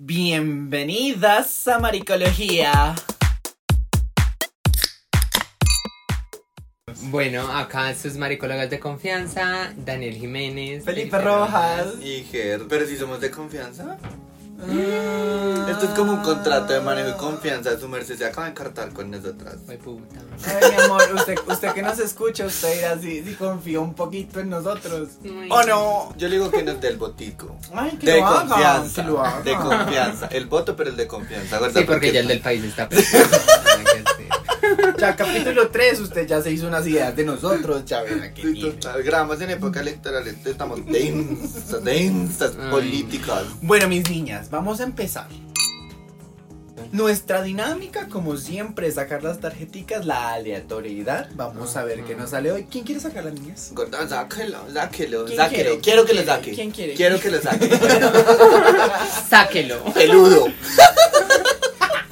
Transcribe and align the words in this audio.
Bienvenidas 0.00 1.66
a 1.66 1.80
Maricología. 1.80 2.94
Bueno, 7.10 7.50
acá 7.50 7.92
sus 7.96 8.14
maricólogas 8.14 8.70
de 8.70 8.78
confianza, 8.78 9.74
Daniel 9.76 10.14
Jiménez, 10.14 10.84
Felipe 10.84 11.18
Rojas. 11.18 11.94
Y 12.00 12.22
Ger, 12.22 12.66
pero 12.68 12.86
si 12.86 12.96
somos 12.96 13.20
de 13.20 13.32
confianza. 13.32 13.98
Esto 14.60 15.84
es 15.86 15.90
como 15.94 16.12
un 16.14 16.22
contrato 16.22 16.72
de 16.72 16.80
manejo 16.80 17.08
de 17.10 17.16
confianza. 17.16 17.78
Su 17.78 17.88
merced 17.88 18.16
se 18.18 18.24
acaba 18.24 18.44
de 18.46 18.50
encartar 18.52 18.92
con 18.92 19.10
nosotras. 19.10 19.56
Ay, 19.68 19.76
puta. 19.76 20.20
Ay, 20.46 20.70
mi 20.76 20.82
amor, 20.82 21.02
usted, 21.14 21.36
usted 21.46 21.72
que 21.72 21.82
nos 21.82 21.98
escucha, 22.00 22.44
usted 22.46 22.74
dirá 22.74 22.98
si, 22.98 23.22
si 23.22 23.34
confía 23.34 23.78
un 23.78 23.94
poquito 23.94 24.40
en 24.40 24.50
nosotros. 24.50 25.10
Ay. 25.24 25.48
¿O 25.50 25.62
no? 25.62 26.14
Yo 26.16 26.28
le 26.28 26.36
digo 26.36 26.50
que 26.50 26.62
nos 26.64 26.80
dé 26.80 26.88
el 26.88 26.96
botico. 26.96 27.56
Ay, 27.72 27.96
que 27.98 28.06
De 28.10 28.16
lo 28.20 28.26
haga, 28.26 28.48
confianza. 28.48 29.02
que 29.02 29.08
lo 29.08 29.24
haga. 29.24 29.40
De 29.42 29.54
confianza. 29.56 30.26
El 30.26 30.46
voto, 30.46 30.74
pero 30.74 30.90
el 30.90 30.96
de 30.96 31.06
confianza. 31.06 31.58
¿verdad? 31.60 31.80
Sí, 31.80 31.86
porque 31.86 32.12
ya 32.12 32.20
el 32.20 32.28
del 32.28 32.40
país 32.40 32.64
está 32.64 32.88
presente. 32.88 33.28
Ya, 34.98 35.14
capítulo 35.14 35.68
3, 35.70 36.00
usted 36.00 36.26
ya 36.26 36.42
se 36.42 36.50
hizo 36.50 36.66
unas 36.66 36.84
ideas 36.86 37.14
de 37.14 37.24
nosotros, 37.24 37.84
ya 37.84 38.02
ven 38.02 38.20
aquí. 38.22 38.42
Sí, 38.42 38.60
total. 38.60 39.02
Grabamos 39.04 39.40
en 39.40 39.50
época 39.50 39.80
electoral. 39.80 40.26
entonces 40.26 40.52
Estamos 40.52 40.84
densas, 40.86 41.84
densas 41.84 42.50
políticas. 42.70 43.44
Bueno, 43.62 43.86
mis 43.88 44.08
niñas, 44.10 44.50
vamos 44.50 44.80
a 44.80 44.84
empezar. 44.84 45.28
Nuestra 46.90 47.42
dinámica, 47.42 48.08
como 48.08 48.36
siempre, 48.38 48.88
es 48.88 48.94
sacar 48.94 49.22
las 49.22 49.38
tarjeticas, 49.38 50.04
la 50.04 50.32
aleatoriedad. 50.32 51.28
Vamos 51.34 51.76
a 51.76 51.84
ver 51.84 52.02
qué 52.02 52.16
nos 52.16 52.30
sale 52.30 52.50
hoy. 52.50 52.66
¿Quién 52.68 52.84
quiere 52.84 53.00
sacar 53.00 53.24
las 53.24 53.34
niñas? 53.34 53.70
Gorda, 53.74 54.08
sáquelo, 54.08 54.58
sáquelo, 54.72 55.24
¿Quién 55.26 55.36
sáquelo. 55.36 55.78
Quiero 55.80 56.04
que 56.04 56.12
¿Quién 56.12 56.26
lo 56.26 56.32
saque. 56.32 56.52
¿Quién 56.52 56.70
quiere? 56.70 56.94
Quiero 56.94 57.20
que 57.20 57.30
lo 57.30 57.40
saque. 57.40 57.68
Sáquelo. 59.28 59.84
Peludo. 59.92 60.46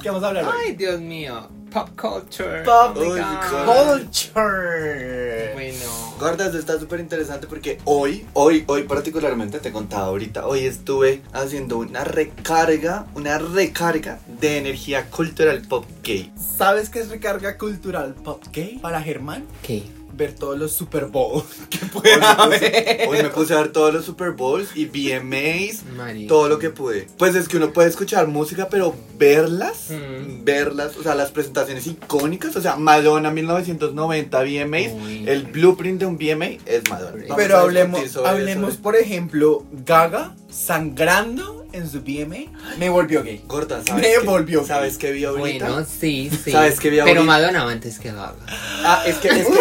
¿Qué 0.01 0.09
vamos 0.09 0.23
a 0.23 0.27
hablar 0.27 0.45
hoy? 0.45 0.53
Ay, 0.67 0.75
Dios 0.75 1.01
mío. 1.01 1.56
Pop 1.71 1.89
culture. 1.99 2.63
Pop 2.63 2.95
Oh. 2.97 3.97
Culture. 3.97 5.51
Bueno. 5.53 5.85
Gorda, 6.19 6.45
esto 6.47 6.57
está 6.57 6.79
súper 6.79 6.99
interesante 6.99 7.45
porque 7.45 7.77
hoy, 7.83 8.25
hoy, 8.33 8.63
hoy 8.67 8.83
particularmente 8.83 9.59
te 9.59 9.71
contaba 9.71 10.05
ahorita, 10.07 10.47
hoy 10.47 10.65
estuve 10.65 11.21
haciendo 11.33 11.77
una 11.77 12.03
recarga, 12.03 13.05
una 13.13 13.37
recarga 13.37 14.19
de 14.39 14.57
energía 14.57 15.09
cultural 15.09 15.61
pop 15.67 15.85
gay. 16.03 16.31
¿Sabes 16.57 16.89
qué 16.89 16.99
es 16.99 17.09
recarga 17.09 17.57
cultural 17.57 18.15
pop 18.15 18.43
gay? 18.51 18.79
Para 18.79 19.01
Germán, 19.01 19.45
¿Qué? 19.61 19.83
Ver 20.17 20.33
todos 20.33 20.57
los 20.57 20.71
Super 20.73 21.05
Bowl 21.05 21.43
que 21.69 21.77
Hoy 21.85 21.89
pueda 21.89 22.47
me, 22.47 22.57
puse, 22.57 23.05
hoy 23.07 23.17
me 23.23 23.29
puse 23.29 23.53
a 23.53 23.57
ver 23.61 23.71
todos 23.71 23.93
los 23.93 24.03
Super 24.05 24.31
Bowls 24.31 24.69
y 24.75 24.85
VMAs, 24.85 25.83
todo 26.27 26.49
lo 26.49 26.59
que 26.59 26.69
pude. 26.71 27.07
Pues 27.17 27.35
es 27.35 27.47
que 27.47 27.57
uno 27.57 27.71
puede 27.71 27.87
escuchar 27.89 28.27
música, 28.27 28.67
pero 28.69 28.95
verlas, 29.17 29.85
Mm. 29.89 30.43
verlas, 30.43 30.97
o 30.97 31.03
sea, 31.03 31.15
las 31.15 31.31
presentaciones 31.31 31.85
icónicas, 31.87 32.55
o 32.55 32.61
sea, 32.61 32.75
Madonna 32.75 33.29
1990 33.31 34.41
VMAs, 34.43 34.91
Uy. 34.93 35.23
el 35.29 35.43
blueprint 35.45 35.99
de 35.99 36.05
un 36.07 36.17
VMA 36.17 36.57
es 36.65 36.89
Madonna. 36.89 37.23
Vamos 37.23 37.35
Pero 37.37 37.57
hablemos, 37.57 38.17
hablemos 38.17 38.73
eso. 38.73 38.81
por 38.81 38.95
ejemplo, 38.95 39.63
Gaga 39.85 40.35
sangrando 40.49 41.66
en 41.77 41.89
su 41.89 42.01
BMA 42.01 42.51
me 42.77 42.89
volvió 42.89 43.23
gay. 43.23 43.41
Gorda, 43.47 43.81
¿sabes 43.85 44.03
Me 44.03 44.11
qué? 44.13 44.19
volvió. 44.25 44.65
¿Sabes 44.65 44.97
qué 44.97 45.11
vi 45.11 45.23
ahorita? 45.25 45.67
Bueno, 45.69 45.85
sí, 45.87 46.29
sí. 46.43 46.51
¿Sabes 46.51 46.79
qué 46.79 46.89
vi 46.89 46.97
Pero 46.97 47.07
ahorita? 47.09 47.23
Madonna 47.25 47.63
va 47.63 47.71
antes 47.71 47.99
que 47.99 48.09
Gaga. 48.11 48.35
Ah, 48.83 49.03
es 49.05 49.15
que, 49.17 49.27
es 49.29 49.45
que, 49.47 49.51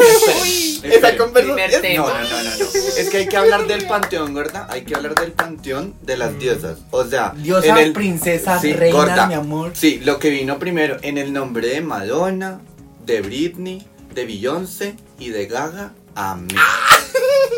Uy, 0.42 0.74
espera, 0.84 1.08
esa 1.10 1.16
conversación. 1.16 1.58
Es-. 1.84 1.96
No, 1.98 2.08
no, 2.08 2.14
no, 2.14 2.20
no, 2.22 2.42
no. 2.58 2.64
Es 2.98 3.08
que 3.10 3.16
hay 3.18 3.26
que 3.28 3.36
hablar 3.36 3.66
del 3.66 3.86
panteón, 3.86 4.34
gorda. 4.34 4.66
Hay 4.70 4.82
que 4.82 4.94
hablar 4.94 5.14
del 5.14 5.32
panteón 5.32 5.94
de 6.02 6.16
las 6.16 6.38
diosas. 6.38 6.78
O 6.90 7.04
sea, 7.04 7.32
Diosa, 7.36 7.66
en 7.68 7.76
el- 7.78 7.92
princesa, 7.92 8.60
Sí, 8.60 8.72
reina, 8.72 8.96
gorda. 8.96 9.26
mi 9.26 9.34
amor. 9.34 9.72
Sí, 9.74 10.00
lo 10.04 10.18
que 10.18 10.30
vino 10.30 10.58
primero 10.58 10.96
en 11.02 11.18
el 11.18 11.32
nombre 11.32 11.68
de 11.68 11.80
Madonna, 11.80 12.60
de 13.04 13.20
Britney, 13.20 13.86
de 14.14 14.24
Beyoncé 14.26 14.94
y 15.18 15.28
de 15.30 15.46
Gaga. 15.46 15.92
Amén. 16.16 16.48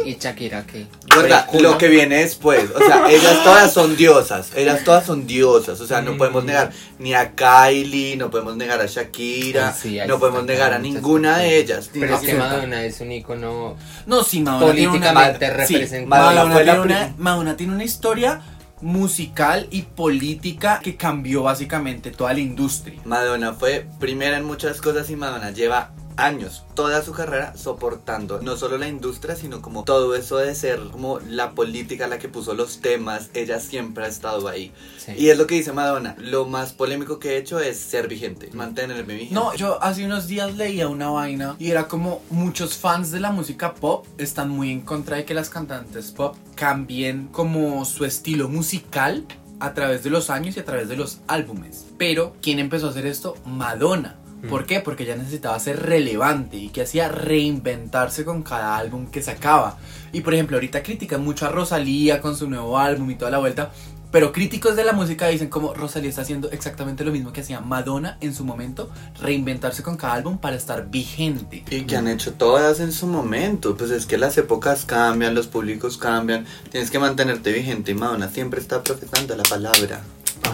¿Y 0.04 0.14
Shakira 0.16 0.64
qué? 0.66 0.86
Gorda, 1.14 1.46
lo 1.60 1.76
que 1.76 1.88
viene 1.88 2.16
después, 2.20 2.70
o 2.74 2.78
sea, 2.78 3.10
ellas 3.10 3.42
todas 3.44 3.72
son 3.72 3.96
diosas, 3.96 4.50
ellas 4.56 4.82
todas 4.84 5.04
son 5.04 5.26
diosas, 5.26 5.80
o 5.80 5.86
sea, 5.86 6.00
no 6.00 6.12
Mm. 6.14 6.18
podemos 6.18 6.44
negar 6.44 6.70
ni 6.98 7.14
a 7.14 7.32
Kylie, 7.34 8.16
no 8.16 8.30
podemos 8.30 8.56
negar 8.56 8.80
a 8.80 8.86
Shakira, 8.86 9.72
sí, 9.74 9.98
no 10.06 10.18
podemos 10.18 10.44
negar 10.44 10.72
a 10.72 10.78
ninguna 10.78 11.38
de 11.38 11.58
ellas. 11.58 11.90
Pero 11.92 12.14
es 12.14 12.20
que. 12.22 12.34
Madonna 12.34 12.84
es 12.84 13.00
un 13.00 13.12
icono 13.12 13.76
No, 14.06 14.22
sí, 14.24 14.40
Madonna 14.40 14.72
tiene 14.72 14.88
una- 14.88 15.12
políticamente 15.12 15.66
sí. 15.66 16.06
Madonna 16.06 16.44
Madonna, 16.44 16.62
tiene 16.64 16.80
una, 16.80 17.14
Madonna 17.18 17.56
tiene 17.56 17.74
una 17.74 17.84
historia 17.84 18.40
musical 18.80 19.66
y 19.70 19.82
política 19.82 20.80
que 20.82 20.96
cambió 20.96 21.42
básicamente 21.42 22.12
toda 22.12 22.32
la 22.32 22.40
industria. 22.40 23.00
Madonna 23.04 23.52
fue 23.52 23.84
primera 23.98 24.38
en 24.38 24.44
muchas 24.44 24.80
cosas 24.80 25.10
y 25.10 25.16
Madonna 25.16 25.50
lleva 25.50 25.90
años, 26.18 26.64
toda 26.74 27.02
su 27.02 27.12
carrera 27.12 27.56
soportando 27.56 28.40
no 28.42 28.56
solo 28.56 28.76
la 28.78 28.88
industria, 28.88 29.36
sino 29.36 29.62
como 29.62 29.84
todo 29.84 30.14
eso 30.14 30.36
de 30.38 30.54
ser 30.54 30.80
como 30.90 31.20
la 31.20 31.52
política 31.52 32.08
la 32.08 32.18
que 32.18 32.28
puso 32.28 32.54
los 32.54 32.80
temas, 32.80 33.30
ella 33.34 33.60
siempre 33.60 34.04
ha 34.04 34.08
estado 34.08 34.48
ahí. 34.48 34.72
Sí. 34.98 35.12
Y 35.16 35.30
es 35.30 35.38
lo 35.38 35.46
que 35.46 35.54
dice 35.54 35.72
Madonna, 35.72 36.16
lo 36.18 36.44
más 36.46 36.72
polémico 36.72 37.18
que 37.18 37.30
he 37.30 37.36
hecho 37.38 37.60
es 37.60 37.78
ser 37.78 38.08
vigente, 38.08 38.50
mantenerme 38.52 39.14
vigente. 39.14 39.34
No, 39.34 39.54
yo 39.54 39.82
hace 39.82 40.04
unos 40.04 40.26
días 40.26 40.56
leía 40.56 40.88
una 40.88 41.10
vaina 41.10 41.56
y 41.58 41.70
era 41.70 41.88
como 41.88 42.22
muchos 42.30 42.76
fans 42.76 43.10
de 43.10 43.20
la 43.20 43.30
música 43.30 43.74
pop 43.74 44.06
están 44.18 44.50
muy 44.50 44.72
en 44.72 44.80
contra 44.80 45.16
de 45.16 45.24
que 45.24 45.34
las 45.34 45.50
cantantes 45.50 46.10
pop 46.10 46.36
cambien 46.54 47.28
como 47.28 47.84
su 47.84 48.04
estilo 48.04 48.48
musical 48.48 49.24
a 49.60 49.74
través 49.74 50.02
de 50.02 50.10
los 50.10 50.30
años 50.30 50.56
y 50.56 50.60
a 50.60 50.64
través 50.64 50.88
de 50.88 50.96
los 50.96 51.20
álbumes. 51.26 51.86
Pero, 51.98 52.34
¿quién 52.42 52.58
empezó 52.58 52.86
a 52.86 52.90
hacer 52.90 53.06
esto? 53.06 53.36
Madonna. 53.44 54.18
¿Por 54.48 54.62
Mm. 54.62 54.66
qué? 54.66 54.80
Porque 54.80 55.02
ella 55.04 55.16
necesitaba 55.16 55.58
ser 55.58 55.80
relevante 55.82 56.56
y 56.56 56.68
que 56.68 56.82
hacía 56.82 57.08
reinventarse 57.08 58.24
con 58.24 58.42
cada 58.42 58.76
álbum 58.76 59.06
que 59.10 59.22
sacaba. 59.22 59.78
Y 60.12 60.20
por 60.20 60.34
ejemplo, 60.34 60.56
ahorita 60.56 60.82
critican 60.82 61.22
mucho 61.24 61.46
a 61.46 61.50
Rosalía 61.50 62.20
con 62.20 62.36
su 62.36 62.48
nuevo 62.48 62.78
álbum 62.78 63.10
y 63.10 63.14
toda 63.16 63.30
la 63.30 63.38
vuelta. 63.38 63.70
Pero 64.10 64.32
críticos 64.32 64.74
de 64.74 64.84
la 64.84 64.94
música 64.94 65.26
dicen 65.26 65.48
como 65.48 65.74
Rosalía 65.74 66.08
está 66.08 66.22
haciendo 66.22 66.50
exactamente 66.50 67.04
lo 67.04 67.12
mismo 67.12 67.30
que 67.30 67.42
hacía 67.42 67.60
Madonna 67.60 68.16
en 68.22 68.34
su 68.34 68.42
momento, 68.42 68.90
reinventarse 69.20 69.82
con 69.82 69.98
cada 69.98 70.14
álbum 70.14 70.38
para 70.38 70.56
estar 70.56 70.88
vigente. 70.88 71.62
Y 71.70 71.82
que 71.82 71.96
han 71.96 72.08
hecho 72.08 72.32
todas 72.32 72.80
en 72.80 72.92
su 72.92 73.06
momento, 73.06 73.76
pues 73.76 73.90
es 73.90 74.06
que 74.06 74.16
las 74.16 74.38
épocas 74.38 74.86
cambian, 74.86 75.34
los 75.34 75.46
públicos 75.46 75.98
cambian, 75.98 76.46
tienes 76.70 76.90
que 76.90 76.98
mantenerte 76.98 77.52
vigente 77.52 77.90
y 77.90 77.94
Madonna 77.94 78.30
siempre 78.30 78.60
está 78.62 78.82
profesando 78.82 79.36
la 79.36 79.42
palabra. 79.42 80.00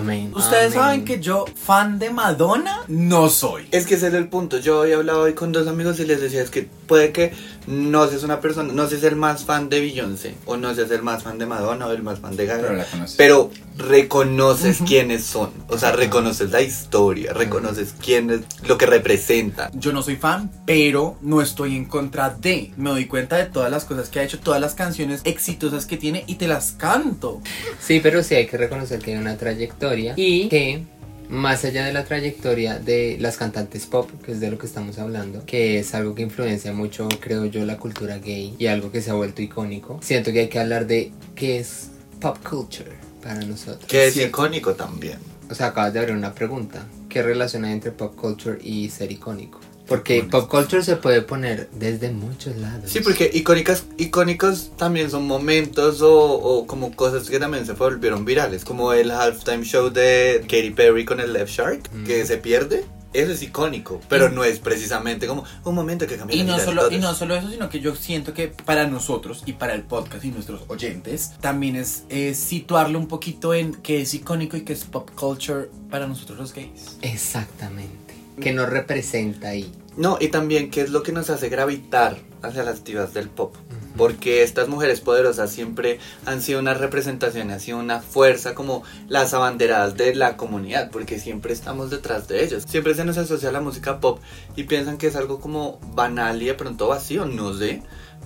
Amén. 0.05 0.33
Ustedes 0.35 0.73
Amén. 0.73 0.79
saben 0.79 1.05
que 1.05 1.19
yo, 1.21 1.47
fan 1.55 1.99
de 1.99 2.11
Madonna, 2.11 2.83
no 2.89 3.29
soy. 3.31 3.67
Es 3.71 3.87
que 3.87 3.95
ese 3.95 4.09
es 4.09 4.15
el 4.15 4.29
punto. 4.29 4.59
Yo 4.59 4.83
había 4.83 4.97
hablado 4.97 5.23
hoy 5.23 5.33
con 5.33 5.51
dos 5.51 5.67
amigos 5.67 5.99
y 5.99 6.05
les 6.05 6.21
decía 6.21 6.43
es 6.43 6.51
que 6.51 6.69
puede 6.87 7.11
que 7.11 7.33
no 7.67 8.07
seas 8.09 8.23
una 8.23 8.41
persona, 8.41 8.73
no 8.73 8.89
seas 8.89 9.05
el 9.05 9.17
más 9.17 9.45
fan 9.45 9.69
de 9.69 9.81
Beyoncé, 9.81 10.35
o 10.45 10.57
no 10.57 10.75
seas 10.75 10.91
el 10.91 11.03
más 11.03 11.23
fan 11.23 11.39
de 11.39 11.47
Madonna 11.47 11.87
o 11.87 11.93
el 11.93 12.03
más 12.03 12.19
fan 12.21 12.37
de 12.37 12.47
Gaga. 12.47 12.85
conocí. 12.91 13.15
Pero 13.17 13.51
reconoces 13.77 14.79
quiénes 14.87 15.25
son. 15.25 15.51
O 15.69 15.79
sea, 15.79 15.93
reconoces 15.93 16.51
la 16.51 16.63
historia, 16.63 17.33
reconoces 17.33 17.95
quién 18.01 18.31
es 18.31 18.41
lo 18.67 18.79
que 18.79 18.87
representan. 18.87 19.71
Yo 19.75 19.93
no 19.93 20.03
soy 20.03 20.17
fan, 20.17 20.51
pero 20.67 21.17
no 21.23 21.41
estoy 21.41 21.77
en 21.77 21.87
contra 21.87 22.31
de. 22.31 22.73
Me 22.77 22.91
doy 22.91 23.07
cuenta 23.07 23.37
de 23.37 23.47
todas 23.47 23.71
las 23.71 23.85
cosas 23.85 24.09
que 24.09 24.21
ha 24.21 24.23
hecho, 24.23 24.41
todas 24.41 24.61
las 24.61 24.75
canciones 24.75 25.21
exitosas 25.25 25.87
que 25.87 25.97
tiene 25.97 26.25
y 26.27 26.37
te 26.37 26.47
las 26.47 26.73
canto. 26.73 27.41
Sí, 27.81 28.01
pero 28.03 28.23
sí 28.23 28.35
hay 28.35 28.47
que 28.47 28.57
reconocer 28.57 29.01
que 29.01 29.13
hay 29.13 29.19
una 29.19 29.37
trayectoria 29.37 30.15
y 30.17 30.49
que 30.49 30.85
más 31.29 31.65
allá 31.65 31.87
de 31.87 31.93
la 31.93 32.05
trayectoria 32.05 32.79
de 32.79 33.17
las 33.21 33.37
cantantes 33.37 33.87
pop, 33.87 34.11
que 34.25 34.33
es 34.33 34.41
de 34.41 34.51
lo 34.51 34.59
que 34.59 34.67
estamos 34.67 34.99
hablando, 34.99 35.45
que 35.47 35.79
es 35.79 35.95
algo 35.95 36.15
que 36.15 36.23
influencia 36.23 36.73
mucho, 36.73 37.09
creo 37.21 37.47
yo, 37.47 37.65
la 37.65 37.79
cultura 37.79 38.19
gay 38.19 38.55
y 38.59 38.67
algo 38.67 38.91
que 38.91 39.01
se 39.01 39.11
ha 39.11 39.15
vuelto 39.15 39.43
icónico, 39.43 39.99
siento 40.03 40.33
que 40.33 40.41
hay 40.41 40.49
que 40.49 40.61
hablar 40.61 40.87
de 40.87 41.13
qué 41.35 41.59
es 41.59 41.89
pop 42.21 42.39
culture 42.49 42.93
para 43.23 43.41
nosotros. 43.41 43.87
Que 43.87 44.09
es 44.09 44.17
icónico 44.17 44.75
también. 44.75 45.19
O 45.51 45.55
sea, 45.55 45.69
acabas 45.69 45.93
de 45.93 46.01
abrir 46.01 46.17
una 46.17 46.35
pregunta. 46.35 46.87
¿Qué 47.09 47.23
relación 47.23 47.65
hay 47.65 47.73
entre 47.73 47.93
pop 47.93 48.15
culture 48.17 48.59
y 48.63 48.91
ser 48.91 49.13
icónico? 49.13 49.61
Porque 49.87 50.23
pop 50.31 50.49
culture 50.49 50.83
se 50.83 50.97
puede 50.97 51.21
poner 51.23 51.69
desde 51.73 52.11
muchos 52.11 52.57
lados. 52.57 52.91
Sí, 52.91 53.01
porque 53.01 53.31
icónicas, 53.33 53.85
icónicos 53.99 54.71
también 54.77 55.11
son 55.11 55.27
momentos 55.27 56.01
o, 56.01 56.13
o 56.15 56.67
como 56.67 56.97
cosas 56.97 57.29
que 57.29 57.39
también 57.39 57.67
se 57.67 57.73
volvieron 57.75 58.25
virales, 58.25 58.65
como 58.65 58.93
el 58.95 59.11
halftime 59.11 59.63
show 59.65 59.91
de 59.91 60.41
Katy 60.43 60.71
Perry 60.71 61.05
con 61.05 61.21
el 61.21 61.33
Left 61.33 61.53
Shark, 61.53 61.91
Mm. 61.93 62.05
que 62.05 62.25
se 62.27 62.39
pierde. 62.39 62.85
Eso 63.13 63.31
es 63.31 63.43
icónico, 63.43 64.01
pero 64.09 64.29
no 64.29 64.43
es 64.43 64.59
precisamente 64.59 65.29
como 65.29 65.45
un 65.65 65.75
momento 65.77 66.05
que 66.05 66.17
cambia 66.17 66.35
Y 66.37 66.43
la 66.43 66.57
no, 66.57 66.65
solo, 66.65 66.91
y 66.91 66.99
no 66.99 67.15
solo 67.15 67.37
eso, 67.37 67.49
sino 67.49 67.69
que 67.69 67.79
yo 67.79 67.95
siento 67.95 68.35
que 68.35 68.49
para 68.49 68.89
nosotros 68.89 69.45
y 69.47 69.53
para 69.53 69.75
el 69.75 69.83
podcast 69.83 70.25
y 70.25 70.33
nuestros 70.33 70.63
oyentes, 70.67 71.31
también 71.41 71.77
es, 71.77 72.03
es 72.09 72.37
situarlo 72.39 72.99
un 72.99 73.07
poquito 73.07 73.55
en 73.55 73.75
qué 73.75 74.01
es 74.03 74.15
icónico 74.15 74.57
y 74.57 74.63
qué 74.63 74.73
es 74.73 74.83
pop 74.83 75.09
culture 75.15 75.69
para 75.91 76.09
nosotros 76.09 76.39
los 76.41 76.53
gays. 76.53 76.99
Exactamente. 77.03 78.04
Que 78.41 78.53
nos 78.53 78.69
representa 78.69 79.49
ahí. 79.49 79.73
No, 79.97 80.19
y 80.21 80.29
también 80.29 80.71
qué 80.71 80.81
es 80.81 80.91
lo 80.91 81.03
que 81.03 81.13
nos 81.13 81.31
hace 81.31 81.49
gravitar 81.49 82.17
hacia 82.43 82.65
las 82.65 82.85
divas 82.85 83.15
del 83.15 83.29
pop. 83.29 83.55
Porque 83.97 84.43
estas 84.43 84.67
mujeres 84.67 85.01
poderosas 85.01 85.51
siempre 85.51 86.01
han 86.27 86.43
sido 86.43 86.59
una 86.59 86.75
representación, 86.75 87.53
han 87.53 87.61
sido 87.61 87.79
una 87.79 88.01
fuerza 88.01 88.55
como 88.55 88.83
las 89.07 89.35
abanderadas 89.35 89.97
de 89.97 90.17
la 90.17 90.37
comunidad, 90.37 90.91
porque 90.91 91.21
siempre 91.21 91.53
estamos 91.53 91.91
detrás 91.91 92.27
de 92.27 92.43
ellos. 92.43 92.65
Siempre 92.67 92.95
se 92.95 93.05
nos 93.05 93.19
asocia 93.19 93.53
la 93.53 93.61
música 93.61 94.01
pop 94.01 94.19
y 94.57 94.65
piensan 94.65 94.99
que 94.99 95.07
es 95.07 95.15
algo 95.15 95.39
como 95.39 95.79
banal 95.95 96.43
y 96.43 96.47
de 96.47 96.55
pronto 96.55 96.89
vacío, 96.89 97.25
no 97.25 97.55
sé, 97.55 97.83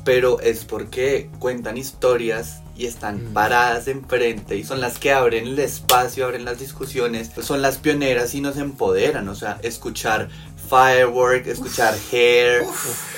pero 0.08 0.40
es 0.40 0.64
porque 0.64 1.28
cuentan 1.38 1.76
historias 1.76 2.62
y 2.74 2.86
están 2.86 3.26
Mm. 3.28 3.32
paradas 3.34 3.88
enfrente 3.88 4.56
y 4.56 4.64
son 4.64 4.80
las 4.80 4.98
que 4.98 5.12
abren 5.12 5.46
el 5.46 5.58
espacio, 5.58 6.24
abren 6.24 6.46
las 6.46 6.58
discusiones, 6.58 7.30
son 7.42 7.60
las 7.60 7.76
pioneras 7.76 8.34
y 8.34 8.40
nos 8.40 8.56
empoderan, 8.56 9.28
o 9.28 9.34
sea, 9.34 9.58
escuchar 9.62 10.30
Firework, 10.70 11.46
escuchar 11.46 11.94
Hair, 12.10 12.62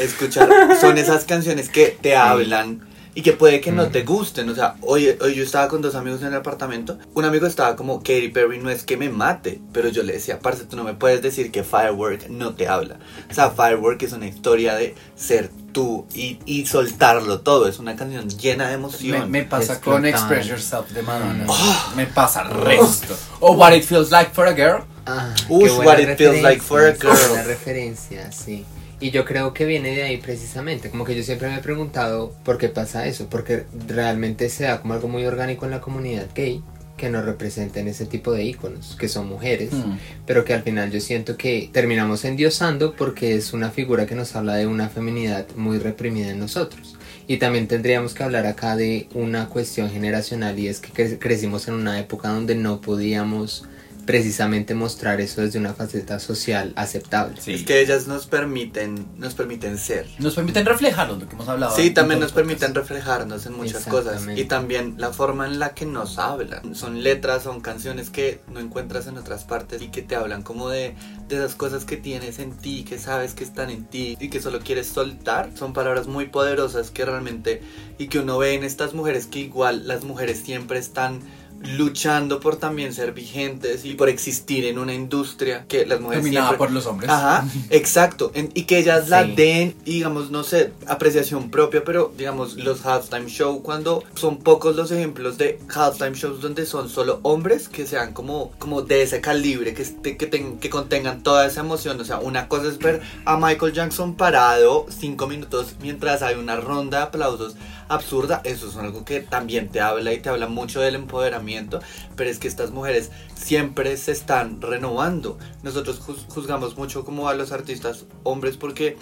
escuchar, 0.01 0.49
son 0.81 0.99
esas 0.99 1.25
canciones 1.27 1.69
que 1.69 1.97
te 2.03 2.17
hablan 2.17 2.81
y 3.15 3.23
que 3.23 3.33
puede 3.33 3.61
que 3.61 3.73
no 3.73 3.87
Mm. 3.87 3.91
te 3.93 4.03
gusten, 4.03 4.49
o 4.49 4.55
sea, 4.55 4.77
hoy, 4.83 5.17
hoy 5.21 5.35
yo 5.35 5.43
estaba 5.43 5.69
con 5.69 5.83
dos 5.83 5.95
amigos 5.95 6.21
en 6.23 6.29
el 6.29 6.35
apartamento, 6.35 6.99
un 7.15 7.25
amigo 7.25 7.47
estaba 7.47 7.75
como, 7.77 7.99
Katy 7.99 8.29
Perry 8.29 8.59
no 8.59 8.71
es 8.71 8.85
que 8.85 8.97
me 8.97 9.09
mate, 9.11 9.61
pero 9.73 9.89
yo 9.89 10.03
le 10.03 10.13
decía, 10.15 10.39
parce, 10.39 10.65
tú 10.65 10.77
no 10.77 10.85
me 10.85 10.95
puedes 10.95 11.21
decir 11.23 11.51
que 11.51 11.65
Firework 11.65 12.29
no 12.29 12.55
te 12.55 12.69
habla, 12.69 12.99
o 13.31 13.35
sea, 13.35 13.51
Firework 13.51 14.03
es 14.03 14.13
una 14.13 14.27
historia 14.27 14.75
de 14.75 14.95
ser 15.17 15.51
tú 15.73 16.07
y, 16.15 16.39
y 16.47 16.67
soltarlo 16.67 17.41
todo, 17.41 17.69
es 17.69 17.79
una 17.79 17.95
canción 17.97 18.29
llena 18.29 18.65
de 18.65 18.71
Me, 18.71 18.75
emoción. 18.85 19.31
me 19.31 19.43
pasa 19.45 19.75
Explotar. 19.75 20.01
con 20.01 20.07
Express 20.07 20.47
Yourself 20.47 20.91
de 20.91 21.03
Madonna. 21.03 21.45
Oh. 21.49 21.93
Me 21.97 22.07
pasa 22.07 22.43
resto. 22.45 23.17
O 23.41 23.53
What 23.53 23.73
It 23.75 23.85
Feels 23.85 24.11
Like 24.11 24.33
for 24.33 24.47
a 24.49 24.53
Girl. 24.53 24.83
Ah, 25.07 25.35
Ush, 25.49 25.71
what 25.79 25.99
it 25.99 26.17
feels 26.19 26.43
like 26.43 26.61
for 26.61 26.87
a 26.87 26.93
girl. 26.93 27.17
buena 27.29 27.43
referencia, 27.45 28.31
sí. 28.31 28.65
Y 29.01 29.11
yo 29.13 29.25
creo 29.25 29.55
que 29.55 29.65
viene 29.65 29.95
de 29.95 30.03
ahí 30.03 30.19
precisamente, 30.19 30.91
como 30.91 31.05
que 31.07 31.17
yo 31.17 31.23
siempre 31.23 31.49
me 31.49 31.57
he 31.57 31.61
preguntado 31.61 32.35
por 32.45 32.59
qué 32.59 32.69
pasa 32.69 33.07
eso, 33.07 33.29
porque 33.31 33.65
realmente 33.89 34.49
se 34.51 34.65
da 34.65 34.81
como 34.83 34.93
algo 34.95 35.09
muy 35.09 35.25
orgánico 35.25 35.65
en 35.65 35.71
la 35.71 35.81
comunidad 35.81 36.27
gay 36.35 36.63
que 36.99 37.09
nos 37.09 37.25
representen 37.25 37.89
ese 37.89 38.05
tipo 38.05 38.31
de 38.33 38.45
íconos, 38.45 38.95
que 39.01 39.09
son 39.09 39.27
mujeres, 39.27 39.73
Hmm. 39.73 39.97
pero 40.27 40.45
que 40.45 40.53
al 40.53 40.63
final 40.63 40.91
yo 40.91 41.01
siento 41.01 41.39
que 41.39 41.71
terminamos 41.73 42.27
endiosando 42.27 42.95
porque 42.95 43.35
es 43.37 43.55
una 43.55 43.71
figura 43.71 44.05
que 44.05 44.15
nos 44.15 44.37
habla 44.37 44.57
de 44.57 44.67
una 44.67 44.91
feminidad 44.91 45.47
muy 45.57 45.79
reprimida 45.79 46.29
en 46.29 46.39
nosotros. 46.39 46.97
Y 47.27 47.39
también 47.39 47.69
tendríamos 47.69 48.13
que 48.13 48.23
hablar 48.23 48.45
acá 48.47 48.77
de 48.77 49.09
una 49.15 49.49
cuestión 49.49 49.89
generacional 49.91 50.59
y 50.59 50.69
es 50.69 50.81
que 50.81 50.93
cre- 50.93 51.19
crecimos 51.19 51.69
en 51.69 51.75
una 51.75 51.99
época 51.99 52.29
donde 52.29 52.55
no 52.55 52.83
podíamos 52.83 53.65
precisamente 54.11 54.75
mostrar 54.75 55.21
eso 55.21 55.41
desde 55.41 55.61
una 55.61 55.73
faceta 55.73 56.19
social 56.19 56.73
aceptable. 56.75 57.41
Sí. 57.41 57.55
Es 57.55 57.63
que 57.63 57.81
ellas 57.81 58.09
nos 58.09 58.27
permiten, 58.27 59.07
nos 59.17 59.35
permiten 59.35 59.79
ser. 59.79 60.09
Nos 60.19 60.35
permiten 60.35 60.67
reflejarlo, 60.67 61.15
lo 61.15 61.29
que 61.29 61.37
hemos 61.37 61.49
hablado. 61.49 61.77
Sí, 61.77 61.91
también 61.91 62.19
nos 62.19 62.33
permiten 62.33 62.75
reflejarnos 62.75 63.47
en 63.47 63.53
muchas 63.53 63.87
cosas. 63.87 64.27
Y 64.35 64.47
también 64.47 64.97
la 64.99 65.13
forma 65.13 65.47
en 65.47 65.61
la 65.61 65.75
que 65.75 65.87
nos 65.87 66.19
hablan. 66.19 66.75
Son 66.75 67.05
letras, 67.05 67.45
son 67.45 67.61
canciones 67.61 68.11
que 68.11 68.41
no 68.53 68.59
encuentras 68.59 69.07
en 69.07 69.17
otras 69.17 69.45
partes 69.45 69.81
y 69.81 69.91
que 69.91 70.03
te 70.03 70.17
hablan 70.17 70.43
como 70.43 70.69
de, 70.69 70.97
de 71.29 71.37
esas 71.37 71.55
cosas 71.55 71.85
que 71.85 71.97
tienes 71.97 72.41
en 72.41 72.57
ti, 72.57 72.83
que 72.83 72.99
sabes 72.99 73.35
que 73.35 73.45
están 73.45 73.71
en 73.71 73.85
ti 73.85 74.17
y 74.19 74.29
que 74.29 74.43
solo 74.43 74.59
quieres 74.59 74.89
soltar. 74.89 75.53
Son 75.57 75.73
palabras 75.73 76.09
muy 76.09 76.27
poderosas 76.27 76.91
que 76.91 77.05
realmente 77.05 77.63
y 77.97 78.09
que 78.09 78.19
uno 78.19 78.39
ve 78.39 78.55
en 78.55 78.65
estas 78.65 78.93
mujeres 78.93 79.29
que 79.29 79.39
igual 79.39 79.87
las 79.87 80.03
mujeres 80.03 80.41
siempre 80.41 80.81
están 80.81 81.21
luchando 81.63 82.41
por 82.41 82.57
también 82.57 82.93
ser 82.95 83.13
vigentes 83.13 83.85
y 83.85 83.95
por 83.95 84.09
existir 84.09 84.65
en 84.65 84.79
una 84.79 84.95
industria 84.95 85.65
que 85.69 85.85
las 85.87 86.01
mujeres 86.01 86.25
Dominada 86.25 86.49
siempre 86.49 86.59
por 86.67 86.73
los 86.75 86.87
hombres. 86.87 87.11
Ajá, 87.11 87.47
exacto. 87.71 88.31
En- 88.35 88.51
y 88.55 88.63
que 88.65 88.79
ellas 88.79 89.09
la 89.09 89.25
Sí. 89.25 89.35
den, 89.37 89.77
digamos, 89.85 90.31
no 90.31 90.43
sé, 90.43 90.73
apreciación 90.87 91.51
propia, 91.51 91.85
pero 91.85 92.13
digamos, 92.17 92.57
los 92.57 92.85
halftime 92.87 93.29
show, 93.29 93.63
cuando 93.63 94.03
son 94.15 94.39
pocos 94.39 94.75
los 94.77 94.91
ejemplos 94.91 95.37
de 95.39 95.59
halftime 95.75 96.15
shows 96.15 96.41
donde 96.41 96.65
son 96.67 96.89
solo 96.89 97.21
hombres 97.23 97.69
que 97.69 97.87
sean 97.87 98.13
como, 98.13 98.53
como 98.59 98.83
de 98.83 99.03
ese 99.03 99.21
calibre, 99.21 99.75
que, 99.75 99.83
este- 99.83 100.17
que, 100.17 100.27
ten- 100.27 100.59
que 100.59 100.71
contengan 100.71 101.23
toda 101.23 101.47
esa 101.47 101.61
emoción. 101.61 102.01
O 102.01 102.05
sea, 102.05 102.19
una 102.19 102.49
cosa 102.49 102.69
es 102.69 102.79
ver 102.79 103.01
a 103.25 103.37
Michael 103.37 103.73
Jackson 103.73 104.15
parado 104.15 104.87
cinco 104.89 105.27
minutos 105.27 105.75
mientras 105.81 106.23
hay 106.23 106.37
una 106.37 106.57
ronda 106.57 106.99
de 106.99 107.05
aplausos 107.05 107.57
absurda. 107.91 108.41
Eso 108.45 108.69
es 108.71 108.77
algo 108.77 109.05
que 109.05 109.21
también 109.21 109.69
te 109.69 109.81
habla 109.81 110.13
y 110.13 110.21
te 110.21 110.29
habla 110.31 110.49
mucho 110.49 110.81
del 110.81 110.95
empoderamiento, 110.95 111.81
pero 112.17 112.31
es 112.31 112.39
que 112.39 112.49
estas 112.49 112.71
mujeres 112.71 113.11
siempre 113.35 113.97
se 113.97 114.13
están 114.13 114.63
renovando. 114.63 115.39
Nosotros 115.63 116.01
juz- 116.01 116.27
juzgamos 116.29 116.77
mucho 116.79 117.05
como 117.05 117.29
a 117.29 117.35
los 117.35 117.53
artistas 117.53 118.07
hombres 118.23 118.57
porque 118.57 118.97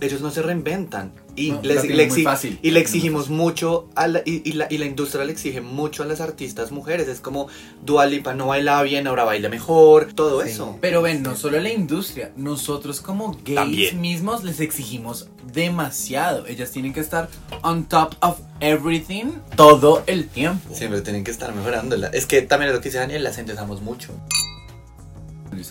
ellos 0.00 0.20
no 0.20 0.30
se 0.30 0.42
reinventan 0.42 1.12
y, 1.36 1.52
No, 1.52 1.60
les- 1.62 1.84
le, 1.84 2.10
fácil. 2.24 2.58
y 2.62 2.70
le 2.72 2.80
exigimos 2.80 3.28
mucho 3.30 3.88
a 3.94 4.08
la, 4.08 4.22
y, 4.24 4.42
y 4.48 4.52
la, 4.54 4.66
y 4.70 4.78
la 4.78 4.86
industria 4.86 5.24
le 5.24 5.32
exige 5.32 5.60
mucho 5.60 6.02
a 6.02 6.06
las 6.06 6.20
artistas 6.20 6.72
mujeres. 6.72 7.06
Es 7.08 7.20
como 7.20 7.48
Dua 7.84 8.06
Lipa 8.06 8.34
no 8.34 8.48
bailaba 8.48 8.82
bien, 8.82 9.06
ahora 9.06 9.24
baila 9.24 9.48
mejor, 9.48 10.12
todo 10.14 10.42
Sí. 10.42 10.50
eso. 10.50 10.76
Pero 10.80 11.00
ven, 11.02 11.22
no 11.22 11.36
solo 11.36 11.60
la 11.60 11.72
industria, 11.72 12.32
nosotros 12.36 13.00
como 13.00 13.32
gays 13.44 13.54
También. 13.56 14.00
mismos 14.00 14.42
les 14.44 14.58
exigimos 14.60 15.28
demasiado. 15.52 16.46
Ellas 16.46 16.70
tienen 16.72 16.92
que 16.92 17.00
estar 17.00 17.28
on 17.62 17.84
top 17.84 18.14
of 18.20 18.38
everything 18.60 19.26
todo 19.56 20.02
el 20.06 20.26
tiempo. 20.28 20.74
Siempre 20.74 21.00
tienen 21.02 21.22
que 21.24 21.30
estar 21.30 21.54
mejorándola. 21.54 22.08
Es 22.08 22.26
que 22.26 22.42
también 22.42 22.70
es 22.70 22.74
lo 22.74 22.80
que 22.80 22.88
dice 22.88 22.98
Daniel, 22.98 23.22
las 23.22 23.38
endezamos 23.38 23.80
mucho. 23.80 24.12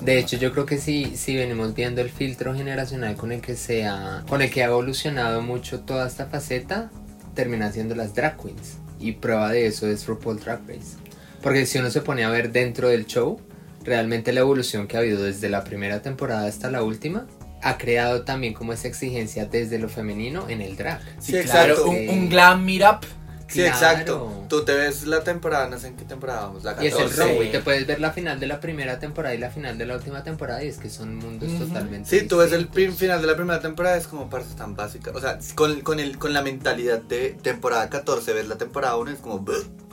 De 0.01 0.17
hecho, 0.17 0.37
yo 0.37 0.51
creo 0.51 0.65
que 0.65 0.77
sí, 0.77 1.13
sí 1.15 1.35
venimos 1.35 1.73
viendo 1.73 2.01
el 2.01 2.09
filtro 2.09 2.55
generacional 2.55 3.15
con 3.15 3.31
el 3.31 3.41
que 3.41 3.55
se 3.55 3.85
ha, 3.85 4.23
con 4.27 4.41
el 4.41 4.49
que 4.49 4.63
ha 4.63 4.67
evolucionado 4.67 5.41
mucho 5.41 5.81
toda 5.81 6.07
esta 6.07 6.25
faceta, 6.25 6.89
terminan 7.35 7.73
siendo 7.73 7.95
las 7.95 8.13
drag 8.13 8.37
queens. 8.41 8.77
Y 8.99 9.13
prueba 9.13 9.51
de 9.51 9.67
eso 9.67 9.87
es 9.87 10.07
RuPaul 10.07 10.39
Drag 10.39 10.61
Race. 10.67 10.97
Porque 11.41 11.65
si 11.65 11.77
uno 11.77 11.91
se 11.91 12.01
pone 12.01 12.23
a 12.23 12.29
ver 12.29 12.51
dentro 12.51 12.89
del 12.89 13.05
show, 13.05 13.39
realmente 13.83 14.33
la 14.33 14.39
evolución 14.39 14.87
que 14.87 14.97
ha 14.97 15.01
habido 15.01 15.21
desde 15.23 15.49
la 15.49 15.63
primera 15.63 16.01
temporada 16.01 16.47
hasta 16.47 16.71
la 16.71 16.81
última, 16.81 17.27
ha 17.61 17.77
creado 17.77 18.23
también 18.23 18.53
como 18.53 18.73
esa 18.73 18.87
exigencia 18.87 19.45
desde 19.45 19.79
lo 19.79 19.89
femenino 19.89 20.49
en 20.49 20.61
el 20.61 20.75
drag. 20.75 20.99
Sí, 21.19 21.33
Sí, 21.33 21.39
claro, 21.43 21.73
exacto. 21.73 21.89
un, 21.89 22.09
un 22.09 22.29
glam 22.29 22.65
meetup. 22.65 23.05
Sí, 23.47 23.59
Claro. 23.61 23.69
exacto. 23.69 24.45
Tú 24.49 24.65
te 24.65 24.73
ves 24.73 25.05
la 25.07 25.23
temporada, 25.23 25.67
no 25.69 25.79
sé 25.79 25.87
en 25.87 25.95
qué 25.95 26.03
temporada 26.03 26.41
vamos, 26.47 26.63
la 26.65 26.75
Y 26.83 26.87
es 26.87 26.93
el 26.95 27.09
14. 27.09 27.23
runway, 27.23 27.51
te 27.51 27.59
puedes 27.61 27.87
ver 27.87 27.99
la 28.01 28.11
final 28.11 28.39
de 28.39 28.47
la 28.47 28.59
primera 28.59 28.99
temporada 28.99 29.33
y 29.33 29.37
la 29.37 29.49
final 29.49 29.77
de 29.77 29.85
la 29.85 29.95
última 29.95 30.23
temporada 30.23 30.63
y 30.63 30.67
es 30.67 30.77
que 30.77 30.89
son 30.89 31.15
mundos 31.15 31.49
totalmente 31.57 32.09
Sí, 32.09 32.27
tú 32.27 32.37
ves 32.37 32.51
el 32.51 32.67
final 32.93 33.21
de 33.21 33.27
la 33.27 33.35
primera 33.35 33.61
temporada, 33.61 33.95
es 33.97 34.07
como 34.07 34.29
parte 34.29 34.53
tan 34.55 34.75
básica. 34.75 35.11
O 35.13 35.21
sea, 35.21 35.39
con, 35.55 35.81
con, 35.81 35.99
el, 35.99 36.17
con 36.17 36.33
la 36.33 36.41
mentalidad 36.41 36.99
de 37.01 37.37
temporada 37.41 37.89
14, 37.89 38.33
ves 38.33 38.47
la 38.47 38.57
temporada 38.57 38.95
1 38.97 39.11
es 39.11 39.19
como... 39.19 39.45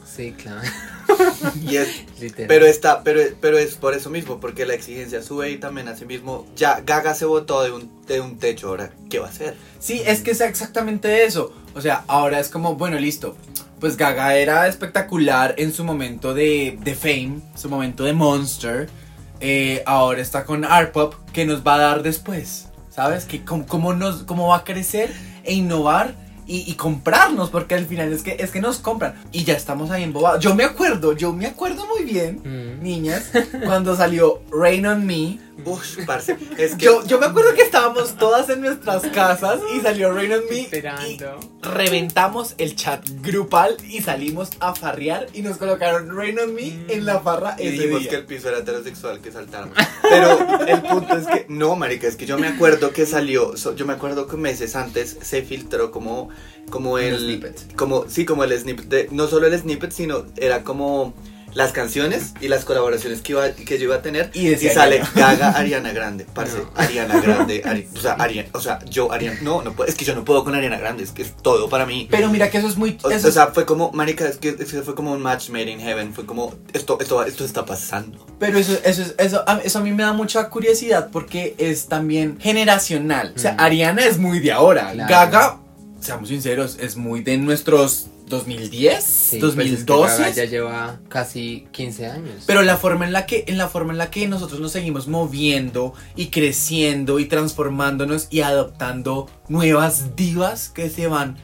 Sí, 0.04 0.32
claro. 0.32 0.60
Y 1.62 1.76
es, 1.76 2.04
Literal. 2.20 2.48
pero, 2.48 2.66
está, 2.66 3.02
pero, 3.02 3.20
pero 3.40 3.58
es 3.58 3.74
por 3.76 3.94
eso 3.94 4.10
mismo, 4.10 4.40
porque 4.40 4.66
la 4.66 4.74
exigencia 4.74 5.22
sube 5.22 5.50
y 5.50 5.58
también 5.58 5.88
así 5.88 6.05
mismo, 6.05 6.46
ya 6.56 6.81
Gaga 6.84 7.14
se 7.14 7.24
botó 7.24 7.62
de 7.62 7.70
un, 7.72 7.90
de 8.06 8.20
un 8.20 8.38
techo, 8.38 8.69
ahora, 8.69 8.90
¿qué 9.08 9.19
va 9.19 9.26
a 9.26 9.31
hacer? 9.31 9.55
Sí, 9.79 10.02
es 10.05 10.20
que 10.22 10.32
es 10.32 10.40
exactamente 10.40 11.24
eso. 11.24 11.55
O 11.74 11.81
sea, 11.81 12.04
ahora 12.06 12.40
es 12.40 12.48
como, 12.48 12.74
bueno, 12.76 12.98
listo. 12.98 13.36
Pues 13.81 13.96
Gaga 13.96 14.36
era 14.36 14.66
espectacular 14.69 15.54
en 15.58 15.72
su 15.72 15.84
momento 15.84 16.32
de, 16.34 16.78
de 16.82 16.94
fame, 16.94 17.40
su 17.56 17.69
momento 17.69 18.04
de 18.04 18.12
monster. 18.12 18.88
Eh, 19.40 19.82
ahora 19.84 20.20
está 20.22 20.44
con 20.44 20.64
Art 20.64 20.93
Pop, 20.93 21.14
que 21.32 21.44
nos 21.44 21.66
va 21.66 21.74
a 21.74 21.78
dar 21.78 22.02
después. 22.02 22.69
¿Sabes? 22.90 23.24
Que 23.24 23.44
cómo, 23.44 23.66
cómo 23.66 23.93
nos, 23.93 24.22
cómo 24.22 24.48
va 24.48 24.58
a 24.58 24.64
crecer 24.64 25.12
e 25.43 25.52
innovar 25.54 26.14
y, 26.46 26.70
y 26.70 26.74
comprarnos, 26.74 27.50
porque 27.50 27.74
al 27.74 27.86
final 27.86 28.12
es 28.12 28.22
que, 28.22 28.36
es 28.38 28.50
que 28.52 28.60
nos 28.60 28.78
compran. 28.78 29.20
Y 29.32 29.43
ya 29.44 29.54
estamos 29.54 29.90
ahí 29.90 30.04
embobados. 30.04 30.43
Yo 30.43 30.54
me 30.54 30.62
acuerdo, 30.64 31.12
yo 31.16 31.32
me 31.32 31.46
acuerdo 31.46 31.86
muy 31.86 32.04
bien, 32.04 32.40
Mm. 32.44 32.82
niñas, 32.82 33.31
cuando 33.64 33.96
salió 33.96 34.43
Rain 34.52 34.86
on 34.86 35.04
Me. 35.04 35.40
Uf, 35.64 35.98
parce, 36.06 36.36
es 36.58 36.76
que... 36.76 36.84
Yo, 36.84 37.04
yo 37.06 37.19
me 37.19 37.26
acuerdo 37.26 37.52
que 37.54 37.62
estábamos 37.62 38.14
todas 38.16 38.48
en 38.50 38.60
nuestras 38.60 39.02
casas 39.08 39.58
y 39.76 39.81
salió 39.81 40.12
Rain 40.12 40.32
on 40.32 40.40
Me. 40.48 40.56
y 40.56 40.60
Esperando. 40.60 41.40
Reventamos 41.64 42.54
el 42.58 42.76
chat 42.76 43.04
grupal 43.22 43.76
y 43.88 44.00
salimos 44.02 44.50
a 44.60 44.74
farrear 44.74 45.26
y 45.32 45.42
nos 45.42 45.56
colocaron 45.56 46.14
Rain 46.16 46.38
on 46.38 46.54
Me 46.54 46.68
en 46.88 47.04
la 47.04 47.20
farra 47.20 47.56
Y 47.58 47.62
ese 47.68 47.72
dijimos 47.72 48.00
día. 48.00 48.10
que 48.10 48.16
el 48.16 48.24
piso 48.26 48.48
era 48.48 48.58
heterosexual, 48.58 49.20
que 49.20 49.32
saltaron. 49.32 49.72
Pero 50.02 50.66
el 50.66 50.82
punto 50.82 51.16
es 51.16 51.26
que, 51.26 51.46
no, 51.48 51.74
marica, 51.76 52.06
es 52.06 52.16
que 52.16 52.26
yo 52.26 52.38
me 52.38 52.48
acuerdo 52.48 52.92
que 52.92 53.06
salió, 53.06 53.56
so- 53.56 53.74
yo 53.74 53.86
me 53.86 53.92
acuerdo 53.94 54.26
que 54.26 54.36
meses 54.36 54.76
antes 54.76 55.16
se 55.22 55.42
filtró 55.42 55.90
como, 55.90 56.28
como 56.70 56.92
Un 56.94 57.00
el, 57.00 57.18
snippet. 57.18 57.74
como, 57.76 58.04
sí, 58.08 58.24
como 58.24 58.44
el 58.44 58.58
snippet, 58.58 58.86
de- 58.88 59.08
no 59.10 59.26
solo 59.26 59.46
el 59.46 59.58
snippet, 59.58 59.90
sino 59.92 60.24
era 60.36 60.62
como 60.64 61.14
las 61.55 61.73
canciones 61.73 62.34
y 62.41 62.49
las 62.49 62.65
colaboraciones 62.65 63.20
que, 63.23 63.32
iba, 63.32 63.51
que 63.53 63.79
yo 63.79 63.84
iba 63.84 63.96
a 63.96 64.03
tener. 64.03 64.31
Y 64.34 64.55
sale 64.56 64.99
Gaga. 64.99 65.34
Gaga, 65.37 65.51
Ariana 65.51 65.93
Grande, 65.93 66.27
parce, 66.34 66.58
No. 66.58 66.70
Ariana 66.75 67.20
Grande, 67.20 67.63
Ari- 67.65 67.89
o 67.96 68.01
sea, 68.01 68.13
Ariana, 68.15 68.49
o 68.53 68.61
sea, 68.61 68.79
yo, 68.87 69.13
Ariana, 69.13 69.39
no, 69.43 69.63
no 69.63 69.73
puedo, 69.73 69.89
es 69.89 69.94
que 69.94 70.05
yo 70.05 70.15
no 70.15 70.25
puedo 70.25 70.44
con 70.44 70.55
Ariana 70.55 70.79
Grande, 70.79 71.05
es 71.05 71.13
que 71.13 71.23
es 71.23 71.34
todo 71.37 71.69
para 71.69 71.87
mí. 71.87 72.08
Pero 72.11 72.29
mira 72.31 72.51
que 72.51 72.58
eso 72.58 72.69
es 72.69 72.77
muy... 72.77 72.99
O, 73.03 73.11
eso 73.11 73.27
o 73.27 73.29
es- 73.29 73.34
sea, 73.34 73.49
fue 73.49 73.65
como, 73.65 73.93
marica, 73.93 74.27
es 74.29 74.37
que, 74.39 74.49
es 74.51 74.70
que 74.73 74.82
fue 74.82 74.94
como 74.94 75.13
un 75.13 75.23
match 75.23 75.51
made 75.51 75.70
in 75.70 75.81
heaven, 75.81 76.13
fue 76.13 76.27
como, 76.27 76.55
esto, 76.73 76.99
esto, 77.01 77.25
esto 77.25 77.44
está 77.44 77.65
pasando. 77.65 78.27
pero 78.39 78.58
eso, 78.58 78.77
eso, 78.84 79.03
es- 79.03 79.15
eso, 79.19 79.44
a, 79.46 79.58
eso 79.58 79.79
a 79.79 79.82
mí 79.82 79.93
me 79.93 80.03
da 80.03 80.13
mucha 80.13 80.49
curiosidad 80.51 81.08
porque 81.13 81.55
es 81.58 81.87
también 81.87 82.39
generacional. 82.41 83.32
O 83.37 83.39
sea, 83.39 83.53
Mm. 83.53 83.61
Ariana 83.61 84.05
es 84.05 84.19
muy 84.19 84.41
de 84.41 84.53
ahora. 84.53 84.91
Claro. 84.93 85.08
Gaga 85.08 85.58
seamos 86.01 86.29
sinceros, 86.29 86.77
es 86.81 86.96
muy 86.96 87.23
de 87.23 87.39
nuestros 87.39 88.08
2010, 88.26 89.04
Sí, 89.04 89.38
pues 89.38 89.52
es 89.52 89.56
que 89.56 89.84
2012. 89.84 90.32
Ya 90.34 90.44
lleva 90.44 91.00
casi 91.08 91.66
15 91.72 92.06
años. 92.06 92.44
Pero 92.46 92.62
la 92.62 92.76
forma 92.76 93.04
en 93.04 93.12
la 93.12 93.26
que 93.26 93.44
en 93.46 93.58
la 93.58 93.69
forma 93.69 93.93
en 93.93 93.98
la 93.98 94.10
que 94.10 94.26
nosotros 94.28 94.60
nos 94.60 94.72
seguimos 94.72 95.08
moviendo 95.08 95.94
y 96.16 96.28
creciendo 96.28 97.19
y 97.19 97.26
transformándonos 97.26 98.28
y 98.31 98.40
adoptando 98.40 99.28
nuevas 99.48 100.16
divas 100.16 100.70
que 100.70 100.90
se 100.90 101.06
van 101.06 101.36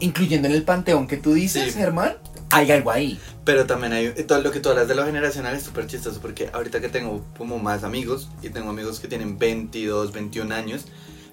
incluyendo 0.00 0.48
en 0.48 0.54
el 0.54 0.62
panteón 0.62 1.06
que 1.06 1.16
tú 1.16 1.34
dices, 1.34 1.72
Sí. 1.72 1.78
Germán, 1.78 2.16
hay 2.50 2.70
algo 2.70 2.90
ahí. 2.90 3.18
Pero 3.44 3.66
también 3.66 3.92
hay 3.92 4.10
todo 4.26 4.40
lo 4.40 4.50
que 4.50 4.60
tú 4.60 4.70
hablas 4.70 4.88
de 4.88 4.94
lo 4.94 5.04
generacional 5.04 5.54
es 5.54 5.62
súper 5.62 5.86
chistoso 5.86 6.20
porque 6.20 6.48
ahorita 6.52 6.80
que 6.80 6.88
tengo 6.88 7.24
como 7.36 7.58
más 7.58 7.84
amigos 7.84 8.30
y 8.42 8.48
tengo 8.48 8.70
amigos 8.70 9.00
que 9.00 9.08
tienen 9.08 9.38
22, 9.38 10.12
21 10.12 10.54
años, 10.54 10.86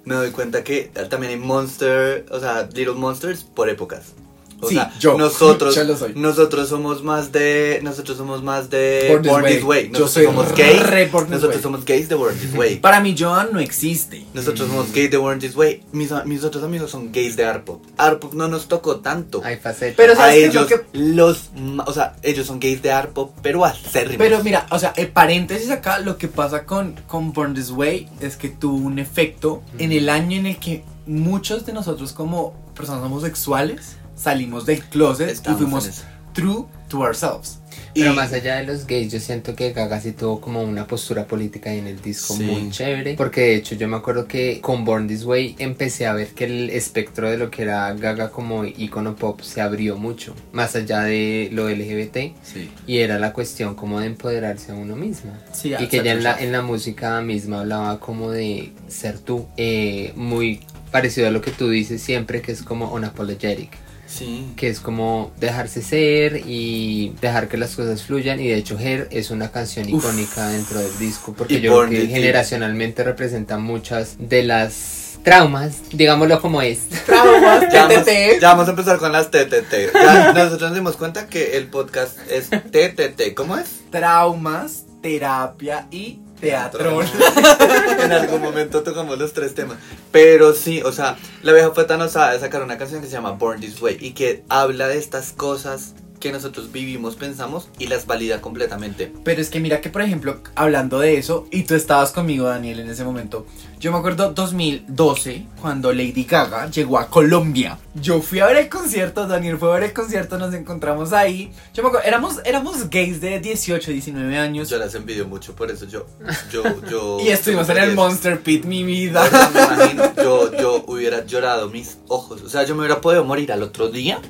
me 0.03 0.15
doy 0.15 0.31
cuenta 0.31 0.63
que 0.63 0.91
también 1.09 1.33
hay 1.33 1.39
monster, 1.39 2.25
o 2.31 2.39
sea, 2.39 2.67
little 2.73 2.95
monsters 2.95 3.43
por 3.43 3.69
épocas. 3.69 4.13
O 4.61 4.67
Sí, 4.69 4.75
sea, 4.75 4.93
yo. 4.99 5.17
nosotros 5.17 5.75
Yo 5.75 5.83
lo 5.83 5.97
soy. 5.97 6.13
nosotros 6.15 6.69
somos 6.69 7.03
más 7.03 7.31
de 7.31 7.79
nosotros 7.83 8.15
somos 8.17 8.43
más 8.43 8.69
de 8.69 9.07
Born 9.09 9.21
This 9.23 9.31
Born 9.31 9.43
Way. 9.43 9.55
This 9.55 9.63
Way. 9.63 9.83
Yo 9.85 9.89
Nosotros 9.91 10.11
soy 10.11 10.25
somos 10.25 10.55
gays. 10.55 11.29
Nosotros 11.29 11.53
Way. 11.55 11.61
somos 11.61 11.85
gays 11.85 12.09
de 12.09 12.15
Born 12.15 12.37
This 12.37 12.53
Way. 12.53 12.75
Para 12.79 12.99
mí 13.01 13.15
Joan 13.17 13.49
no 13.51 13.59
existe. 13.59 14.25
Nosotros 14.33 14.67
somos 14.69 14.91
gays 14.93 15.09
de 15.11 15.17
Born 15.17 15.39
This 15.39 15.55
Way. 15.55 15.83
Mis, 15.91 16.11
mis 16.25 16.43
otros 16.43 16.63
amigos 16.63 16.91
son 16.91 17.11
gays 17.11 17.35
de 17.35 17.45
Arpop. 17.45 17.83
Arpop 17.97 18.33
no 18.33 18.47
nos 18.47 18.67
tocó 18.67 18.97
tanto. 18.99 19.41
Hay 19.43 19.57
facetas. 19.57 19.95
Pero 19.97 20.13
a 20.13 20.15
¿sabes 20.15 20.49
ellos 20.49 20.67
que- 20.67 20.81
los 20.93 21.49
o 21.85 21.93
sea 21.93 22.15
ellos 22.21 22.45
son 22.47 22.59
gays 22.59 22.81
de 22.81 22.91
Arpop 22.91 23.31
pero 23.41 23.65
acérrimos 23.65 24.17
Pero 24.17 24.43
mira, 24.43 24.67
o 24.69 24.77
sea, 24.79 24.93
eh, 24.95 25.07
paréntesis 25.07 25.69
acá, 25.71 25.99
lo 25.99 26.17
que 26.17 26.27
pasa 26.27 26.65
con, 26.65 26.95
con 27.07 27.33
Born 27.33 27.53
This 27.55 27.71
Way 27.71 28.07
es 28.19 28.37
que 28.37 28.49
tuvo 28.49 28.77
un 28.77 28.99
efecto 28.99 29.63
en 29.79 29.91
el 29.91 30.07
año 30.09 30.37
en 30.37 30.45
el 30.45 30.57
que 30.57 30.83
muchos 31.07 31.65
de 31.65 31.73
nosotros 31.73 32.13
como 32.13 32.53
personas 32.75 33.03
homosexuales 33.03 33.97
salimos 34.21 34.65
del 34.65 34.83
closet 34.83 35.29
Estamos 35.29 35.59
y 35.59 35.63
fuimos 35.63 36.03
true 36.33 36.65
to 36.87 36.99
ourselves. 37.01 37.57
Pero 37.93 38.13
Y- 38.13 38.15
más 38.15 38.31
allá 38.31 38.55
de 38.57 38.63
los 38.65 38.87
gays, 38.87 39.11
yo 39.11 39.19
siento 39.19 39.53
que 39.53 39.73
Gaga 39.73 39.99
sí 39.99 40.13
tuvo 40.13 40.39
como 40.39 40.61
una 40.63 40.87
postura 40.87 41.25
política 41.27 41.73
en 41.73 41.87
el 41.87 42.01
disco 42.01 42.35
Sí. 42.35 42.43
muy 42.43 42.69
chévere. 42.69 43.15
Porque 43.15 43.41
de 43.41 43.55
hecho 43.55 43.75
yo 43.75 43.89
me 43.89 43.97
acuerdo 43.97 44.27
que 44.27 44.61
con 44.61 44.85
Born 44.85 45.07
This 45.09 45.25
Way 45.25 45.55
empecé 45.59 46.05
a 46.07 46.13
ver 46.13 46.27
que 46.29 46.45
el 46.45 46.69
espectro 46.69 47.29
de 47.29 47.37
lo 47.37 47.51
que 47.51 47.63
era 47.63 47.91
Gaga 47.93 48.29
como 48.29 48.63
icono 48.63 49.15
pop 49.17 49.41
se 49.41 49.59
abrió 49.59 49.97
mucho. 49.97 50.33
Más 50.53 50.73
allá 50.77 51.01
de 51.01 51.49
lo 51.51 51.67
LGBT. 51.69 52.33
Sí. 52.43 52.71
Y 52.87 52.99
era 52.99 53.19
la 53.19 53.33
cuestión 53.33 53.75
como 53.75 53.99
de 53.99 54.05
empoderarse 54.05 54.71
a 54.71 54.75
uno 54.75 54.95
mismo. 54.95 55.33
Sí, 55.51 55.73
y 55.77 55.87
que 55.87 56.01
ya 56.01 56.13
en 56.13 56.23
la, 56.23 56.39
en 56.41 56.53
la 56.53 56.61
música 56.61 57.19
misma 57.21 57.59
hablaba 57.61 57.99
como 57.99 58.31
de 58.31 58.71
ser 58.87 59.19
tú. 59.19 59.47
eh, 59.57 60.13
muy 60.15 60.61
parecido 60.91 61.27
a 61.27 61.31
lo 61.31 61.41
que 61.41 61.51
tú 61.51 61.69
dices 61.69 62.01
siempre, 62.01 62.41
que 62.41 62.51
es 62.53 62.63
como 62.63 62.91
unapologetic. 62.93 63.71
Sí 64.11 64.53
que 64.55 64.67
es 64.69 64.79
como 64.79 65.31
dejarse 65.39 65.81
ser 65.81 66.43
y 66.45 67.13
dejar 67.21 67.47
que 67.47 67.57
las 67.57 67.75
cosas 67.75 68.03
fluyan 68.03 68.39
y 68.39 68.47
de 68.47 68.55
hecho 68.55 68.77
Her 68.79 69.07
es 69.11 69.31
una 69.31 69.51
canción 69.51 69.91
Uf. 69.93 70.03
icónica 70.03 70.49
dentro 70.49 70.79
del 70.79 70.97
disco 70.99 71.33
porque 71.37 71.55
Y 71.55 71.61
yo 71.61 71.79
creo 71.79 71.89
que 71.89 72.07
generacionalmente 72.07 73.03
representa 73.03 73.57
muchas 73.57 74.17
de 74.19 74.43
las 74.43 75.19
traumas, 75.23 75.77
digámoslo 75.91 76.41
como 76.41 76.61
es. 76.61 76.89
Traumas, 77.05 77.71
ya 77.71 77.87
vamos, 77.87 78.05
ya 78.05 78.49
vamos 78.49 78.67
a 78.67 78.71
empezar 78.71 78.97
con 78.97 79.11
las 79.11 79.29
TTT 79.29 79.93
ya 79.93 80.33
nosotros 80.33 80.61
nos 80.69 80.75
dimos 80.75 80.97
cuenta 80.97 81.27
que 81.27 81.57
el 81.57 81.67
podcast 81.67 82.17
es 82.29 82.49
TTT 82.49 83.33
¿cómo 83.35 83.57
es? 83.57 83.81
Traumas, 83.91 84.85
terapia 85.01 85.87
y 85.91 86.19
teatro. 86.41 87.01
en 87.99 88.11
algún 88.11 88.41
momento 88.41 88.83
tocamos 88.83 89.17
los 89.17 89.31
tres 89.31 89.55
temas. 89.55 89.77
Pero 90.11 90.53
sí, 90.53 90.81
o 90.81 90.91
sea, 90.91 91.17
la 91.43 91.53
vieja 91.53 91.71
fue 91.71 91.85
tan 91.85 92.01
osada 92.01 92.33
de 92.33 92.39
sacar 92.39 92.63
una 92.63 92.77
canción 92.77 92.99
que 92.99 93.07
se 93.07 93.13
llama 93.13 93.31
Born 93.31 93.61
This 93.61 93.81
Way 93.81 93.97
y 94.01 94.11
que 94.11 94.43
habla 94.49 94.87
de 94.87 94.97
estas 94.97 95.31
cosas 95.31 95.93
que 96.21 96.31
nosotros 96.31 96.71
vivimos, 96.71 97.17
pensamos 97.17 97.67
y 97.77 97.87
las 97.87 98.05
valida 98.05 98.39
completamente. 98.39 99.11
Pero 99.25 99.41
es 99.41 99.49
que 99.49 99.59
mira 99.59 99.81
que, 99.81 99.89
por 99.89 100.01
ejemplo, 100.01 100.39
hablando 100.55 100.99
de 100.99 101.17
eso, 101.17 101.47
y 101.51 101.63
tú 101.63 101.75
estabas 101.75 102.11
conmigo, 102.11 102.47
Daniel, 102.47 102.79
en 102.79 102.89
ese 102.89 103.03
momento. 103.03 103.45
Yo 103.79 103.91
me 103.91 103.97
acuerdo 103.97 104.31
2012, 104.31 105.47
cuando 105.59 105.91
Lady 105.91 106.23
Gaga 106.23 106.69
llegó 106.69 106.99
a 106.99 107.07
Colombia. 107.07 107.79
Yo 107.95 108.21
fui 108.21 108.39
a 108.39 108.45
ver 108.45 108.57
el 108.57 108.69
concierto, 108.69 109.27
Daniel 109.27 109.57
fue 109.57 109.71
a 109.71 109.73
ver 109.73 109.83
el 109.85 109.93
concierto, 109.93 110.37
nos 110.37 110.53
encontramos 110.53 111.11
ahí. 111.11 111.51
Yo 111.73 111.81
me 111.81 111.89
acuerdo, 111.89 112.07
éramos, 112.07 112.39
éramos 112.45 112.89
gays 112.91 113.19
de 113.19 113.39
18, 113.39 113.91
19 113.91 114.37
años. 114.37 114.69
Yo 114.69 114.77
las 114.77 114.93
envidio 114.93 115.27
mucho, 115.27 115.55
por 115.55 115.71
eso 115.71 115.87
yo, 115.87 116.05
yo, 116.51 116.63
yo. 116.89 117.19
y 117.19 117.29
estuvimos 117.29 117.67
en 117.69 117.77
el 117.77 117.95
Monster 117.95 118.39
Pit, 118.41 118.65
mi 118.65 118.83
vida. 118.83 119.27
Me 119.51 119.63
imagino, 119.63 120.15
yo, 120.15 120.55
yo 120.55 120.83
hubiera 120.85 121.25
llorado 121.25 121.67
mis 121.69 121.97
ojos. 122.07 122.43
O 122.43 122.49
sea, 122.49 122.63
yo 122.63 122.75
me 122.75 122.81
hubiera 122.81 123.01
podido 123.01 123.25
morir 123.25 123.51
al 123.51 123.63
otro 123.63 123.89
día. 123.89 124.21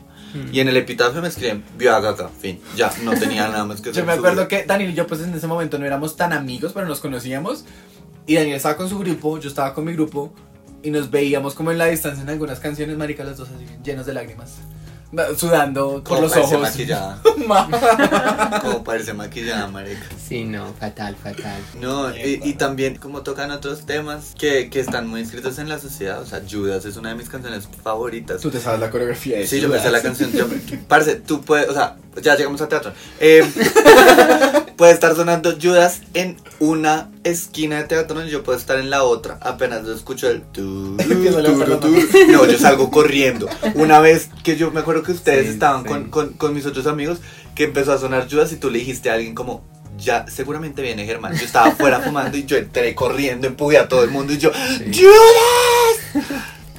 Y 0.51 0.59
en 0.59 0.67
el 0.69 0.77
epitafio 0.77 1.21
me 1.21 1.27
escriben, 1.27 1.63
vio 1.77 1.95
a 1.95 1.99
Gaga, 1.99 2.29
fin. 2.29 2.59
Ya, 2.75 2.91
no 3.03 3.13
tenía 3.13 3.47
nada 3.47 3.65
más 3.65 3.81
que 3.81 3.89
hacer. 3.91 4.03
Yo 4.03 4.07
me 4.07 4.13
acuerdo 4.13 4.47
que 4.47 4.63
Daniel 4.63 4.91
y 4.91 4.93
yo, 4.93 5.07
pues 5.07 5.21
en 5.21 5.33
ese 5.33 5.47
momento 5.47 5.77
no 5.77 5.85
éramos 5.85 6.15
tan 6.15 6.33
amigos, 6.33 6.71
pero 6.73 6.85
nos 6.87 6.99
conocíamos. 6.99 7.65
Y 8.27 8.35
Daniel 8.35 8.55
estaba 8.55 8.77
con 8.77 8.89
su 8.89 8.97
grupo, 8.99 9.39
yo 9.39 9.49
estaba 9.49 9.73
con 9.73 9.85
mi 9.85 9.93
grupo. 9.93 10.33
Y 10.83 10.89
nos 10.89 11.11
veíamos 11.11 11.53
como 11.53 11.71
en 11.71 11.77
la 11.77 11.85
distancia 11.85 12.23
en 12.23 12.29
algunas 12.29 12.59
canciones, 12.59 12.97
marica, 12.97 13.23
los 13.23 13.37
dos 13.37 13.49
así, 13.49 13.65
llenos 13.83 14.05
de 14.05 14.13
lágrimas. 14.13 14.55
Sudando 15.37 15.95
por 15.95 16.03
Como 16.03 16.21
los 16.21 16.31
parece 16.31 16.55
ojos. 16.55 16.69
maquillada. 16.69 17.21
Como 18.61 18.83
parece 18.83 19.13
maquillada, 19.13 19.67
marica. 19.67 20.05
Sí, 20.25 20.45
no, 20.45 20.73
fatal, 20.79 21.15
fatal. 21.21 21.59
No, 21.81 22.15
y, 22.15 22.39
y 22.43 22.53
también 22.53 22.95
como 22.95 23.21
tocan 23.21 23.51
otros 23.51 23.85
temas 23.85 24.33
que, 24.39 24.69
que 24.69 24.79
están 24.79 25.07
muy 25.07 25.19
inscritos 25.21 25.59
en 25.59 25.67
la 25.67 25.79
sociedad. 25.79 26.21
O 26.21 26.25
sea, 26.25 26.41
Judas 26.49 26.85
es 26.85 26.95
una 26.95 27.09
de 27.09 27.15
mis 27.15 27.27
canciones 27.29 27.67
favoritas. 27.83 28.39
Tú 28.41 28.49
te 28.51 28.59
sabes 28.61 28.79
la 28.79 28.89
coreografía 28.89 29.37
de 29.39 29.47
Sí, 29.47 29.59
yo 29.59 29.67
me 29.67 29.79
sé 29.79 29.91
la 29.91 30.01
canción. 30.01 30.31
Yo, 30.31 30.47
parce, 30.87 31.15
tú 31.15 31.41
puedes, 31.41 31.67
o 31.69 31.73
sea, 31.73 31.97
ya 32.21 32.35
llegamos 32.37 32.61
al 32.61 32.69
teatro. 32.69 32.93
Eh, 33.19 33.43
puede 34.81 34.93
estar 34.93 35.15
sonando 35.15 35.53
Judas 35.61 36.01
en 36.15 36.37
una 36.59 37.11
esquina 37.23 37.77
de 37.77 37.83
teatro 37.83 38.25
y 38.25 38.31
yo 38.31 38.41
puedo 38.41 38.57
estar 38.57 38.79
en 38.79 38.89
la 38.89 39.03
otra. 39.03 39.37
Apenas 39.41 39.83
lo 39.83 39.93
escucho 39.93 40.27
el 40.27 40.41
tu, 40.41 40.97
tu, 40.97 41.77
tu. 41.79 42.31
No, 42.31 42.47
yo 42.47 42.57
salgo 42.57 42.89
corriendo. 42.89 43.47
Una 43.75 43.99
vez 43.99 44.31
que 44.43 44.57
yo 44.57 44.71
me 44.71 44.79
acuerdo 44.79 45.03
que 45.03 45.11
ustedes 45.11 45.45
Sí, 45.45 45.51
estaban 45.51 45.83
sí. 45.83 45.87
Con, 45.87 46.09
con, 46.09 46.29
con 46.33 46.55
mis 46.55 46.65
otros 46.65 46.87
amigos, 46.87 47.19
que 47.53 47.65
empezó 47.65 47.93
a 47.93 47.99
sonar 47.99 48.27
Judas 48.27 48.53
y 48.53 48.55
tú 48.55 48.71
le 48.71 48.79
dijiste 48.79 49.11
a 49.11 49.13
alguien 49.13 49.35
como. 49.35 49.63
Ya, 49.99 50.25
seguramente 50.27 50.81
viene 50.81 51.05
Germán. 51.05 51.37
Yo 51.37 51.45
estaba 51.45 51.67
afuera 51.67 51.99
fumando 52.03 52.35
y 52.35 52.45
yo 52.45 52.57
entré 52.57 52.95
corriendo, 52.95 53.45
empujé 53.45 53.77
a 53.77 53.87
todo 53.87 54.03
el 54.03 54.09
mundo 54.09 54.33
y 54.33 54.39
yo, 54.39 54.49
¡Judas! 54.51 56.25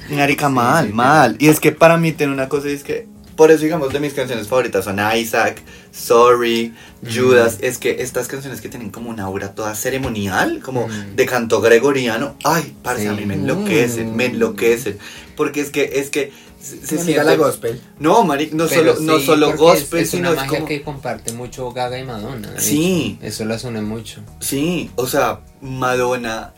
Marica, 0.09 0.49
mal, 0.49 0.83
sí, 0.83 0.89
sí. 0.89 0.93
mal. 0.93 1.37
Y 1.39 1.47
es 1.47 1.61
que 1.61 1.71
para 1.71 1.95
mí 1.95 2.11
tiene 2.11 2.33
una 2.33 2.49
cosa 2.49 2.69
y 2.69 2.73
es 2.73 2.83
que, 2.83 3.07
por 3.35 3.51
eso 3.51 3.63
digamos, 3.63 3.91
de 3.93 3.99
mis 3.99 4.13
canciones 4.13 4.47
favoritas 4.47 4.85
son 4.85 4.99
Isaac, 5.15 5.61
Sorry, 5.91 6.73
Judas. 7.03 7.57
Es 7.61 7.77
que 7.77 8.01
estas 8.01 8.27
canciones 8.27 8.61
que 8.61 8.69
tienen 8.69 8.89
como 8.89 9.09
una 9.09 9.23
aura 9.23 9.53
toda 9.55 9.75
ceremonial, 9.75 10.59
como 10.63 10.87
Mm. 10.87 11.15
de 11.15 11.25
canto 11.25 11.61
gregoriano, 11.61 12.35
ay, 12.43 12.75
parce, 12.83 13.07
a 13.07 13.13
mí 13.13 13.25
me 13.25 13.35
enloquecen, 13.35 14.15
me 14.15 14.27
Mm. 14.29 14.31
enloquecen. 14.33 14.97
Porque 15.35 15.61
es 15.61 15.69
que, 15.71 15.91
es 15.95 16.09
que 16.09 16.31
se, 16.61 16.99
amiga 16.99 17.23
la 17.23 17.31
siente- 17.31 17.37
gospel. 17.45 17.81
No, 17.99 18.23
marica, 18.23 18.55
no 18.55 18.67
Pero 18.67 18.95
solo, 18.95 19.05
no 19.13 19.19
solo 19.19 19.47
porque 19.47 19.53
es- 19.55 19.81
gospel, 19.81 19.99
es, 20.03 20.09
sino 20.11 20.21
una 20.21 20.29
es 20.31 20.35
magia 20.37 20.49
como... 20.59 20.67
que 20.67 20.81
comparte 20.81 21.33
mucho 21.33 21.71
Gaga 21.71 21.99
y 21.99 22.05
Madonna. 22.05 22.53
Sí. 22.57 23.17
hecho. 23.19 23.27
Eso 23.27 23.45
las 23.45 23.63
une 23.65 23.81
mucho. 23.81 24.21
Sí, 24.39 24.89
o 24.95 25.05
sea, 25.07 25.41
Madonna 25.61 26.53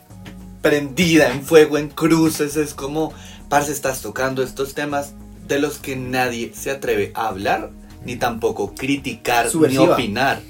prendida 0.62 1.30
en 1.32 1.42
fuego, 1.42 1.78
en 1.78 1.88
cruces, 1.88 2.56
es 2.56 2.74
como, 2.74 3.12
parce, 3.48 3.72
estás 3.72 4.00
tocando 4.02 4.42
estos 4.42 4.74
temas 4.74 5.12
de 5.46 5.58
los 5.58 5.78
que 5.78 5.96
nadie 5.96 6.52
se 6.54 6.70
atreve 6.70 7.12
a 7.14 7.28
hablar, 7.28 7.70
ni 8.04 8.16
tampoco 8.16 8.74
criticar, 8.74 9.48
Subversiva. 9.50 9.86
ni 9.86 9.92
opinar. 9.92 10.40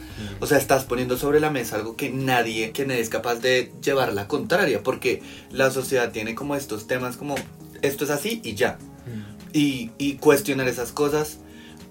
O 0.40 0.46
sea, 0.46 0.56
estás 0.58 0.84
poniendo 0.84 1.16
sobre 1.18 1.40
la 1.40 1.50
mesa 1.50 1.76
algo 1.76 1.96
que 1.96 2.10
nadie, 2.10 2.70
que 2.72 2.86
nadie 2.86 3.00
es 3.00 3.08
capaz 3.10 3.36
de 3.36 3.72
llevar 3.82 4.12
la 4.14 4.28
contraria, 4.28 4.82
porque 4.82 5.22
la 5.50 5.70
sociedad 5.70 6.10
tiene 6.10 6.34
como 6.34 6.56
estos 6.56 6.86
temas 6.86 7.16
como, 7.16 7.34
esto 7.82 8.04
es 8.04 8.10
así 8.10 8.40
y 8.44 8.54
ya. 8.54 8.78
Y, 9.52 9.90
y 9.98 10.14
cuestionar 10.14 10.68
esas 10.68 10.92
cosas, 10.92 11.38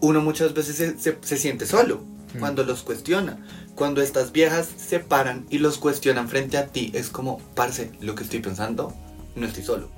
uno 0.01 0.21
muchas 0.21 0.53
veces 0.53 0.75
se, 0.75 0.97
se- 0.99 1.17
se 1.21 1.37
siente 1.37 1.65
solo 1.65 2.01
Mm. 2.35 2.39
cuando 2.39 2.63
los 2.65 2.81
cuestiona. 2.83 3.37
Cuando 3.75 4.01
estas 4.01 4.31
viejas 4.33 4.67
se 4.77 4.99
paran 4.99 5.45
y 5.49 5.59
los 5.59 5.77
cuestionan 5.77 6.27
frente 6.27 6.57
a 6.57 6.67
ti, 6.67 6.91
es 6.93 7.09
como, 7.09 7.39
parce, 7.55 7.91
lo 8.01 8.13
que 8.15 8.23
estoy 8.23 8.39
pensando, 8.39 8.93
no 9.35 9.45
estoy 9.47 9.63
solo. 9.63 9.89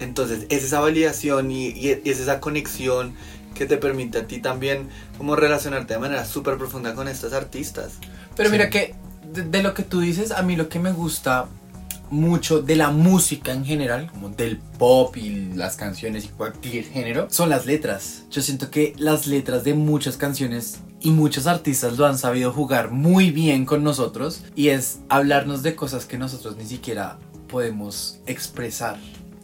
Entonces, 0.00 0.46
es 0.48 0.64
esa 0.64 0.80
validación 0.80 1.50
y, 1.50 1.68
y 1.68 1.90
es 2.04 2.18
esa 2.20 2.40
conexión 2.40 3.14
que 3.54 3.66
te 3.66 3.76
permite 3.76 4.18
a 4.18 4.26
ti 4.26 4.38
también 4.40 4.88
como 5.18 5.36
relacionarte 5.36 5.94
de 5.94 6.00
manera 6.00 6.24
súper 6.24 6.56
profunda 6.56 6.94
con 6.94 7.08
estas 7.08 7.32
artistas. 7.32 7.92
Pero 8.36 8.48
Sí. 8.48 8.52
mira 8.52 8.70
que 8.70 8.94
de, 9.32 9.42
de 9.42 9.62
lo 9.62 9.74
que 9.74 9.82
tú 9.82 10.00
dices, 10.00 10.30
a 10.32 10.42
mí 10.42 10.56
lo 10.56 10.68
que 10.68 10.78
me 10.78 10.92
gusta 10.92 11.46
mucho 12.10 12.60
de 12.62 12.74
la 12.74 12.90
música 12.90 13.52
en 13.52 13.64
general, 13.64 14.10
como 14.10 14.30
del 14.30 14.58
pop 14.78 15.16
y 15.16 15.52
las 15.54 15.76
canciones 15.76 16.24
y 16.24 16.28
cualquier 16.28 16.84
género, 16.84 17.28
son 17.30 17.48
las 17.50 17.66
letras. 17.66 18.24
Yo 18.30 18.42
siento 18.42 18.70
que 18.70 18.94
las 18.98 19.26
letras 19.28 19.62
de 19.62 19.74
muchas 19.74 20.16
canciones 20.16 20.80
y 21.00 21.10
muchos 21.12 21.46
artistas 21.46 21.96
lo 21.98 22.06
han 22.06 22.18
sabido 22.18 22.52
jugar 22.52 22.90
muy 22.90 23.30
bien 23.30 23.64
con 23.64 23.84
nosotros 23.84 24.42
y 24.56 24.68
es 24.68 24.98
hablarnos 25.08 25.62
de 25.62 25.76
cosas 25.76 26.04
que 26.04 26.18
nosotros 26.18 26.56
ni 26.56 26.66
siquiera 26.66 27.18
podemos 27.48 28.18
expresar 28.26 28.98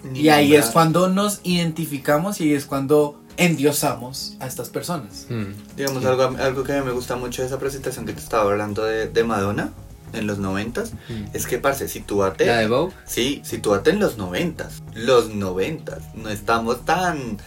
Ni 0.04 0.20
Y 0.20 0.28
ahí 0.28 0.54
es 0.54 0.66
cuando 0.66 1.08
nos 1.08 1.40
identificamos 1.42 2.40
y 2.40 2.44
ahí 2.44 2.52
es 2.54 2.66
cuando 2.66 3.20
endiosamos 3.36 4.36
a 4.40 4.46
estas 4.46 4.68
personas. 4.70 5.26
Mm. 5.28 5.76
Digamos, 5.76 6.02
Sí. 6.02 6.08
algo, 6.08 6.22
algo 6.38 6.64
que 6.64 6.72
a 6.72 6.80
mí 6.80 6.86
me 6.86 6.92
gusta 6.92 7.16
mucho 7.16 7.42
de 7.42 7.48
esa 7.48 7.58
presentación 7.58 8.06
que 8.06 8.12
te 8.12 8.20
estaba 8.20 8.50
hablando 8.50 8.84
de, 8.84 9.08
de 9.08 9.24
Madonna 9.24 9.72
en 10.12 10.26
los 10.26 10.38
noventas, 10.38 10.92
Mm. 11.08 11.24
es 11.34 11.46
que, 11.46 11.58
parce, 11.58 11.88
sitúate... 11.88 12.46
La 12.46 12.58
de 12.58 12.68
Vogue. 12.68 12.94
Sí, 13.06 13.42
sitúate 13.44 13.90
en 13.90 13.98
los 13.98 14.16
noventas. 14.16 14.82
Los 14.94 15.30
noventas. 15.34 15.98
No 16.14 16.28
estamos 16.30 16.84
tan, 16.84 17.38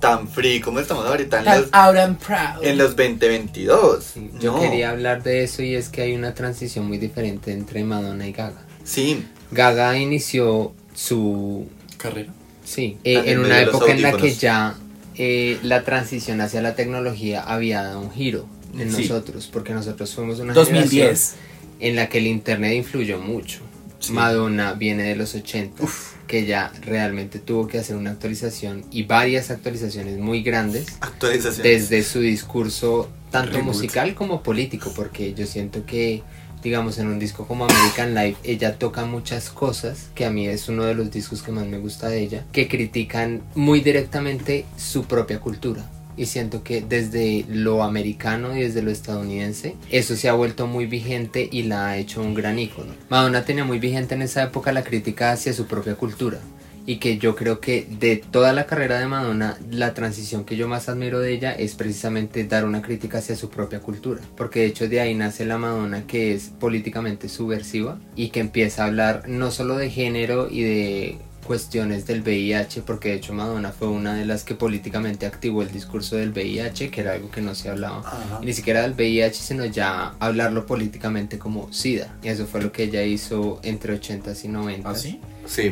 tan 0.00 0.26
free 0.28 0.60
como 0.60 0.80
estamos 0.80 1.04
ahorita 1.06 1.38
en 1.40 1.44
Tan 1.44 1.60
los, 1.60 1.68
out 1.72 1.96
and 1.96 2.18
proud. 2.18 2.64
en 2.64 2.78
los 2.78 2.96
2022. 2.96 4.04
Sí, 4.14 4.30
yo 4.40 4.52
No. 4.54 4.60
quería 4.60 4.90
hablar 4.90 5.22
de 5.22 5.44
eso 5.44 5.62
y 5.62 5.74
es 5.74 5.88
que 5.90 6.02
hay 6.02 6.14
una 6.14 6.34
transición 6.34 6.86
muy 6.88 6.98
diferente 6.98 7.52
entre 7.52 7.84
Madonna 7.84 8.26
y 8.26 8.32
Gaga. 8.32 8.62
Sí, 8.84 9.26
Gaga 9.52 9.96
inició 9.98 10.72
su 10.94 11.68
carrera. 12.08 12.32
Sí, 12.64 12.96
eh, 13.04 13.22
en 13.26 13.38
una 13.40 13.60
época 13.62 13.92
en 13.92 14.02
la 14.02 14.16
que 14.16 14.34
ya 14.34 14.74
eh, 15.16 15.58
la 15.62 15.82
transición 15.84 16.40
hacia 16.40 16.60
la 16.62 16.74
tecnología 16.74 17.42
había 17.42 17.82
dado 17.82 18.00
un 18.00 18.10
giro 18.12 18.46
en 18.78 18.90
Sí. 18.92 19.02
nosotros, 19.02 19.48
porque 19.52 19.72
nosotros 19.72 20.14
fuimos 20.14 20.40
una 20.40 20.52
2010. 20.52 20.90
generación 20.92 21.40
en 21.80 21.96
la 21.96 22.08
que 22.08 22.18
el 22.18 22.26
internet 22.26 22.74
influyó 22.74 23.18
mucho. 23.18 23.60
Sí. 23.98 24.12
Madonna 24.12 24.72
viene 24.74 25.04
de 25.04 25.16
los 25.16 25.34
80, 25.34 25.82
que 26.26 26.44
ya 26.44 26.70
realmente 26.82 27.38
tuvo 27.38 27.66
que 27.66 27.78
hacer 27.78 27.96
una 27.96 28.10
actualización 28.10 28.84
y 28.90 29.04
varias 29.04 29.50
actualizaciones 29.50 30.18
muy 30.18 30.42
grandes 30.42 30.86
actualización. 31.00 31.62
desde 31.62 32.02
su 32.02 32.20
discurso 32.20 33.08
tanto 33.30 33.52
Reboot. 33.58 33.74
musical 33.74 34.14
como 34.14 34.42
político, 34.42 34.92
porque 34.94 35.32
yo 35.34 35.46
siento 35.46 35.86
que, 35.86 36.22
digamos, 36.66 36.98
en 36.98 37.06
un 37.06 37.20
disco 37.20 37.46
como 37.46 37.64
American 37.64 38.12
Life, 38.12 38.38
ella 38.42 38.76
toca 38.76 39.04
muchas 39.04 39.50
cosas, 39.50 40.10
que 40.16 40.24
a 40.24 40.30
mí 40.30 40.48
es 40.48 40.68
uno 40.68 40.82
de 40.82 40.94
los 40.94 41.12
discos 41.12 41.40
que 41.40 41.52
más 41.52 41.64
me 41.64 41.78
gusta 41.78 42.08
de 42.08 42.20
ella, 42.20 42.44
que 42.50 42.66
critican 42.66 43.40
muy 43.54 43.82
directamente 43.82 44.64
su 44.76 45.04
propia 45.04 45.38
cultura. 45.38 45.88
Y 46.16 46.26
siento 46.26 46.64
que 46.64 46.80
desde 46.80 47.44
lo 47.48 47.84
americano 47.84 48.56
y 48.56 48.62
desde 48.62 48.82
lo 48.82 48.90
estadounidense, 48.90 49.76
eso 49.92 50.16
se 50.16 50.28
ha 50.28 50.32
vuelto 50.32 50.66
muy 50.66 50.86
vigente 50.86 51.48
y 51.52 51.62
la 51.62 51.86
ha 51.86 51.98
hecho 51.98 52.20
un 52.20 52.34
gran 52.34 52.58
ícono. 52.58 52.92
Madonna 53.10 53.44
tenía 53.44 53.64
muy 53.64 53.78
vigente 53.78 54.16
en 54.16 54.22
esa 54.22 54.42
época 54.42 54.72
la 54.72 54.82
crítica 54.82 55.30
hacia 55.30 55.52
su 55.52 55.66
propia 55.66 55.94
cultura 55.94 56.40
y 56.86 56.96
que 56.96 57.18
yo 57.18 57.34
creo 57.34 57.60
que 57.60 57.86
de 57.98 58.16
toda 58.16 58.52
la 58.52 58.66
carrera 58.66 58.98
de 58.98 59.06
Madonna, 59.06 59.58
la 59.70 59.92
transición 59.92 60.44
que 60.44 60.56
yo 60.56 60.68
más 60.68 60.88
admiro 60.88 61.18
de 61.18 61.32
ella 61.32 61.52
es 61.52 61.74
precisamente 61.74 62.44
dar 62.44 62.64
una 62.64 62.80
crítica 62.80 63.18
hacia 63.18 63.36
su 63.36 63.50
propia 63.50 63.80
cultura, 63.80 64.20
porque 64.36 64.60
de 64.60 64.66
hecho 64.66 64.88
de 64.88 65.00
ahí 65.00 65.14
nace 65.14 65.44
la 65.44 65.58
Madonna 65.58 66.06
que 66.06 66.32
es 66.32 66.50
políticamente 66.60 67.28
subversiva 67.28 67.98
y 68.14 68.28
que 68.28 68.40
empieza 68.40 68.84
a 68.84 68.86
hablar 68.86 69.24
no 69.28 69.50
solo 69.50 69.76
de 69.76 69.90
género 69.90 70.48
y 70.50 70.62
de 70.62 71.18
cuestiones 71.46 72.06
del 72.06 72.22
VIH, 72.22 72.82
porque 72.82 73.10
de 73.10 73.14
hecho 73.14 73.32
Madonna 73.32 73.70
fue 73.70 73.88
una 73.88 74.14
de 74.14 74.26
las 74.26 74.42
que 74.42 74.54
políticamente 74.54 75.26
activó 75.26 75.62
el 75.62 75.70
discurso 75.70 76.16
del 76.16 76.30
VIH, 76.30 76.90
que 76.90 77.00
era 77.00 77.12
algo 77.12 77.30
que 77.30 77.40
no 77.40 77.54
se 77.54 77.68
hablaba 77.68 77.98
Ajá. 77.98 78.40
y 78.42 78.46
ni 78.46 78.52
siquiera 78.52 78.82
del 78.82 78.92
VIH, 78.94 79.34
sino 79.34 79.64
ya 79.64 80.14
hablarlo 80.18 80.66
políticamente 80.66 81.38
como 81.38 81.72
SIDA. 81.72 82.16
Y 82.22 82.28
eso 82.28 82.46
fue 82.46 82.62
lo 82.62 82.72
que 82.72 82.84
ella 82.84 83.02
hizo 83.02 83.60
entre 83.62 83.98
80s 84.00 84.44
y 84.44 84.48
90s. 84.48 84.82
¿Ah, 84.84 84.94
sí? 84.94 85.20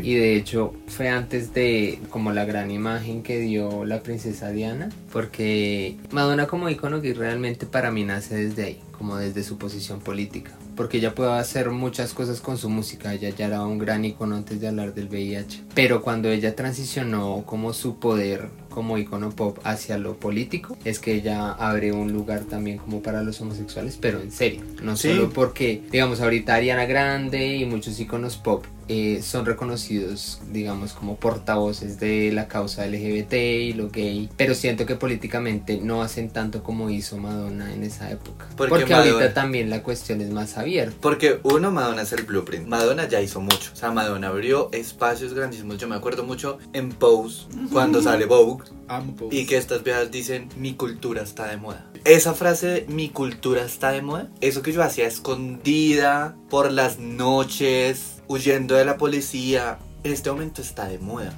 Y 0.02 0.14
de 0.14 0.37
hecho 0.37 0.75
fue 0.87 1.09
antes 1.09 1.52
de 1.52 1.99
como 2.11 2.33
la 2.33 2.45
gran 2.45 2.71
imagen 2.71 3.23
que 3.23 3.38
dio 3.38 3.85
la 3.85 4.00
princesa 4.00 4.50
Diana, 4.50 4.90
porque 5.12 5.97
Madonna 6.11 6.47
como 6.47 6.69
icono 6.69 7.00
que 7.00 7.14
realmente 7.14 7.66
para 7.66 7.90
mí 7.90 8.04
nace 8.04 8.37
desde 8.37 8.64
ahí, 8.64 8.81
como 8.97 9.17
desde 9.17 9.43
su 9.43 9.59
posición 9.59 10.01
política, 10.01 10.53
porque 10.77 10.99
ella 10.99 11.15
puede 11.15 11.33
hacer 11.33 11.71
muchas 11.71 12.13
cosas 12.15 12.41
con 12.41 12.59
su 12.59 12.69
música, 12.69 13.13
ella 13.15 13.31
ya 13.31 13.47
era 13.47 13.63
un 13.67 13.79
gran 13.79 14.05
icono 14.05 14.37
antes 14.37 14.61
de 14.61 14.69
hablar 14.69 14.95
del 14.95 15.09
VIH, 15.09 15.65
pero 15.75 16.03
cuando 16.03 16.31
ella 16.31 16.55
transicionó 16.57 17.43
como 17.47 17.73
su 17.73 17.99
poder 17.99 18.49
como 18.71 18.99
icono 18.99 19.31
pop 19.31 19.59
hacia 19.63 19.99
lo 19.99 20.17
político, 20.19 20.77
es 20.85 20.99
que 20.99 21.15
ella 21.15 21.53
abre 21.53 21.93
un 21.93 22.13
lugar 22.13 22.41
también 22.41 22.79
como 22.79 23.03
para 23.03 23.23
los 23.23 23.41
homosexuales, 23.41 23.97
pero 24.01 24.21
en 24.21 24.33
serio, 24.33 24.63
no 24.83 24.97
Sí. 24.97 25.09
solo 25.11 25.31
porque, 25.31 25.83
digamos, 25.93 26.21
ahorita 26.21 26.55
Ariana 26.57 26.85
Grande 26.85 27.57
y 27.57 27.65
muchos 27.67 28.01
iconos 28.01 28.37
pop 28.37 28.65
eh, 28.89 29.23
son 29.23 29.47
reconocidos, 29.47 30.40
digamos, 30.53 30.92
como 30.92 31.16
portavoces 31.16 31.99
de 32.01 32.33
la 32.33 32.49
causa 32.49 32.85
LGBT 32.87 33.33
y 33.33 33.73
lo 33.73 33.88
gay, 33.90 34.29
pero 34.37 34.55
siento 34.55 34.85
que 34.85 34.95
políticamente 34.97 35.79
no 35.83 36.03
hacen 36.03 36.29
tanto 36.29 36.62
como 36.62 36.90
hizo 36.90 37.16
Madonna 37.16 37.73
en 37.73 37.83
esa 37.83 38.11
época. 38.11 38.47
Porque 38.57 38.68
Porque, 38.71 38.85
Madonna- 38.98 39.12
ahorita 39.14 39.35
también 39.35 39.70
la 39.70 39.83
cuestión 39.83 40.20
es 40.20 40.30
más 40.30 40.57
abierta. 40.59 40.96
Porque 41.00 41.40
uno, 41.42 41.70
Madonna 41.70 42.02
es 42.02 42.12
el 42.12 42.24
blueprint. 42.24 42.66
Madonna 42.66 43.09
ya 43.09 43.20
hizo 43.20 43.40
mucho. 43.40 43.70
O 43.72 43.76
sea, 43.76 43.90
Madonna 43.90 44.28
abrió 44.28 44.68
espacios 44.72 45.35
grandísimos. 45.35 45.78
Yo 45.78 45.88
me 45.88 45.94
acuerdo 45.96 46.24
mucho 46.24 46.59
en 46.72 46.90
Pose, 46.90 47.46
cuando 47.72 48.02
sale 48.02 48.26
Vogue, 48.26 48.64
Amo 48.88 49.14
Pose. 49.16 49.37
y 49.37 49.46
que 49.46 49.57
estas 49.57 49.83
viejas 49.83 50.11
dicen, 50.11 50.48
mi 50.57 50.74
cultura 50.74 51.22
está 51.22 51.46
de 51.46 51.57
moda. 51.57 51.87
Esa 52.04 52.35
frase 52.35 52.66
de 52.66 52.87
mi 52.88 53.09
cultura 53.09 53.62
está 53.64 53.90
de 53.90 54.02
moda, 54.02 54.28
eso 54.40 54.61
que 54.62 54.72
yo 54.72 54.83
hacía 54.83 55.07
escondida 55.07 56.37
por 56.50 56.70
las 56.70 56.98
noches, 56.98 58.22
huyendo 58.28 58.74
de 58.74 58.85
la 58.85 58.96
policía, 58.96 59.78
en 60.02 60.12
este 60.12 60.30
momento 60.30 60.61
está 60.62 60.87
de 60.87 60.98
moda. 60.98 61.33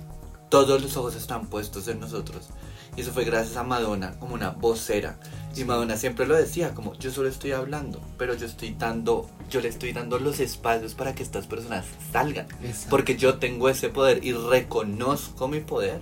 Todos 0.48 0.82
los 0.82 0.96
ojos 0.96 1.14
están 1.16 1.46
puestos 1.48 1.88
en 1.88 2.00
nosotros. 2.00 2.48
Y 2.96 3.02
eso 3.02 3.12
fue 3.12 3.24
gracias 3.24 3.56
a 3.56 3.62
Madonna 3.62 4.18
como 4.18 4.34
una 4.34 4.50
vocera. 4.50 5.18
Y 5.56 5.64
Madonna 5.64 5.96
siempre 5.96 6.26
lo 6.26 6.36
decía, 6.36 6.74
como 6.74 6.94
yo 6.98 7.10
solo 7.10 7.28
estoy 7.28 7.52
hablando, 7.52 8.00
pero 8.18 8.34
yo 8.34 8.44
estoy 8.44 8.74
dando, 8.78 9.28
yo 9.48 9.60
le 9.60 9.68
estoy 9.68 9.92
dando 9.92 10.18
los 10.18 10.38
espacios 10.38 10.94
para 10.94 11.14
que 11.14 11.22
estas 11.22 11.46
personas 11.46 11.86
salgan. 12.12 12.46
Exacto. 12.62 12.90
Porque 12.90 13.16
yo 13.16 13.38
tengo 13.38 13.70
ese 13.70 13.88
poder 13.88 14.22
y 14.22 14.32
reconozco 14.32 15.48
mi 15.48 15.60
poder. 15.60 16.00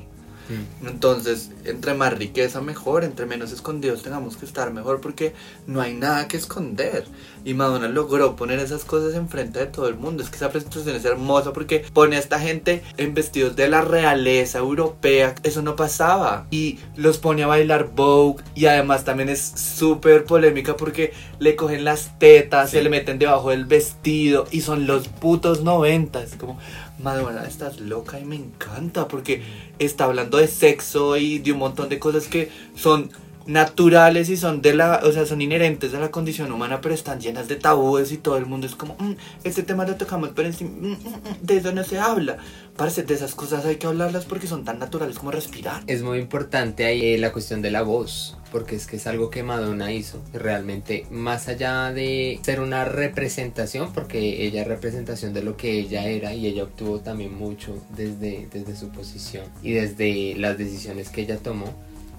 Mm. 0.48 0.86
Entonces, 0.88 1.50
entre 1.64 1.94
más 1.94 2.12
riqueza 2.16 2.60
mejor, 2.60 3.04
entre 3.04 3.26
menos 3.26 3.52
escondidos 3.52 4.02
tengamos 4.02 4.36
que 4.36 4.44
estar 4.44 4.72
mejor 4.72 5.00
porque 5.00 5.32
no 5.66 5.80
hay 5.80 5.94
nada 5.94 6.28
que 6.28 6.36
esconder. 6.36 7.04
Y 7.44 7.54
Madonna 7.54 7.88
logró 7.88 8.36
poner 8.36 8.58
esas 8.58 8.84
cosas 8.84 9.14
enfrente 9.14 9.58
de 9.58 9.66
todo 9.66 9.88
el 9.88 9.96
mundo. 9.96 10.22
Es 10.22 10.30
que 10.30 10.36
esa 10.36 10.50
presentación 10.50 10.96
es 10.96 11.04
hermosa 11.04 11.52
porque 11.52 11.84
pone 11.92 12.16
a 12.16 12.18
esta 12.18 12.40
gente 12.40 12.82
en 12.96 13.14
vestidos 13.14 13.54
de 13.56 13.68
la 13.68 13.82
realeza 13.82 14.58
europea. 14.58 15.34
Eso 15.42 15.62
no 15.62 15.76
pasaba. 15.76 16.46
Y 16.50 16.78
los 16.96 17.18
pone 17.18 17.42
a 17.42 17.46
bailar 17.46 17.90
Vogue. 17.94 18.42
Y 18.54 18.66
además 18.66 19.04
también 19.04 19.28
es 19.28 19.40
súper 19.40 20.24
polémica 20.24 20.76
porque 20.76 21.12
le 21.38 21.56
cogen 21.56 21.84
las 21.84 22.18
tetas, 22.18 22.70
Sí. 22.70 22.78
se 22.78 22.82
le 22.82 22.90
meten 22.90 23.18
debajo 23.18 23.50
del 23.50 23.66
vestido 23.66 24.46
y 24.50 24.62
son 24.62 24.86
los 24.86 25.08
putos 25.08 25.62
noventas. 25.62 26.36
Como, 26.38 26.58
Madonna, 26.98 27.44
estás 27.44 27.80
loca 27.80 28.20
y 28.20 28.24
me 28.24 28.36
encanta 28.36 29.08
porque 29.08 29.42
está 29.78 30.04
hablando 30.04 30.38
de 30.38 30.46
sexo 30.46 31.16
y 31.16 31.38
de 31.38 31.52
un 31.52 31.58
montón 31.58 31.88
de 31.88 31.98
cosas 31.98 32.28
que 32.28 32.50
son 32.74 33.10
naturales 33.46 34.30
y 34.30 34.36
son 34.36 34.62
de 34.62 34.74
la, 34.74 35.00
o 35.04 35.12
sea, 35.12 35.26
son 35.26 35.42
inherentes 35.42 35.92
a 35.94 36.00
la 36.00 36.10
condición 36.10 36.50
humana, 36.50 36.80
pero 36.80 36.94
están 36.94 37.20
llenas 37.20 37.46
de 37.48 37.56
tabúes 37.56 38.10
y 38.12 38.16
todo 38.16 38.38
el 38.38 38.46
mundo 38.46 38.66
es 38.66 38.74
como, 38.74 38.96
"Mm, 38.98 39.16
este 39.44 39.62
tema 39.62 39.84
lo 39.84 39.96
tocamos, 39.96 40.30
pero 40.34 40.48
encima, 40.48 40.70
mm, 40.70 40.86
mm, 40.86 40.92
mm, 40.92 41.46
de 41.46 41.56
eso 41.56 41.72
no 41.72 41.84
se 41.84 41.98
habla. 41.98 42.38
Parece 42.76 43.02
de 43.02 43.14
esas 43.14 43.34
cosas 43.34 43.64
hay 43.66 43.76
que 43.76 43.86
hablarlas 43.86 44.24
porque 44.24 44.46
son 44.46 44.64
tan 44.64 44.78
naturales 44.78 45.18
como 45.18 45.30
respirar. 45.30 45.82
Es 45.86 46.02
muy 46.02 46.18
importante 46.18 46.84
ahí 46.86 47.14
eh, 47.14 47.18
la 47.18 47.32
cuestión 47.32 47.60
de 47.60 47.70
la 47.70 47.82
voz, 47.82 48.36
porque 48.54 48.76
es 48.76 48.86
que 48.86 48.94
es 48.98 49.08
algo 49.08 49.30
que 49.30 49.42
Madonna 49.42 49.90
hizo. 49.92 50.22
Realmente, 50.32 51.06
más 51.10 51.48
allá 51.48 51.92
de 51.92 52.38
ser 52.44 52.60
una 52.60 52.84
representación, 52.84 53.92
porque 53.92 54.46
ella 54.46 54.62
es 54.62 54.68
representación 54.68 55.34
de 55.34 55.42
lo 55.42 55.56
que 55.56 55.72
ella 55.72 56.06
era 56.06 56.34
y 56.34 56.46
ella 56.46 56.62
obtuvo 56.62 57.00
también 57.00 57.34
mucho 57.36 57.76
desde, 57.96 58.46
desde 58.52 58.76
su 58.76 58.90
posición 58.90 59.44
y 59.60 59.72
desde 59.72 60.36
las 60.36 60.56
decisiones 60.56 61.08
que 61.08 61.22
ella 61.22 61.38
tomó, 61.38 61.66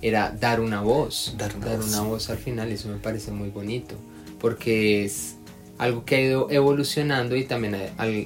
era 0.01 0.29
dar 0.37 0.59
una 0.59 0.81
voz. 0.81 1.35
Dar 1.37 1.55
una 1.55 1.77
voz. 1.77 1.87
una 1.87 2.01
voz 2.01 2.29
al 2.29 2.37
final, 2.37 2.69
y 2.69 2.73
eso 2.73 2.89
me 2.89 2.97
parece 2.97 3.31
muy 3.31 3.47
bonito, 3.49 3.95
porque 4.41 5.05
es 5.05 5.37
algo 5.77 6.03
que 6.03 6.15
ha 6.17 6.21
ido 6.21 6.51
evolucionando 6.51 7.37
y 7.37 7.45
también 7.45 7.75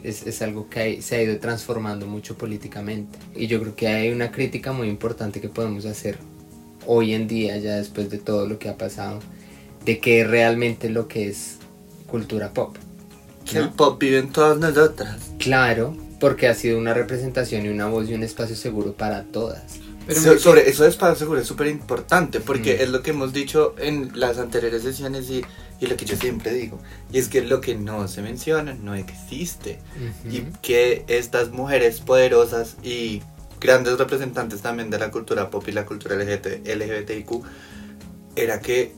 es, 0.03 0.25
es 0.25 0.41
algo 0.41 0.67
que 0.67 0.79
ha- 0.97 1.01
se 1.03 1.15
ha 1.15 1.21
ido 1.21 1.37
transformando 1.39 2.07
mucho 2.07 2.35
políticamente. 2.39 3.19
Y 3.35 3.45
yo 3.45 3.59
creo 3.61 3.75
que 3.75 3.87
hay 3.87 4.09
una 4.09 4.31
crítica 4.31 4.71
muy 4.71 4.87
importante 4.87 5.39
que 5.41 5.49
podemos 5.49 5.85
hacer 5.85 6.17
hoy 6.85 7.13
en 7.13 7.27
día, 7.27 7.57
ya 7.57 7.75
después 7.75 8.09
de 8.09 8.17
todo 8.17 8.47
lo 8.47 8.59
que 8.59 8.69
ha 8.69 8.77
pasado, 8.77 9.19
de 9.85 9.99
que 9.99 10.23
realmente 10.23 10.89
lo 10.89 11.07
que 11.07 11.27
es 11.27 11.57
cultura 12.07 12.53
pop. 12.53 12.75
Que 13.45 13.59
¿no? 13.59 13.65
el 13.65 13.69
pop 13.71 13.99
vive 13.99 14.19
en 14.19 14.29
todas 14.31 14.57
nosotras. 14.57 15.31
Claro, 15.39 15.95
porque 16.19 16.47
ha 16.47 16.53
sido 16.53 16.77
una 16.77 16.93
representación 16.93 17.65
y 17.65 17.69
una 17.69 17.87
voz 17.87 18.09
y 18.09 18.13
un 18.13 18.23
espacio 18.23 18.55
seguro 18.55 18.93
para 18.93 19.23
todas. 19.23 19.63
Pero 20.07 20.21
So- 20.21 20.39
sobre 20.39 20.67
eso 20.69 20.83
de 20.83 20.89
espacio 20.89 21.15
seguro 21.15 21.39
es 21.39 21.47
súper 21.47 21.67
importante 21.67 22.39
porque 22.39 22.77
Mm. 22.77 22.81
es 22.81 22.89
lo 22.89 23.03
que 23.03 23.11
hemos 23.11 23.31
dicho 23.31 23.75
en 23.77 24.11
las 24.15 24.39
anteriores 24.39 24.81
sesiones 24.81 25.29
y, 25.29 25.43
y 25.79 25.85
lo 25.85 25.95
que 25.95 26.05
yo 26.05 26.17
siempre 26.17 26.51
digo. 26.53 26.79
Y 27.13 27.19
es 27.19 27.27
que 27.27 27.41
lo 27.43 27.61
que 27.61 27.75
no 27.75 28.07
se 28.07 28.23
menciona 28.23 28.73
no 28.73 28.95
existe. 28.95 29.77
Y 30.29 30.41
que 30.63 31.05
estas 31.07 31.51
mujeres 31.51 31.99
poderosas 32.01 32.75
y 32.83 33.21
grandes 33.59 33.97
representantes 33.97 34.61
también 34.61 34.89
de 34.89 34.99
la 34.99 35.11
cultura 35.11 35.49
pop 35.49 35.63
y 35.67 35.71
la 35.71 35.85
cultura 35.85 36.15
LGBT, 36.15 36.67
LGBTIQ 36.67 37.43
era 38.35 38.59
que 38.59 38.93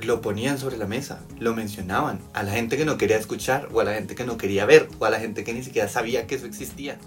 lo 0.00 0.20
ponían 0.20 0.58
sobre 0.58 0.76
la 0.76 0.86
mesa, 0.86 1.24
lo 1.38 1.54
mencionaban 1.54 2.20
a 2.32 2.42
la 2.42 2.52
gente 2.52 2.76
que 2.76 2.84
no 2.84 2.98
quería 2.98 3.16
escuchar 3.16 3.68
o 3.72 3.80
a 3.80 3.84
la 3.84 3.94
gente 3.94 4.14
que 4.14 4.24
no 4.24 4.36
quería 4.36 4.64
ver 4.64 4.88
o 4.98 5.04
a 5.04 5.10
la 5.10 5.18
gente 5.18 5.42
que 5.44 5.52
ni 5.52 5.62
siquiera 5.62 5.88
sabía 5.88 6.26
que 6.26 6.36
eso 6.36 6.46
existía. 6.46 6.98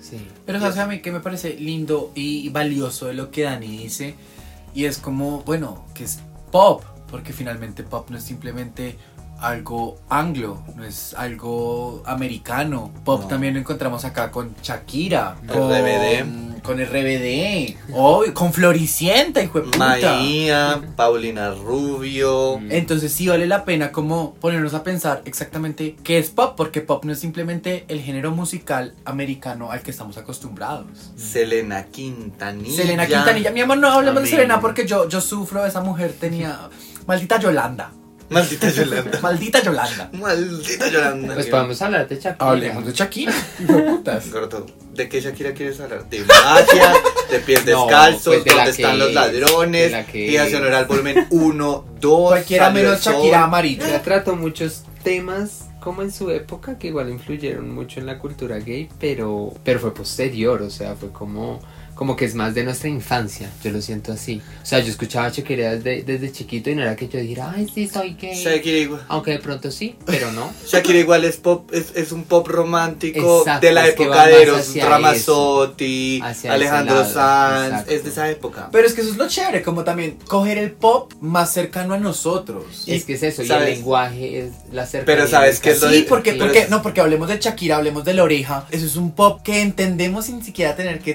Sí. 0.00 0.26
Pero 0.44 0.60
sabes 0.60 0.78
a 0.78 0.86
mí 0.86 1.00
que 1.00 1.12
me 1.12 1.20
parece 1.20 1.54
lindo 1.54 2.12
y 2.14 2.48
valioso 2.50 3.06
de 3.06 3.14
lo 3.14 3.30
que 3.30 3.42
Dani 3.42 3.66
dice 3.66 4.14
y 4.74 4.84
es 4.84 4.98
como, 4.98 5.42
bueno, 5.42 5.86
que 5.94 6.04
es 6.04 6.20
pop, 6.52 6.84
porque 7.10 7.32
finalmente 7.32 7.82
pop 7.82 8.10
no 8.10 8.18
es 8.18 8.24
simplemente 8.24 8.96
algo 9.40 9.98
anglo, 10.08 10.62
no 10.74 10.84
es 10.84 11.14
algo 11.14 12.02
americano. 12.06 12.90
Pop 13.04 13.22
No. 13.22 13.28
también 13.28 13.54
lo 13.54 13.60
encontramos 13.60 14.04
acá 14.04 14.30
con 14.30 14.54
Shakira, 14.62 15.36
El 15.42 15.48
con 15.48 15.70
RBD. 15.70 16.62
con 16.62 16.80
el 16.80 16.86
RBD, 16.88 17.76
oh, 17.94 18.24
con 18.34 18.52
Floricienta, 18.52 19.42
hijo 19.42 19.60
de 19.60 19.64
puta. 19.66 19.78
Maía, 19.78 20.80
Paulina 20.96 21.50
Rubio. 21.52 22.58
Mm. 22.58 22.72
Entonces 22.72 23.12
sí 23.12 23.28
vale 23.28 23.46
la 23.46 23.64
pena 23.64 23.92
como 23.92 24.34
ponernos 24.34 24.74
a 24.74 24.82
pensar 24.82 25.22
exactamente 25.26 25.96
qué 26.02 26.18
es 26.18 26.30
pop, 26.30 26.54
porque 26.56 26.80
pop 26.80 27.04
no 27.04 27.12
es 27.12 27.18
simplemente 27.20 27.84
el 27.88 28.00
género 28.00 28.32
musical 28.32 28.94
americano 29.04 29.70
al 29.70 29.82
que 29.82 29.90
estamos 29.92 30.16
acostumbrados. 30.16 30.86
Selena 31.16 31.84
Quintanilla. 31.84 32.74
Selena 32.82 33.06
Quintanilla, 33.06 33.50
mi 33.52 33.60
amor, 33.60 33.78
no 33.78 33.88
hablemos 33.88 34.22
de. 34.22 34.28
Selena 34.28 34.60
porque 34.60 34.86
yo, 34.86 35.08
yo 35.08 35.20
sufro, 35.20 35.64
esa 35.66 35.80
mujer 35.82 36.14
tenía... 36.18 36.68
Maldita 37.06 37.38
Yolanda, 37.38 37.92
Maldita 38.28 38.68
Yolanda. 38.76 39.20
maldita 39.20 39.62
Yolanda. 39.62 40.10
Maldita 40.12 40.88
Yolanda. 40.88 41.34
Pues 41.34 41.46
podemos 41.46 41.80
hablar 41.82 42.08
de 42.08 42.16
Shakira. 42.16 42.50
Hablemos 42.50 42.86
de 42.86 42.92
Shakira, 42.92 43.32
putas. 43.66 44.30
Gordo, 44.32 44.66
¿de 44.94 45.08
qué 45.08 45.20
Shakira 45.20 45.52
quieres 45.54 45.78
hablar? 45.80 46.08
¿De 46.08 46.20
magia? 46.24 46.92
¿De 47.30 47.38
pies 47.40 47.64
No, 47.66 47.82
descalzos? 47.86 48.22
pues 48.24 48.44
de 48.44 48.50
¿Dónde 48.50 48.64
que 48.64 48.70
están 48.82 48.98
los 48.98 49.08
es, 49.08 49.14
ladrones? 49.14 49.82
de 49.82 49.90
la 49.90 50.06
que 50.06 50.26
Y 50.26 50.36
hacia 50.36 50.56
es. 50.56 50.60
honor 50.62 50.74
al 50.74 50.84
volumen 50.86 51.26
1, 51.30 51.84
2. 52.00 52.28
Cualquiera 52.30 52.70
menos 52.70 53.00
Shakira 53.00 53.44
amarilla. 53.44 53.86
Ella 53.88 54.02
trató 54.02 54.34
muchos 54.36 54.82
temas 55.04 55.60
como 55.80 56.02
en 56.02 56.10
su 56.10 56.30
época 56.30 56.78
que 56.78 56.88
igual 56.88 57.08
influyeron 57.10 57.72
mucho 57.72 58.00
en 58.00 58.06
la 58.06 58.18
cultura 58.18 58.58
gay, 58.58 58.88
pero, 58.98 59.54
pero 59.62 59.78
fue 59.78 59.94
posterior, 59.94 60.60
o 60.62 60.70
sea, 60.70 60.96
fue 60.96 61.10
como, 61.12 61.60
como 61.96 62.14
que 62.14 62.26
es 62.26 62.34
más 62.36 62.54
de 62.54 62.62
nuestra 62.62 62.88
infancia, 62.88 63.50
yo 63.64 63.72
lo 63.72 63.80
siento 63.82 64.12
así. 64.12 64.40
O 64.62 64.66
sea, 64.66 64.78
yo 64.78 64.90
escuchaba 64.90 65.30
Shakira 65.30 65.72
desde, 65.76 66.02
desde 66.04 66.30
chiquito 66.30 66.70
y 66.70 66.74
no 66.76 66.82
era 66.82 66.94
que 66.94 67.08
yo 67.08 67.18
dijera, 67.18 67.52
ay, 67.56 67.66
sí, 67.74 67.88
soy 67.88 68.14
gay. 68.20 68.36
Shakira 68.36 68.78
igual. 68.78 69.02
Aunque 69.08 69.30
de 69.32 69.38
pronto 69.40 69.70
sí, 69.72 69.96
pero 70.04 70.30
no. 70.30 70.52
Shakira 70.68 70.98
igual 71.00 71.24
es 71.24 71.38
pop, 71.38 71.68
es, 71.72 71.86
es 71.96 72.12
un 72.12 72.24
pop 72.24 72.46
romántico 72.46 73.40
Exacto, 73.40 73.66
de 73.66 73.72
la 73.72 73.88
es 73.88 73.94
que 73.94 74.02
época 74.04 74.26
de 74.26 74.42
Eros 74.42 74.74
Ramazzotti, 74.76 76.20
Alejandro 76.48 76.96
lado, 76.96 77.12
Sanz, 77.12 77.66
exacto. 77.72 77.92
es 77.92 78.04
de 78.04 78.10
esa 78.10 78.30
época. 78.30 78.68
Pero 78.70 78.86
es 78.86 78.94
que 78.94 79.00
eso 79.00 79.10
es 79.10 79.16
lo 79.16 79.28
chévere, 79.28 79.62
como 79.62 79.82
también 79.84 80.18
coger 80.28 80.58
el 80.58 80.72
pop 80.72 81.12
más 81.20 81.52
cercano 81.52 81.94
a 81.94 81.98
nosotros. 81.98 82.84
es 82.86 83.04
que 83.04 83.14
es 83.14 83.22
eso, 83.22 83.42
y 83.42 83.50
el 83.50 83.64
lenguaje 83.64 84.40
es 84.40 84.52
la 84.72 84.86
cercanía. 84.86 85.06
Pero 85.16 85.28
¿sabes 85.28 85.60
qué 85.60 85.70
es 85.70 85.80
lo 85.80 85.88
Sí, 85.88 85.96
de- 85.96 86.02
porque, 86.02 86.32
pero 86.32 86.44
porque, 86.44 86.58
es- 86.60 86.70
no, 86.70 86.82
porque 86.82 87.00
hablemos 87.00 87.28
de 87.28 87.38
Shakira, 87.38 87.76
hablemos 87.76 88.04
de 88.04 88.14
la 88.14 88.22
oreja. 88.22 88.66
Eso 88.70 88.86
es 88.86 88.96
un 88.96 89.12
pop 89.12 89.40
que 89.42 89.62
entendemos 89.62 90.26
sin 90.26 90.42
siquiera 90.44 90.76
tener 90.76 91.00
que 91.00 91.14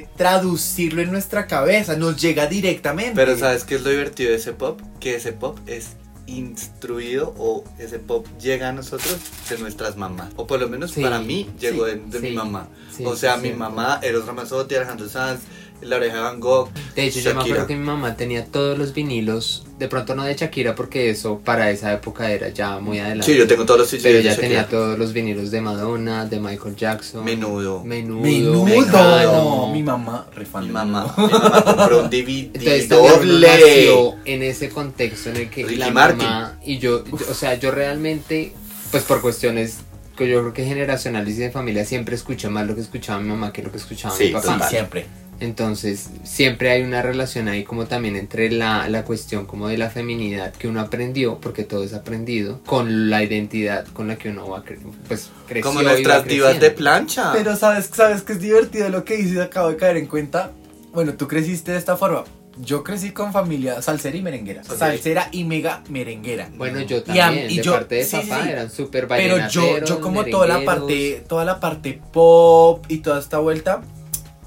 traducirlo 0.71 1.01
en 1.01 1.11
nuestra 1.11 1.47
cabeza. 1.47 1.95
Nos 1.97 2.21
llega 2.21 2.47
directamente. 2.47 3.13
Pero 3.15 3.37
¿sabes 3.37 3.63
qué 3.63 3.75
es 3.75 3.81
lo 3.81 3.89
divertido 3.89 4.31
de 4.31 4.37
ese 4.37 4.53
pop? 4.53 4.79
Que 4.99 5.15
ese 5.15 5.33
pop 5.33 5.57
es 5.67 5.95
instruido 6.27 7.33
o 7.37 7.63
ese 7.77 7.99
pop 7.99 8.25
llega 8.39 8.69
a 8.69 8.71
nosotros 8.71 9.17
de 9.49 9.57
nuestras 9.57 9.97
mamás. 9.97 10.31
O 10.37 10.47
por 10.47 10.59
lo 10.61 10.69
menos 10.69 10.91
Sí, 10.91 11.01
para 11.01 11.19
mí 11.19 11.49
llegó 11.59 11.85
sí, 11.85 11.91
de, 11.91 11.97
de 11.97 12.19
sí, 12.19 12.27
mi 12.29 12.31
mamá. 12.35 12.69
o 13.03 13.15
sea, 13.15 13.37
mi 13.37 13.51
mamá, 13.51 13.99
Eros 14.01 14.25
Ramazzotti, 14.25 14.75
Alejandro 14.75 15.09
Sanz, 15.09 15.41
La 15.81 15.95
Oreja 15.97 16.15
de 16.17 16.21
Van 16.21 16.39
Gogh. 16.39 16.69
De 16.95 17.05
hecho, 17.05 17.19
yo 17.19 17.33
me 17.33 17.41
acuerdo 17.41 17.67
que 17.67 17.75
mi 17.75 17.83
mamá 17.83 18.15
tenía 18.15 18.45
todos 18.45 18.77
los 18.77 18.93
vinilos, 18.93 19.65
de 19.79 19.87
pronto 19.87 20.13
no 20.15 20.23
de 20.23 20.35
Shakira, 20.35 20.75
porque 20.75 21.09
eso 21.09 21.39
para 21.43 21.71
esa 21.71 21.91
época 21.93 22.31
era 22.31 22.49
ya 22.49 22.79
muy 22.79 22.99
adelante. 22.99 23.25
Sí, 23.31 23.37
yo 23.37 23.47
tengo 23.47 23.65
todos 23.65 23.91
los 23.91 24.01
Pero 24.03 24.19
ya 24.19 24.35
tenía 24.35 24.67
todos 24.67 24.97
los 24.99 25.11
vinilos 25.13 25.49
de 25.51 25.61
Madonna, 25.61 26.25
de 26.25 26.39
Michael 26.39 26.75
Jackson. 26.75 27.23
Menudo. 27.25 27.83
Menudo. 27.83 28.21
Menudo. 28.21 28.65
Mecano. 28.65 29.69
Mi 29.73 29.83
mamá, 29.83 30.27
re 30.35 30.45
fan 30.45 30.61
Mi 30.63 30.67
de 30.67 30.73
mamá, 30.73 31.15
Menudo. 31.17 31.27
mi 31.27 31.33
mamá 31.33 31.63
compró 31.63 32.03
un 32.03 32.09
DVD 32.09 32.49
Entonces 32.53 32.89
doble. 32.89 33.47
nació 33.47 34.15
en 34.25 34.43
ese 34.43 34.69
contexto 34.69 35.29
en 35.29 35.37
el 35.37 35.49
que 35.49 35.63
Ricky 35.65 35.75
la 35.79 35.91
Martin. 35.91 36.17
mamá 36.27 36.59
y 36.63 36.77
yo, 36.77 37.03
yo- 37.05 37.17
o 37.29 37.33
sea, 37.33 37.55
yo 37.55 37.71
realmente, 37.71 38.53
pues 38.91 39.03
por 39.03 39.21
cuestiones 39.21 39.77
que 40.15 40.29
yo 40.29 40.41
creo 40.41 40.53
que 40.53 40.65
generacionales 40.65 41.35
y 41.37 41.39
de 41.39 41.51
familia 41.51 41.85
siempre 41.85 42.15
escuché 42.15 42.49
más 42.49 42.67
lo 42.67 42.75
que 42.75 42.81
escuchaba 42.81 43.19
mi 43.19 43.29
mamá 43.29 43.51
que 43.51 43.63
lo 43.63 43.71
que 43.71 43.77
escuchaba 43.77 44.13
Sí, 44.15 44.25
mi 44.25 44.31
papá. 44.33 44.59
Sí, 44.67 44.69
siempre. 44.75 45.05
Entonces, 45.41 46.09
siempre 46.23 46.69
hay 46.69 46.83
una 46.83 47.01
relación 47.01 47.47
ahí 47.47 47.63
como 47.63 47.85
también 47.87 48.15
entre 48.15 48.51
la, 48.51 48.87
la 48.87 49.03
cuestión 49.03 49.45
como 49.47 49.67
de 49.67 49.77
la 49.77 49.89
feminidad 49.89 50.53
que 50.53 50.67
uno 50.67 50.79
aprendió, 50.81 51.39
porque 51.39 51.63
todo 51.63 51.83
es 51.83 51.93
aprendido, 51.93 52.61
con 52.65 53.09
la 53.09 53.23
identidad 53.23 53.85
con 53.87 54.07
la 54.07 54.17
que 54.17 54.29
uno 54.29 54.47
va, 54.47 54.63
cre- 54.63 54.77
pues 55.07 55.31
creció 55.47 55.69
Como 55.69 55.81
y 55.81 55.85
nuestras 55.85 56.25
divas 56.25 56.53
de 56.53 56.59
creciendo. 56.59 56.77
plancha. 56.77 57.33
Pero 57.33 57.55
sabes, 57.55 57.89
sabes 57.91 58.21
que 58.21 58.33
es 58.33 58.39
divertido 58.39 58.87
lo 58.89 59.03
que 59.03 59.17
dices, 59.17 59.39
acabo 59.39 59.69
de 59.69 59.77
caer 59.77 59.97
en 59.97 60.05
cuenta. 60.05 60.51
Bueno, 60.93 61.13
tú 61.15 61.27
creciste 61.27 61.71
de 61.71 61.79
esta 61.79 61.97
forma. 61.97 62.23
Yo 62.63 62.83
crecí 62.83 63.11
con 63.11 63.31
familia 63.33 63.81
salsera 63.81 64.15
y 64.17 64.21
merenguera. 64.21 64.61
Ok. 64.69 64.77
Salsera 64.77 65.29
y 65.31 65.43
mega 65.45 65.81
merenguera. 65.89 66.49
Bueno, 66.55 66.81
yo 66.81 66.97
Y 66.97 67.17
a- 67.19 67.25
también, 67.27 67.49
y 67.49 67.57
de 67.57 67.63
yo- 67.63 67.71
parte 67.73 67.95
de 67.95 68.03
sí, 68.05 68.17
papá, 68.17 68.43
sí. 68.43 68.49
eran 68.49 68.69
súper 68.69 69.07
Pero 69.07 69.47
yo, 69.49 69.79
yo 69.85 70.01
como 70.01 70.23
toda 70.25 70.45
la 70.45 70.63
parte, 70.63 71.23
toda 71.27 71.45
la 71.45 71.59
parte 71.59 71.99
pop 72.13 72.85
y 72.89 72.97
toda 72.97 73.19
esta 73.19 73.39
vuelta, 73.39 73.81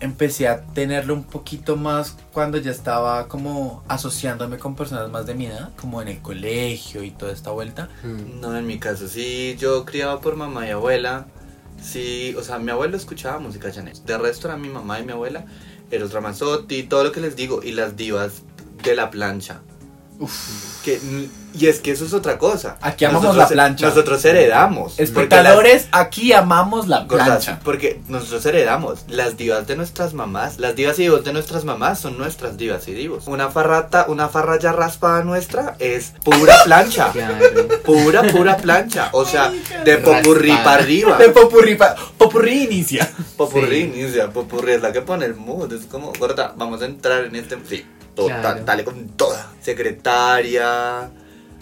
empecé 0.04 0.48
a 0.48 0.62
tenerlo 0.62 1.14
un 1.14 1.24
poquito 1.24 1.76
más 1.76 2.16
cuando 2.32 2.58
ya 2.58 2.70
estaba 2.70 3.26
como 3.26 3.82
asociándome 3.88 4.58
con 4.58 4.76
personas 4.76 5.10
más 5.10 5.26
de 5.26 5.34
mi 5.34 5.46
edad, 5.46 5.70
como 5.80 6.02
en 6.02 6.08
el 6.08 6.20
colegio 6.20 7.02
y 7.02 7.10
toda 7.10 7.32
esta 7.32 7.50
vuelta. 7.50 7.88
Mm. 8.02 8.40
No, 8.40 8.56
en 8.56 8.66
mi 8.66 8.78
caso, 8.78 9.08
sí, 9.08 9.56
yo 9.58 9.84
criaba 9.84 10.20
por 10.20 10.36
mamá 10.36 10.66
y 10.66 10.70
abuela. 10.70 11.26
Sí, 11.82 12.34
o 12.38 12.42
sea, 12.42 12.58
mi 12.58 12.70
abuelo 12.70 12.96
escuchaba 12.96 13.38
música 13.38 13.70
Chanel. 13.72 13.96
De 14.04 14.18
resto 14.18 14.46
era 14.48 14.56
mi 14.56 14.68
mamá 14.68 15.00
y 15.00 15.04
mi 15.04 15.12
abuela, 15.12 15.46
Eros 15.90 16.12
Ramazzotti, 16.12 16.84
todo 16.84 17.04
lo 17.04 17.12
que 17.12 17.20
les 17.20 17.34
digo, 17.34 17.62
y 17.62 17.72
las 17.72 17.96
divas 17.96 18.42
de 18.82 18.94
la 18.94 19.10
plancha. 19.10 19.62
Que, 20.84 21.00
y 21.54 21.66
es 21.66 21.80
que 21.80 21.90
eso 21.92 22.04
es 22.04 22.12
otra 22.12 22.38
cosa. 22.38 22.76
Aquí 22.80 23.04
amamos 23.04 23.36
la 23.36 23.48
plancha. 23.48 23.88
Nosotros 23.88 24.24
heredamos. 24.24 24.92
porque 24.92 25.02
las- 25.02 25.08
Espectadores, 25.10 25.88
aquí 25.92 26.32
amamos 26.32 26.88
la 26.88 27.06
plancha. 27.08 27.58
Porque 27.64 28.00
nosotros 28.08 28.44
heredamos 28.46 29.00
las 29.08 29.36
divas 29.36 29.66
de 29.66 29.76
nuestras 29.76 30.14
mamás, 30.14 30.58
las 30.58 30.76
divas 30.76 30.98
y 30.98 31.02
divos 31.02 31.24
de 31.24 31.32
nuestras 31.32 31.64
mamás 31.64 31.98
son 32.00 32.16
nuestras 32.18 32.56
divas 32.56 32.86
y 32.88 32.92
divos. 32.94 33.24
Una 33.26 33.50
farrata, 33.50 34.06
una 34.08 34.28
farra 34.28 34.58
ya 34.58 34.72
raspada 34.72 35.24
nuestra 35.24 35.76
es 35.78 36.12
pura 36.24 36.56
plancha. 36.64 37.08
Claro. 37.12 37.36
Pura, 37.84 38.22
pura 38.24 38.56
plancha. 38.56 39.08
O 39.12 39.24
sea, 39.24 39.52
de 39.84 39.98
popurrí 39.98 40.50
para 40.64 40.82
arriba. 40.82 41.18
De 41.18 41.28
popurrí, 41.30 41.76
popurrí 42.18 42.64
inicia. 42.64 43.10
Popurrí, 43.36 43.82
Sí. 43.92 44.00
inicia, 44.00 44.30
popurrí 44.30 44.72
es 44.72 44.82
la 44.82 44.92
que 44.92 45.00
pone 45.02 45.24
el 45.26 45.34
mood. 45.34 45.72
Es 45.72 45.86
como, 45.86 46.12
gorda, 46.18 46.52
vamos 46.56 46.82
a 46.82 46.86
entrar 46.86 47.24
en 47.24 47.36
este. 47.36 47.58
Sí, 47.68 47.84
total, 48.14 48.40
Claro. 48.40 48.60
dale 48.64 48.84
con 48.84 49.08
toda. 49.10 49.43
Secretaria. 49.64 51.10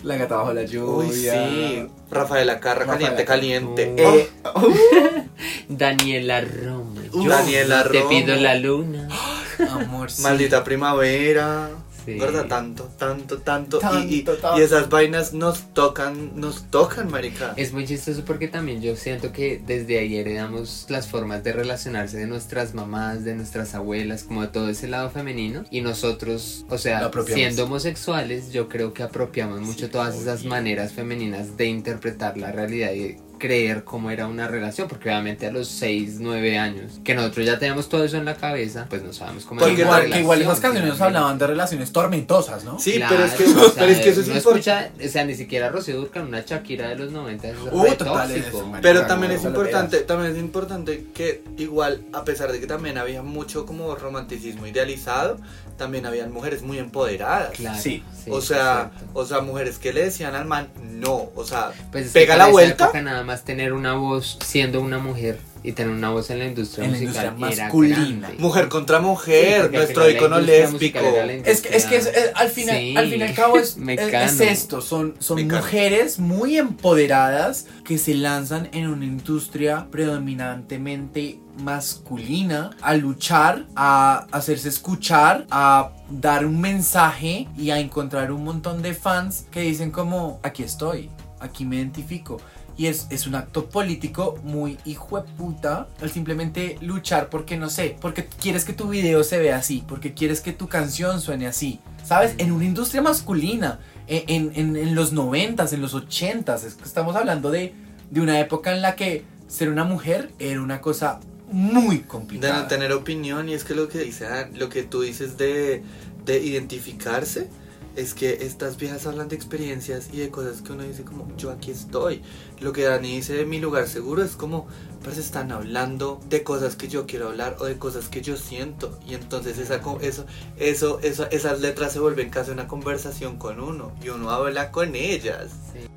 La 0.02 0.16
gata 0.16 0.36
bajo 0.36 0.52
la 0.52 0.64
lluvia. 0.64 1.08
Uy, 1.08 1.12
sí. 1.14 1.88
Rafaela 2.10 2.58
Carra, 2.58 2.84
Rafaela 2.84 3.24
caliente, 3.24 3.94
Carra. 3.94 3.94
caliente. 3.94 3.94
Eh, 3.96 5.22
Daniela 5.68 6.40
Roma. 6.40 7.00
Uh, 7.12 7.28
Daniela 7.28 7.84
Te 7.84 7.98
Romo. 8.00 8.08
pido 8.10 8.34
la 8.36 8.54
luna. 8.56 9.08
amor, 9.70 10.10
sí. 10.10 10.22
Maldita 10.22 10.64
primavera. 10.64 11.70
Sí. 12.04 12.18
Gorda, 12.18 12.48
tanto, 12.48 12.90
tanto, 12.98 13.38
tanto. 13.38 13.78
Tanto, 13.78 14.08
y, 14.08 14.16
y- 14.16 14.22
tanto. 14.22 14.58
y 14.58 14.62
esas 14.62 14.88
vainas 14.88 15.32
nos 15.32 15.72
tocan, 15.72 16.32
nos 16.40 16.64
tocan, 16.70 17.10
marica. 17.10 17.54
Es 17.56 17.72
muy 17.72 17.86
chistoso 17.86 18.24
porque 18.24 18.48
también 18.48 18.82
yo 18.82 18.96
siento 18.96 19.32
que 19.32 19.62
desde 19.64 19.98
ahí 19.98 20.16
heredamos 20.16 20.86
las 20.88 21.06
formas 21.08 21.44
de 21.44 21.52
relacionarse 21.52 22.16
de 22.16 22.26
nuestras 22.26 22.74
mamás, 22.74 23.24
de 23.24 23.34
nuestras 23.34 23.74
abuelas, 23.74 24.24
como 24.24 24.42
de 24.42 24.48
todo 24.48 24.68
ese 24.68 24.88
lado 24.88 25.10
femenino. 25.10 25.64
Y 25.70 25.80
nosotros, 25.80 26.64
o 26.68 26.78
sea, 26.78 27.10
siendo 27.26 27.64
homosexuales, 27.64 28.52
yo 28.52 28.68
creo 28.68 28.92
que 28.92 29.02
apropiamos 29.02 29.60
mucho 29.60 29.90
todas 29.90 30.16
esas 30.16 30.44
maneras 30.44 30.92
femeninas 30.92 31.56
de 31.56 31.66
interpretar 31.66 32.36
la 32.36 32.52
realidad 32.52 32.92
y 32.92 33.16
creer 33.42 33.82
cómo 33.82 34.12
era 34.12 34.28
una 34.28 34.46
relación, 34.46 34.86
porque 34.86 35.08
obviamente 35.08 35.48
a 35.48 35.50
los 35.50 35.66
6, 35.66 36.18
9 36.20 36.58
años, 36.58 37.00
que 37.02 37.12
nosotros 37.16 37.44
ya 37.44 37.58
teníamos 37.58 37.88
todo 37.88 38.04
eso 38.04 38.16
en 38.16 38.24
la 38.24 38.36
cabeza, 38.36 38.86
pues 38.88 39.02
no 39.02 39.12
sabemos 39.12 39.44
cómo 39.44 39.60
Que 39.60 39.66
Porque 39.66 39.82
era 39.82 39.90
una 39.90 39.98
igual, 39.98 40.12
que 40.12 40.20
igual 40.20 40.38
esas 40.42 40.48
relación, 40.58 40.62
canciones 40.62 40.88
nos 40.90 40.96
finalmente. 40.98 41.18
hablaban 41.18 41.38
de 41.38 41.46
relaciones 41.48 41.92
tormentosas, 41.92 42.62
¿no? 42.64 42.78
Sí, 42.78 42.92
Claro, 42.98 43.16
pero 43.16 43.24
es 43.26 43.32
que, 43.34 43.44
o 43.44 43.46
sea, 43.64 43.72
pero 43.74 43.86
es 43.92 43.98
que 43.98 44.08
eso 44.10 44.20
es 44.20 44.28
no 44.28 44.34
escucha, 44.36 44.90
o 45.04 45.08
sea, 45.08 45.24
ni 45.24 45.34
siquiera 45.34 45.68
Rocío 45.70 45.96
Durcal, 45.96 46.22
una 46.28 46.40
Shakira 46.42 46.88
de 46.90 46.96
los 46.96 47.10
90 47.10 47.48
es 47.48 47.56
Uh, 47.72 47.82
re 47.82 47.90
total, 47.96 48.28
tóxico. 48.32 48.58
eso. 48.58 48.72
Pero 48.80 49.06
también 49.06 49.32
es 49.32 49.42
importante, 49.44 49.98
también 50.02 50.32
es 50.32 50.38
importante 50.38 51.06
que 51.12 51.42
igual, 51.58 52.02
a 52.12 52.24
pesar 52.24 52.52
de 52.52 52.60
que 52.60 52.66
también 52.68 52.96
había 52.96 53.22
mucho 53.22 53.66
como 53.66 53.94
romanticismo 53.96 54.66
idealizado, 54.68 55.38
también 55.78 56.06
habían 56.06 56.30
mujeres 56.30 56.62
muy 56.62 56.78
empoderadas. 56.78 57.50
Claro, 57.52 57.78
Sí. 57.80 58.04
o 58.30 58.40
sea, 58.40 58.90
exacto. 58.92 59.04
o 59.14 59.24
sea, 59.26 59.40
mujeres 59.40 59.78
que 59.78 59.92
le 59.92 60.04
decían 60.04 60.34
al 60.36 60.44
man, 60.44 60.68
no, 60.84 61.30
o 61.34 61.44
sea, 61.44 61.72
Pues 61.90 62.10
pega 62.12 62.36
la 62.36 62.46
vuelta. 62.46 62.90
nada 63.02 63.24
más 63.24 63.31
además 63.32 63.44
tener 63.44 63.72
una 63.72 63.94
voz 63.94 64.38
siendo 64.44 64.80
una 64.80 64.98
mujer 64.98 65.38
y 65.64 65.72
tener 65.72 65.92
una 65.94 66.10
voz 66.10 66.28
en 66.30 66.40
la 66.40 66.46
industria 66.46 66.84
En 66.84 66.92
la 66.92 66.98
musical 66.98 67.24
industria 67.26 67.48
era 67.52 67.64
masculina. 67.64 67.96
grande. 68.28 68.42
Mujer 68.42 68.68
contra 68.68 68.98
Sí, 68.98 69.04
mujer, 69.04 69.60
al 69.62 69.72
nuestro 69.72 70.04
la 70.04 70.10
icono 70.10 70.40
industria 70.40 70.70
lésbico. 70.70 70.98
era 70.98 71.26
la 71.26 71.32
Es 71.34 71.60
que, 71.60 71.76
es 71.76 71.84
que 71.86 71.96
es- 71.96 72.06
es- 72.06 72.30
al, 72.34 72.48
final, 72.50 72.76
Sí, 72.78 72.94
al 72.96 73.08
fin 73.10 73.20
y 73.20 73.22
al 73.22 73.34
cabo 73.34 73.58
es, 73.58 73.76
es 73.88 74.40
esto, 74.40 74.80
son, 74.80 75.14
son 75.20 75.36
Mecano. 75.36 75.62
mujeres 75.62 76.18
muy 76.18 76.56
empoderadas 76.58 77.66
que 77.84 77.96
se 77.96 78.14
lanzan 78.14 78.68
en 78.72 78.88
una 78.88 79.04
industria 79.04 79.86
predominantemente 79.90 81.38
masculina 81.62 82.70
a 82.80 82.94
luchar, 82.94 83.66
a 83.76 84.26
hacerse 84.32 84.68
escuchar, 84.68 85.46
a 85.50 85.92
dar 86.10 86.44
un 86.44 86.60
mensaje 86.60 87.46
y 87.56 87.70
a 87.70 87.78
encontrar 87.78 88.32
un 88.32 88.42
montón 88.42 88.82
de 88.82 88.94
fans 88.94 89.46
que 89.52 89.60
dicen 89.60 89.90
como, 89.92 90.40
aquí 90.42 90.64
estoy, 90.64 91.08
aquí 91.38 91.64
me 91.64 91.76
identifico. 91.76 92.40
Y 92.82 92.86
es, 92.88 93.06
es 93.10 93.28
un 93.28 93.36
acto 93.36 93.66
político 93.68 94.40
muy 94.42 94.76
hijo 94.84 95.20
de 95.20 95.30
puta 95.34 95.86
al 96.00 96.10
simplemente 96.10 96.78
luchar 96.80 97.28
porque 97.28 97.56
no 97.56 97.70
sé, 97.70 97.96
porque 98.00 98.26
quieres 98.26 98.64
que 98.64 98.72
tu 98.72 98.88
video 98.88 99.22
se 99.22 99.38
vea 99.38 99.56
así, 99.58 99.84
porque 99.86 100.14
quieres 100.14 100.40
que 100.40 100.52
tu 100.52 100.66
canción 100.66 101.20
suene 101.20 101.46
así, 101.46 101.78
¿sabes? 102.04 102.34
En 102.38 102.50
una 102.50 102.64
industria 102.64 103.00
masculina, 103.00 103.78
en, 104.08 104.24
en- 104.26 104.52
en- 104.56 104.76
en 104.76 104.94
los 104.96 105.12
noventas, 105.12 105.72
en 105.72 105.80
los 105.80 105.94
ochentas, 105.94 106.64
es 106.64 106.74
que 106.74 106.82
estamos 106.82 107.14
hablando 107.14 107.52
de, 107.52 107.72
de 108.10 108.20
una 108.20 108.40
época 108.40 108.72
en 108.74 108.82
la 108.82 108.96
que 108.96 109.22
ser 109.46 109.68
una 109.68 109.84
mujer 109.84 110.32
era 110.40 110.60
una 110.60 110.80
cosa 110.80 111.20
muy 111.52 111.98
De 111.98 112.02
complicada. 112.08 112.62
no 112.62 112.66
tener 112.66 112.90
opinión 112.90 113.48
y 113.48 113.54
es 113.54 113.62
que 113.62 113.76
lo 113.76 113.86
que 113.88 113.98
dice 114.00 114.26
ah, 114.26 114.48
lo 114.54 114.68
que 114.68 114.82
tú 114.82 115.02
dices 115.02 115.36
de, 115.38 115.84
de 116.24 116.40
identificarse 116.42 117.48
es 117.96 118.14
que 118.14 118.44
estas 118.44 118.76
viejas 118.76 119.06
hablan 119.06 119.28
de 119.28 119.36
experiencias 119.36 120.08
y 120.12 120.18
de 120.18 120.30
cosas 120.30 120.62
que 120.62 120.72
uno 120.72 120.82
dice 120.82 121.04
como 121.04 121.28
yo 121.36 121.50
aquí 121.50 121.70
estoy. 121.70 122.22
Lo 122.60 122.72
que 122.72 122.82
Dani 122.82 123.16
dice 123.16 123.34
de 123.34 123.44
mi 123.44 123.58
lugar 123.58 123.88
seguro 123.88 124.22
es 124.22 124.32
como 124.32 124.66
pues 125.02 125.18
están 125.18 125.52
hablando 125.52 126.20
de 126.28 126.42
cosas 126.42 126.76
que 126.76 126.88
yo 126.88 127.06
quiero 127.06 127.28
hablar 127.28 127.56
o 127.60 127.64
de 127.64 127.78
cosas 127.78 128.08
que 128.08 128.22
yo 128.22 128.36
siento. 128.36 128.98
Y 129.06 129.14
entonces 129.14 129.58
esa 129.58 129.80
eso 130.00 130.26
eso 130.56 131.00
eso 131.00 131.28
esas 131.30 131.60
letras 131.60 131.92
se 131.92 131.98
vuelven 132.00 132.30
casi 132.30 132.50
una 132.50 132.66
conversación 132.66 133.36
con 133.36 133.60
uno 133.60 133.92
y 134.02 134.08
uno 134.08 134.30
habla 134.30 134.70
con 134.70 134.94
ellas. 134.94 135.50
Sí. 135.72 135.88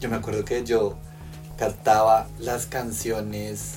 yo 0.00 0.10
me 0.10 0.16
acuerdo 0.16 0.44
que 0.44 0.64
yo 0.64 0.96
cantaba 1.56 2.26
las 2.38 2.66
canciones 2.66 3.76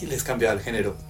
y 0.00 0.06
les 0.06 0.22
cambiaba 0.22 0.54
el 0.54 0.60
género 0.60 1.09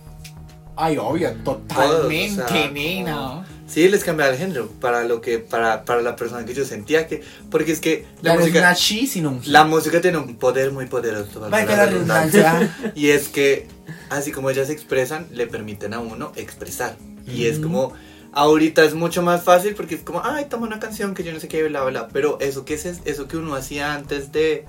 Ay, 0.83 0.97
obvio, 0.99 1.31
totalmente, 1.45 2.37
totalmente, 2.37 2.43
o 2.43 2.49
sea, 2.49 2.71
nena. 2.71 3.13
como- 3.17 3.45
Sí, 3.69 3.89
les 3.89 4.03
cambiaba 4.03 4.33
el 4.33 4.39
género 4.39 4.67
para 4.81 5.05
lo 5.05 5.21
que 5.21 5.39
para, 5.39 5.85
para 5.85 6.03
la 6.03 6.17
persona 6.17 6.45
que 6.45 6.55
yo 6.55 6.65
sentía 6.65 7.07
que 7.07 7.23
porque 7.53 7.71
es 7.71 7.79
que 7.81 8.05
la 8.21 8.35
es 8.35 8.41
música 8.41 8.75
she, 8.75 9.07
sino 9.07 9.29
un 9.31 9.43
la 9.45 9.63
música 9.63 10.01
tiene 10.01 10.19
un 10.19 10.35
poder 10.37 10.73
muy 10.73 10.87
poderoso 10.87 11.39
Vaya 11.39 11.67
la 11.67 11.77
la 11.77 11.87
redundancia, 11.87 12.77
y 12.97 13.11
es 13.11 13.29
que 13.29 13.69
así 14.09 14.33
como 14.33 14.51
ellas 14.51 14.67
se 14.67 14.73
expresan 14.73 15.29
le 15.31 15.47
permiten 15.47 15.95
a 15.95 16.01
uno 16.01 16.33
expresar. 16.35 16.97
Y 17.29 17.47
es 17.47 17.61
como 17.61 17.93
ahorita 18.33 18.85
es 18.85 18.95
mucho 18.95 19.23
más 19.23 19.45
fácil 19.45 19.75
porque 19.77 19.95
es 19.95 20.01
como 20.03 20.21
ay 20.25 20.47
toma 20.51 20.67
una 20.67 20.81
canción 20.81 21.15
que 21.15 21.23
yo 21.23 21.33
no 21.33 21.39
sé 21.39 21.47
qué 21.47 21.63
bla 21.69 21.85
bla 21.85 22.09
pero 22.09 22.39
eso 22.41 22.65
que 22.65 22.75
es 22.75 22.85
eso 22.87 23.29
que 23.29 23.37
uno 23.37 23.55
hacía 23.55 23.95
antes 23.95 24.33
de 24.33 24.65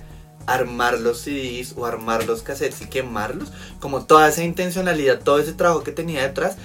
armar 0.48 1.00
los 1.00 1.20
CDs 1.22 1.74
o 1.78 1.86
armar 1.86 2.26
los 2.26 2.42
cassettes 2.42 2.82
y 2.82 2.86
quemarlos 2.88 3.50
como 3.80 4.06
toda 4.06 4.30
esa 4.30 4.44
intencionalidad 4.44 5.20
todo 5.22 5.40
ese 5.40 5.54
trabajo 5.54 5.84
que 5.84 5.92
tenía 5.92 6.22
detrás 6.24 6.56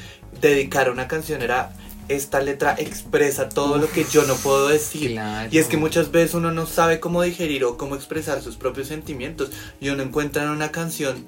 dedicar 0.40 0.88
a 0.88 0.92
una 0.92 1.08
canción 1.08 1.42
era 1.42 1.72
esta 2.08 2.40
letra 2.40 2.76
expresa 2.78 3.48
todo 3.48 3.78
lo 3.78 3.90
que 3.90 4.04
yo 4.04 4.22
no 4.26 4.34
puedo 4.36 4.68
decir 4.68 5.12
Claro. 5.12 5.48
y 5.50 5.58
es 5.58 5.66
que 5.66 5.76
muchas 5.76 6.12
veces 6.12 6.34
uno 6.34 6.52
no 6.52 6.66
sabe 6.66 7.00
cómo 7.00 7.22
digerir 7.22 7.64
o 7.64 7.76
cómo 7.76 7.96
expresar 7.96 8.42
sus 8.42 8.56
propios 8.56 8.86
sentimientos 8.88 9.50
y 9.80 9.88
uno 9.88 10.02
encuentra 10.04 10.44
en 10.44 10.50
una 10.50 10.70
canción 10.70 11.24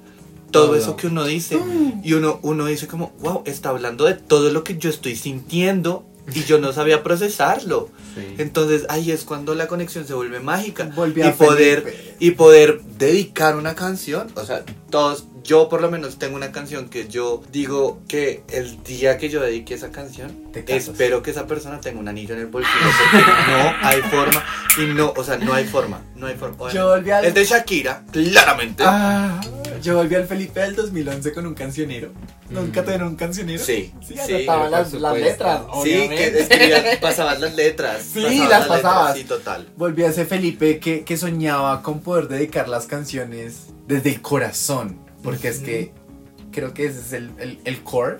todo, 0.51 0.67
Todo. 0.67 0.75
eso 0.77 0.95
que 0.95 1.07
uno 1.07 1.25
dice 1.25 1.59
y 2.03 2.13
uno, 2.13 2.39
uno 2.41 2.65
dice 2.65 2.87
como, 2.87 3.11
wow, 3.19 3.43
está 3.45 3.69
hablando 3.69 4.05
de 4.05 4.15
todo 4.15 4.49
lo 4.51 4.63
que 4.63 4.77
yo 4.77 4.89
estoy 4.89 5.15
sintiendo 5.15 6.05
y 6.33 6.43
yo 6.43 6.59
no 6.59 6.73
sabía 6.73 7.03
procesarlo. 7.03 7.89
Sí. 8.15 8.35
Entonces 8.37 8.85
ahí 8.89 9.11
es 9.11 9.23
cuando 9.23 9.55
la 9.55 9.67
conexión 9.67 10.05
se 10.07 10.13
vuelve 10.13 10.39
mágica 10.39 10.85
Volví 10.95 11.21
y 11.23 11.31
poder 11.31 11.83
Felipe. 11.83 12.15
y 12.19 12.31
poder 12.31 12.81
dedicar 12.97 13.55
una 13.55 13.75
canción, 13.75 14.31
o 14.35 14.43
sea, 14.45 14.63
todos 14.89 15.25
yo 15.43 15.69
por 15.69 15.81
lo 15.81 15.89
menos 15.89 16.19
tengo 16.19 16.35
una 16.35 16.51
canción 16.51 16.89
que 16.89 17.07
yo 17.07 17.41
digo 17.51 18.01
que 18.07 18.43
el 18.49 18.83
día 18.83 19.17
que 19.17 19.29
yo 19.29 19.41
dedique 19.41 19.73
esa 19.73 19.89
canción 19.89 20.31
espero 20.67 21.23
que 21.23 21.31
esa 21.31 21.47
persona 21.47 21.79
tenga 21.79 21.99
un 21.99 22.07
anillo 22.07 22.35
en 22.35 22.41
el 22.41 22.47
bolsillo 22.47 22.75
porque 23.11 23.25
no 23.51 23.87
hay 23.87 24.01
forma 24.01 24.43
y 24.77 24.85
no, 24.93 25.13
o 25.15 25.23
sea, 25.23 25.37
no 25.37 25.53
hay 25.53 25.65
forma, 25.65 26.01
no 26.15 26.27
hay 26.27 26.35
forma. 26.35 26.71
Yo 26.73 26.87
volví 26.89 27.09
al- 27.11 27.25
Es 27.25 27.33
de 27.33 27.45
Shakira, 27.45 28.03
claramente. 28.11 28.83
Ah, 28.85 29.39
yo 29.83 29.95
volví 29.95 30.15
al 30.15 30.25
Felipe 30.27 30.59
del 30.59 30.75
2011 30.75 31.31
con 31.33 31.45
un 31.47 31.53
cancionero. 31.53 32.09
¿Nunca 32.49 32.81
Mm. 32.81 32.85
tuvieron 32.85 33.07
un 33.09 33.15
cancionero? 33.15 33.63
Sí, 33.63 33.93
Sí, 34.07 34.15
sí, 34.25 34.33
por 34.45 34.69
las, 34.69 34.93
las 35.05 35.17
letras. 35.17 35.61
Sí, 35.61 35.67
obviamente. 35.71 36.15
que 36.15 36.39
escribías, 36.41 36.97
pasabas 36.97 37.39
las 37.39 37.55
letras. 37.55 38.01
Sí, 38.03 38.21
pasabas 38.21 38.39
las 38.39 38.49
letras, 38.61 38.67
pasabas. 38.67 39.17
Sí, 39.17 39.23
total. 39.23 39.67
Volví 39.77 40.03
a 40.03 40.07
ese 40.07 40.25
Felipe 40.25 40.79
que, 40.79 41.03
que 41.03 41.17
soñaba 41.17 41.81
con 41.83 41.99
poder 42.01 42.27
dedicar 42.27 42.67
las 42.69 42.85
canciones 42.85 43.67
desde 43.87 44.09
el 44.09 44.21
corazón. 44.21 44.99
Porque 45.23 45.49
es 45.49 45.59
que 45.59 45.91
creo 46.51 46.73
que 46.73 46.85
ese 46.85 46.99
es 46.99 47.13
el, 47.13 47.31
el, 47.39 47.59
el 47.65 47.83
core 47.83 48.17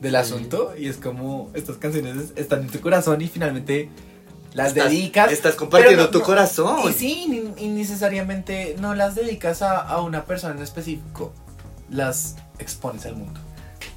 del 0.00 0.16
asunto. 0.16 0.72
Y 0.78 0.88
es 0.88 0.96
como 0.96 1.50
estas 1.54 1.76
canciones 1.76 2.32
están 2.36 2.62
en 2.62 2.68
tu 2.68 2.80
corazón 2.80 3.20
y 3.20 3.28
finalmente 3.28 3.90
las 4.58 4.68
Estás- 4.68 4.90
dedicas. 4.90 5.32
Estás 5.32 5.54
compartiendo 5.54 6.04
no- 6.04 6.10
tu 6.10 6.18
no- 6.18 6.24
corazón. 6.24 6.90
Y 6.90 6.92
sí, 6.92 7.26
ni- 7.28 7.64
y 7.64 7.68
necesariamente 7.68 8.76
no 8.78 8.94
las 8.94 9.14
dedicas 9.14 9.62
a, 9.62 9.78
a 9.78 10.02
una 10.02 10.24
persona 10.26 10.54
en 10.54 10.62
específico. 10.62 11.32
Las 11.90 12.36
expones 12.58 13.06
al 13.06 13.16
mundo. 13.16 13.40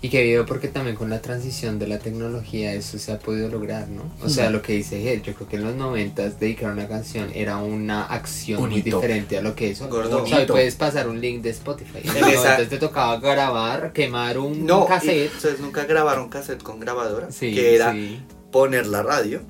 Y 0.04 0.10
que 0.10 0.24
vivo 0.24 0.46
porque 0.48 0.68
también 0.68 0.96
con 0.96 1.12
la 1.12 1.22
transición 1.22 1.78
de 1.78 1.86
la 1.86 2.00
tecnología 2.00 2.74
eso 2.74 2.98
se 2.98 3.12
ha 3.12 3.20
podido 3.20 3.50
lograr, 3.50 3.88
¿no? 3.88 4.02
O 4.24 4.30
sea, 4.30 4.50
Mm. 4.50 4.54
lo 4.54 4.62
que 4.64 4.74
dice 4.74 5.14
él, 5.14 5.22
yo 5.22 5.36
creo 5.36 5.48
que 5.48 5.58
en 5.58 5.64
los 5.64 5.76
noventas 5.76 6.40
dedicar 6.40 6.72
una 6.72 6.88
canción 6.88 7.30
era 7.36 7.58
una 7.58 8.06
acción 8.06 8.64
Un 8.64 8.70
muy 8.72 8.80
hito. 8.80 8.98
diferente 8.98 9.38
a 9.38 9.42
lo 9.44 9.54
que 9.54 9.70
es 9.70 9.82
hoy. 9.82 9.90
Gordo. 9.90 10.24
O 10.24 10.28
sea, 10.28 10.48
puedes 10.48 10.74
pasar 10.76 11.08
un 11.08 11.22
link 11.22 11.44
de 11.44 11.52
Spotify. 11.52 12.00
En 12.04 12.16
En 12.16 12.22
los 12.22 12.30
esa- 12.32 12.44
noventas 12.44 12.70
te 12.70 12.78
tocaba 12.78 13.20
grabar, 13.20 13.94
quemar 13.94 14.40
un 14.40 14.66
No, 14.66 14.86
y 14.86 14.88
cassette. 14.88 15.36
ustedes 15.36 15.60
nunca 15.60 15.84
grabaron 15.86 16.30
cassette 16.30 16.64
con 16.64 16.80
grabadora, 16.80 17.32
Sí, 17.32 17.54
que 17.54 17.76
era 17.76 17.92
sí. 17.94 18.20
poner 18.52 18.88
la 18.88 19.04
radio, 19.04 19.42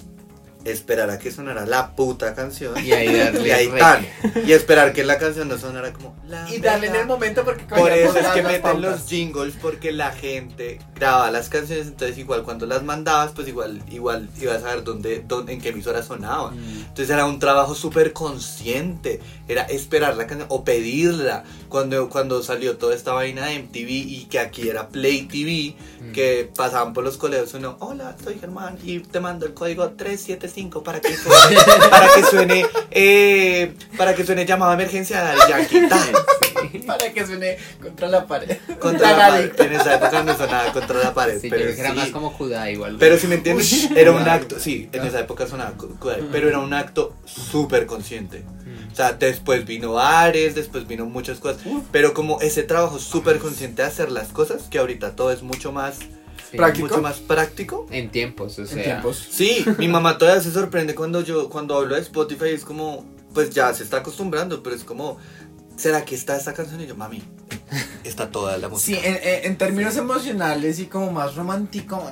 esperar 0.66 1.10
a 1.10 1.18
que 1.20 1.32
sonara 1.32 1.66
la 1.66 1.96
puta 1.96 2.36
canción 2.36 2.74
Y 2.84 2.92
ahí 2.92 3.14
darle 3.16 3.48
y 3.48 3.52
ahí 3.52 3.68
tan, 3.70 4.06
y 4.46 4.52
esperar 4.52 4.94
que 4.94 5.04
la 5.04 5.18
canción 5.18 5.48
no 5.48 5.58
sonara 5.58 5.92
como 5.94 6.16
la 6.28 6.50
Y 6.52 6.60
darle 6.60 6.88
en 6.88 6.96
el 6.96 7.06
momento 7.08 7.44
porque 7.44 7.64
Por 7.64 7.92
eso 7.92 8.18
es 8.18 8.28
que 8.28 8.44
meten 8.44 8.62
pautas. 8.62 8.82
los 8.82 9.08
jingles 9.08 9.56
porque 9.62 9.92
la 9.92 10.12
gente 10.12 10.80
graba 10.96 11.32
las 11.32 11.50
canciones, 11.50 11.88
entonces 11.88 12.18
igual 12.18 12.44
cuando 12.44 12.66
las 12.66 12.84
mandabas, 12.84 13.32
pues 13.32 13.48
igual 13.48 13.82
igual 13.90 14.30
ibas 14.40 14.64
a 14.64 14.76
ver 14.76 14.84
dónde, 14.84 15.24
dónde 15.28 15.54
en 15.54 15.62
qué 15.62 15.70
emisora 15.70 16.04
sonaban. 16.04 16.56
Mm. 16.56 16.80
Entonces 16.82 17.10
era 17.10 17.26
un 17.26 17.40
trabajo 17.40 17.74
súper 17.76 18.14
consciente, 18.14 19.20
era 19.48 19.64
esperar 19.64 20.16
la 20.16 20.28
canción 20.28 20.48
o 20.52 20.64
pedirla. 20.64 21.44
Cuando, 21.70 22.10
cuando 22.10 22.44
salió 22.44 22.78
toda 22.78 22.96
esta 22.96 23.14
vaina 23.14 23.48
de 23.48 23.60
MTV 23.60 23.90
y 23.90 24.26
que 24.30 24.40
aquí 24.40 24.68
era 24.70 24.90
Play 24.90 25.24
TV, 25.24 25.76
Mm. 26.02 26.12
que 26.14 26.50
pasaban 26.56 26.94
por 26.94 27.04
los 27.04 27.18
colegios 27.18 27.54
uno, 27.54 27.78
hola, 27.80 28.16
soy 28.24 28.40
Germán 28.40 28.78
y 28.84 29.00
te 29.00 29.20
mando 29.20 29.46
el 29.46 29.54
código 29.54 29.84
375 30.54 30.84
para 30.84 31.00
que 31.02 31.16
suene, 31.16 31.90
para 31.90 32.08
que 32.14 32.24
suene, 32.24 32.66
eh, 32.92 33.74
para 33.98 34.14
que 34.16 34.26
suene 34.26 34.46
llamada 34.46 34.76
de 34.76 34.84
emergencia 34.84 35.24
de 35.24 35.38
Yankee. 35.50 35.88
Tan, 35.88 36.10
Para 36.86 37.12
que 37.12 37.26
suene 37.26 37.58
contra 37.82 38.08
la 38.08 38.28
pared. 38.28 38.58
Contra 38.80 39.12
la 39.18 39.28
pared. 39.30 39.52
En 39.60 39.74
esa 39.74 39.96
época 39.96 40.24
no 40.24 40.38
sonaba 40.38 40.72
contra 40.74 41.00
la 41.00 41.14
pared, 41.14 41.40
Sí, 41.42 41.50
pero 41.50 41.70
era 41.70 41.90
sí. 41.90 41.96
más 41.96 42.10
como 42.10 42.34
Kudai 42.38 42.74
igual. 42.74 42.98
Pero 43.00 43.18
si 43.18 43.28
me 43.28 43.36
entiendes, 43.36 43.90
era 43.96 44.12
un 44.12 44.28
acto, 44.28 44.60
sí, 44.60 44.90
en 44.92 45.06
esa 45.06 45.20
época 45.22 45.48
sonaba, 45.48 45.72
cu- 45.72 45.98
cu- 46.00 46.10
pero 46.32 46.48
era 46.48 46.60
un 46.60 46.74
acto 46.74 47.16
súper 47.26 47.86
consciente. 47.86 48.40
Mm. 48.40 48.92
O 48.92 48.96
sea, 48.96 49.14
después 49.14 49.66
vino 49.66 49.98
Ares, 50.00 50.54
después 50.56 50.88
vino 50.88 51.06
muchas 51.06 51.40
cosas, 51.40 51.62
pero 51.92 52.14
como 52.14 52.40
ese 52.42 52.64
trabajo 52.64 53.00
súper 53.00 53.40
consciente 53.40 53.82
de 53.82 53.88
hacer 53.88 54.12
las 54.12 54.28
cosas, 54.30 54.64
que 54.70 54.80
ahorita 54.80 55.16
todo 55.16 55.32
es 55.32 55.42
mucho 55.44 55.72
más, 55.72 55.96
Sí. 55.98 56.10
Práctico. 56.58 56.88
mucho 56.88 57.02
más 57.02 57.18
práctico. 57.20 57.86
En 57.92 58.10
tiempos, 58.10 58.60
o 58.60 58.66
sea. 58.66 58.78
En 58.78 58.84
tiempos. 58.84 59.28
Sí, 59.32 59.66
mi 59.78 59.88
mamá 59.88 60.18
todavía 60.18 60.42
se 60.42 60.52
sorprende 60.52 60.96
cuando 60.96 61.22
yo, 61.22 61.50
cuando 61.50 61.76
hablo 61.78 61.96
de 61.96 62.02
Spotify, 62.02 62.50
es 62.50 62.64
como, 62.66 63.06
pues 63.34 63.50
ya 63.52 63.74
se 63.74 63.84
está 63.84 63.98
acostumbrando, 63.98 64.62
pero 64.64 64.76
es 64.76 64.84
como, 64.84 65.18
¿será 65.78 66.04
que 66.06 66.16
está 66.16 66.36
esta 66.36 66.54
canción? 66.54 66.82
Y 66.82 66.88
yo, 66.88 66.96
mami, 66.96 67.24
está 68.04 68.30
toda 68.32 68.58
la 68.58 68.68
Sí, 68.68 68.74
música. 68.74 69.00
en, 69.08 69.16
en- 69.16 69.46
en 69.52 69.58
términos 69.58 69.96
emocionales 69.98 70.80
y 70.80 70.86
como 70.88 71.12
más 71.12 71.36
romántico, 71.36 72.12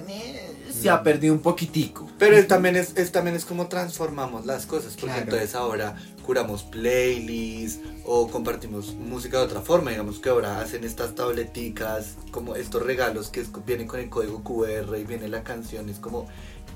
se 0.82 0.89
ha 0.89 1.04
perdido 1.04 1.34
un 1.34 1.39
poquitico. 1.42 2.10
Pero 2.18 2.36
es, 2.38 2.48
también 2.48 2.76
es, 2.76 2.96
es- 2.98 3.12
también 3.12 3.36
es 3.36 3.46
como 3.46 3.68
transformamos 3.68 4.46
las 4.46 4.65
cosas, 4.65 4.94
porque 4.94 5.08
Claro. 5.08 5.22
entonces 5.24 5.56
ahora 5.56 5.96
curamos 6.26 6.63
playlists 6.63 7.80
o 8.06 8.28
compartimos 8.30 8.94
música 8.96 9.38
de 9.38 9.44
otra 9.44 9.62
forma, 9.62 9.92
digamos 9.92 10.20
que 10.20 10.30
ahora 10.30 10.60
hacen 10.62 10.84
estas 10.84 11.15
tableticas, 11.15 12.15
como 12.32 12.56
estos 12.56 12.82
regalos 12.84 13.30
que 13.30 13.42
es- 13.42 13.50
vienen 13.65 13.88
con 13.88 14.00
el 14.00 14.10
código 14.10 14.44
QR 14.44 14.98
y 15.00 15.04
viene 15.06 15.28
la 15.28 15.44
canción, 15.44 15.89
es 15.89 16.00
como 16.00 16.28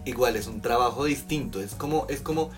igual 0.05 0.35
es 0.35 0.47
un 0.47 0.61
trabajo 0.61 1.05
distinto, 1.05 1.61
es 1.61 1.75
como 1.75 2.05
es 2.09 2.21
como 2.21 2.49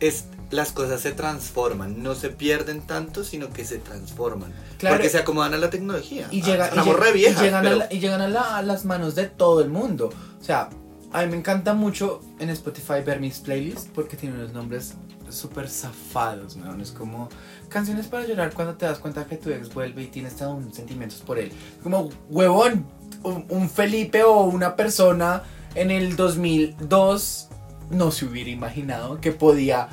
es 0.00 0.24
las 0.50 0.72
cosas 0.72 1.00
se 1.00 1.12
transforman, 1.12 2.02
no 2.02 2.14
se 2.14 2.28
pierden 2.28 2.82
tanto, 2.82 3.24
sino 3.24 3.48
que 3.50 3.64
se 3.64 3.78
transforman. 3.78 4.52
Claro. 4.78 4.96
Porque 4.96 5.08
se 5.08 5.18
acomodan 5.18 5.54
a 5.54 5.56
la 5.58 5.70
tecnología. 5.70 6.28
y, 6.30 6.42
llega, 6.42 6.68
llegan, 6.70 7.54
a, 7.54 7.62
pero- 7.62 7.76
la- 7.76 7.88
y 7.90 8.00
llegan 8.00 8.20
a, 8.20 8.28
la- 8.28 8.56
a 8.58 8.62
las 8.62 8.84
manos 8.84 9.14
de 9.14 9.26
todo 9.28 9.60
el 9.62 9.70
mundo. 9.70 10.10
O 10.40 10.44
sea, 10.44 10.68
a 11.12 11.22
mí 11.22 11.30
me 11.30 11.36
encanta 11.36 11.74
mucho 11.74 12.20
en 12.38 12.48
Spotify 12.50 13.02
ver 13.04 13.20
mis 13.20 13.38
playlists 13.38 13.88
porque 13.94 14.16
tienen 14.16 14.38
unos 14.38 14.52
nombres 14.52 14.94
súper 15.28 15.68
zafados, 15.68 16.56
¿no? 16.56 16.80
Es 16.80 16.90
como 16.90 17.28
canciones 17.68 18.06
para 18.06 18.26
llorar 18.26 18.52
cuando 18.52 18.74
te 18.74 18.86
das 18.86 18.98
cuenta 18.98 19.24
que 19.26 19.36
tu 19.36 19.50
ex 19.50 19.72
vuelve 19.72 20.02
y 20.02 20.06
tienes 20.06 20.40
aún 20.42 20.72
sentimientos 20.72 21.20
por 21.20 21.38
él. 21.38 21.52
Como, 21.82 22.10
huevón, 22.28 22.86
un, 23.22 23.46
un 23.48 23.70
Felipe 23.70 24.22
o 24.24 24.42
una 24.44 24.76
persona 24.76 25.42
en 25.74 25.90
el 25.90 26.16
2002 26.16 27.48
no 27.90 28.10
se 28.10 28.24
hubiera 28.24 28.50
imaginado 28.50 29.20
que 29.20 29.32
podía 29.32 29.88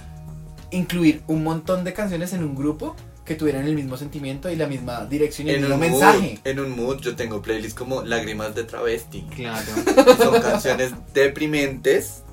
incluir 0.72 1.24
un 1.28 1.44
montón 1.44 1.84
de 1.84 1.94
canciones 1.94 2.34
en 2.34 2.44
un 2.44 2.56
grupo 2.56 2.96
que 3.30 3.36
tuvieran 3.36 3.66
el 3.66 3.76
mismo 3.76 3.96
sentimiento 3.96 4.50
y 4.50 4.56
la 4.56 4.66
misma 4.68 5.06
dirección 5.06 5.48
y 5.48 5.52
el 5.52 5.56
en 5.58 5.62
mismo 5.62 5.76
un, 5.76 5.82
mensaje. 5.82 6.20
mood, 6.20 6.40
en 6.44 6.60
un 6.60 6.70
mood 6.76 7.00
yo 7.00 7.16
tengo 7.16 7.42
playlists 7.44 7.78
como 7.78 8.02
Lágrimas 8.02 8.56
de 8.56 8.64
Travesti. 8.64 9.22
Claro. 9.36 9.66
Son 10.18 10.42
canciones 10.42 10.92
deprimentes, 11.14 12.24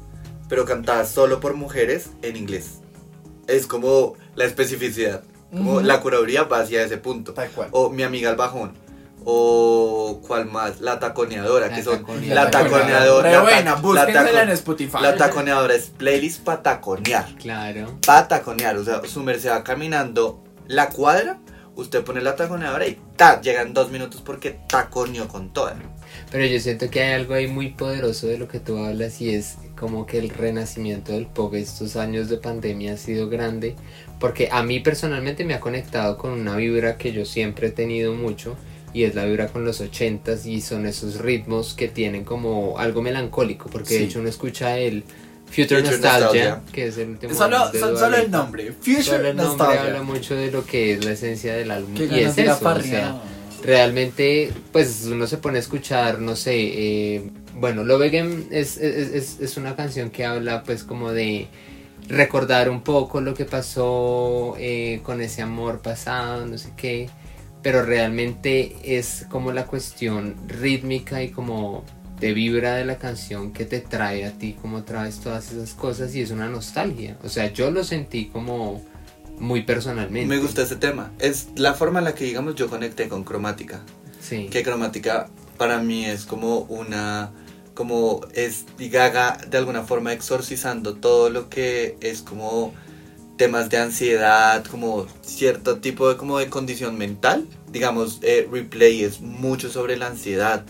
pero 0.48 0.64
cantadas 0.64 1.10
solo 1.10 1.38
por 1.38 1.54
mujeres 1.54 2.08
en 2.22 2.36
inglés. 2.36 2.80
Es 3.46 3.66
como 3.66 4.14
la 4.34 4.46
especificidad. 4.46 5.22
Como 5.52 5.74
Ujú. 5.74 5.80
la 5.82 6.00
curaduría 6.00 6.44
va 6.44 6.60
hacia 6.60 6.82
ese 6.82 6.96
punto. 6.96 7.34
Tal 7.34 7.50
cual. 7.50 7.68
O 7.72 7.90
Mi 7.90 8.02
amiga 8.02 8.30
el 8.30 8.36
bajón. 8.36 8.72
O 9.28 10.20
cuál 10.26 10.46
más, 10.46 10.80
La 10.80 10.98
taconeadora, 10.98 11.66
La 11.68 11.74
que 11.76 11.82
son 11.82 11.98
taconeadora. 11.98 12.44
la 12.44 12.50
taconeadora. 12.50 13.22
Re 13.28 13.32
la 13.32 13.38
ta- 13.74 13.80
buena, 13.82 14.04
la 14.06 14.24
taco- 14.24 14.38
en 14.38 14.48
Spotify. 14.50 14.96
La 15.02 15.16
taconeadora 15.16 15.74
es 15.74 15.86
playlist 15.90 16.42
para 16.42 16.62
taconear. 16.62 17.26
Claro. 17.34 17.98
Para 18.06 18.28
taconear, 18.28 18.76
o 18.78 18.84
sea, 18.84 19.02
su 19.04 19.22
merced 19.22 19.50
va 19.50 19.62
caminando 19.64 20.42
la 20.68 20.88
cuadra, 20.88 21.38
usted 21.74 22.02
pone 22.04 22.20
la 22.20 22.36
taconeadora 22.36 22.86
y 22.86 22.98
ta, 23.16 23.40
llegan 23.40 23.74
dos 23.74 23.90
minutos 23.90 24.22
porque 24.24 24.58
taconeó 24.68 25.28
con 25.28 25.52
toda. 25.52 25.76
Pero 26.30 26.44
yo 26.46 26.58
siento 26.60 26.88
que 26.90 27.02
hay 27.02 27.12
algo 27.14 27.34
ahí 27.34 27.46
muy 27.46 27.70
poderoso 27.70 28.26
de 28.26 28.38
lo 28.38 28.48
que 28.48 28.60
tú 28.60 28.78
hablas 28.78 29.20
y 29.20 29.34
es 29.34 29.56
como 29.78 30.06
que 30.06 30.18
el 30.18 30.30
renacimiento 30.30 31.12
del 31.12 31.26
pop 31.26 31.54
estos 31.54 31.96
años 31.96 32.28
de 32.30 32.38
pandemia 32.38 32.94
ha 32.94 32.96
sido 32.96 33.28
grande 33.28 33.76
porque 34.18 34.48
a 34.50 34.62
mí 34.62 34.80
personalmente 34.80 35.44
me 35.44 35.52
ha 35.52 35.60
conectado 35.60 36.16
con 36.16 36.32
una 36.32 36.56
vibra 36.56 36.96
que 36.96 37.12
yo 37.12 37.26
siempre 37.26 37.68
he 37.68 37.70
tenido 37.72 38.14
mucho 38.14 38.56
y 38.94 39.04
es 39.04 39.14
la 39.14 39.26
vibra 39.26 39.48
con 39.48 39.66
los 39.66 39.82
ochentas 39.82 40.46
y 40.46 40.62
son 40.62 40.86
esos 40.86 41.18
ritmos 41.18 41.74
que 41.74 41.88
tienen 41.88 42.24
como 42.24 42.78
algo 42.78 43.02
melancólico 43.02 43.68
porque 43.68 43.92
de 43.94 44.00
Sí. 44.00 44.04
hecho 44.06 44.20
uno 44.20 44.30
escucha 44.30 44.78
el 44.78 45.04
Future, 45.46 45.80
Future 45.80 45.82
Nostalgia, 45.82 46.24
Nostalgia. 46.50 46.72
que 46.72 46.86
es 46.88 46.98
el 46.98 47.08
último 47.10 47.34
Solo, 47.34 47.68
de 47.70 47.78
solo 47.80 48.16
el 48.16 48.30
nombre. 48.30 48.72
Future 48.72 49.02
Solo 49.02 49.28
el 49.28 49.36
nombre 49.36 49.44
Nostalgia. 49.58 49.82
habla 49.82 50.02
mucho 50.02 50.34
de 50.34 50.50
lo 50.50 50.64
que 50.66 50.92
es 50.94 51.04
la 51.04 51.12
esencia 51.12 51.54
del 51.54 51.70
álbum 51.70 51.94
Qué 51.94 52.04
y 52.06 52.20
es 52.20 52.36
eso, 52.36 52.52
o 52.52 52.56
farrear. 52.56 52.84
sea, 52.90 53.22
realmente 53.62 54.52
pues 54.72 55.04
uno 55.10 55.26
se 55.26 55.38
pone 55.38 55.56
a 55.56 55.60
escuchar 55.60 56.18
no 56.20 56.36
sé 56.36 56.52
eh, 56.56 57.30
bueno 57.54 57.84
Love 57.84 58.02
Again 58.02 58.48
es, 58.50 58.76
es, 58.76 59.12
es- 59.14 59.40
es 59.40 59.56
una 59.56 59.74
canción 59.74 60.10
que 60.10 60.24
habla 60.24 60.62
pues 60.62 60.84
como 60.84 61.12
de 61.12 61.48
recordar 62.08 62.68
un 62.70 62.82
poco 62.82 63.20
lo 63.20 63.34
que 63.34 63.44
pasó 63.44 64.54
eh, 64.58 65.00
con 65.02 65.20
ese 65.20 65.42
amor 65.42 65.80
pasado 65.80 66.46
no 66.46 66.58
sé 66.58 66.70
qué 66.76 67.08
pero 67.62 67.82
realmente 67.84 68.76
es 68.84 69.26
como 69.30 69.50
la 69.52 69.64
cuestión 69.66 70.36
rítmica 70.46 71.22
y 71.22 71.30
como 71.30 71.82
de 72.20 72.32
vibra 72.32 72.74
de 72.74 72.84
la 72.84 72.98
canción 72.98 73.52
que 73.52 73.64
te 73.64 73.80
trae 73.80 74.24
a 74.24 74.32
ti 74.32 74.54
como 74.54 74.84
traes 74.84 75.20
todas 75.20 75.52
esas 75.52 75.74
cosas 75.74 76.14
y 76.14 76.22
es 76.22 76.30
una 76.30 76.48
nostalgia 76.48 77.18
o 77.22 77.28
sea 77.28 77.52
yo 77.52 77.70
lo 77.70 77.84
sentí 77.84 78.26
como 78.26 78.82
muy 79.38 79.62
personalmente 79.62 80.26
Me 80.26 80.38
gusta 80.38 80.62
ese 80.62 80.76
tema. 80.76 81.12
Es 81.18 81.48
la 81.56 81.74
forma 81.74 81.98
en 81.98 82.06
la 82.06 82.14
que, 82.14 82.24
digamos, 82.24 82.54
yo 82.54 82.68
conecté 82.68 83.08
con 83.08 83.24
cromática. 83.24 83.82
sí 84.20 84.48
Que 84.50 84.62
cromática 84.62 85.28
para 85.58 85.78
mí 85.78 86.04
es 86.04 86.24
como 86.24 86.60
una. 86.60 87.32
Como 87.74 88.22
es 88.32 88.64
Gaga 88.78 89.38
de 89.48 89.58
alguna 89.58 89.82
forma 89.82 90.14
exorcizando 90.14 90.94
todo 90.94 91.28
lo 91.28 91.50
que 91.50 91.98
es 92.00 92.22
como 92.22 92.72
temas 93.36 93.68
de 93.68 93.76
ansiedad, 93.76 94.64
como 94.64 95.06
cierto 95.20 95.78
tipo 95.78 96.08
de, 96.08 96.16
como 96.16 96.38
de 96.38 96.48
condición 96.48 96.96
mental. 96.96 97.46
Digamos, 97.70 98.20
eh, 98.22 98.48
Replay 98.50 99.04
es 99.04 99.20
mucho 99.20 99.68
sobre 99.68 99.98
la 99.98 100.06
ansiedad, 100.06 100.64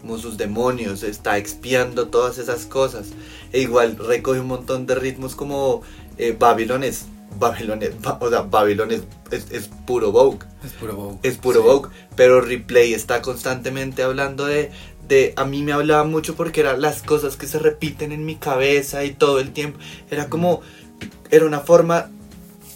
como 0.00 0.18
sus 0.18 0.36
demonios, 0.36 1.02
está 1.02 1.38
expiando 1.38 2.08
todas 2.08 2.38
esas 2.38 2.66
cosas. 2.66 3.08
E 3.52 3.60
igual 3.60 3.96
recoge 3.96 4.40
un 4.40 4.46
montón 4.48 4.86
de 4.86 4.94
ritmos 4.94 5.34
como 5.34 5.82
eh, 6.18 6.36
Babylon 6.38 6.84
es, 6.84 7.06
Babylon 7.38 7.82
es- 7.82 8.00
ba- 8.00 8.18
o 8.20 8.28
sea, 8.30 8.42
Babylon 8.42 8.90
es, 8.92 9.02
es, 9.30 9.50
es 9.50 9.68
puro 9.86 10.12
Vogue 10.12 10.38
Es 10.64 10.72
puro 10.72 10.94
Vogue. 10.94 11.18
es 11.22 11.36
puro 11.36 11.60
Sí. 11.60 11.66
Vogue, 11.66 11.90
pero 12.16 12.40
Replay 12.40 12.92
está 12.94 13.22
constantemente 13.22 14.02
hablando 14.02 14.46
de, 14.46 14.70
de, 15.08 15.32
a 15.36 15.44
mí 15.44 15.62
me 15.62 15.72
hablaba 15.72 16.04
mucho 16.04 16.34
porque 16.34 16.60
eran 16.60 16.80
las 16.80 17.02
cosas 17.02 17.36
que 17.36 17.46
se 17.46 17.58
repiten 17.58 18.12
en 18.12 18.24
mi 18.24 18.36
cabeza 18.36 19.04
y 19.04 19.12
todo 19.12 19.40
el 19.40 19.52
tiempo, 19.52 19.78
era 20.10 20.28
como, 20.28 20.60
era 21.30 21.46
una 21.46 21.60
forma 21.60 22.10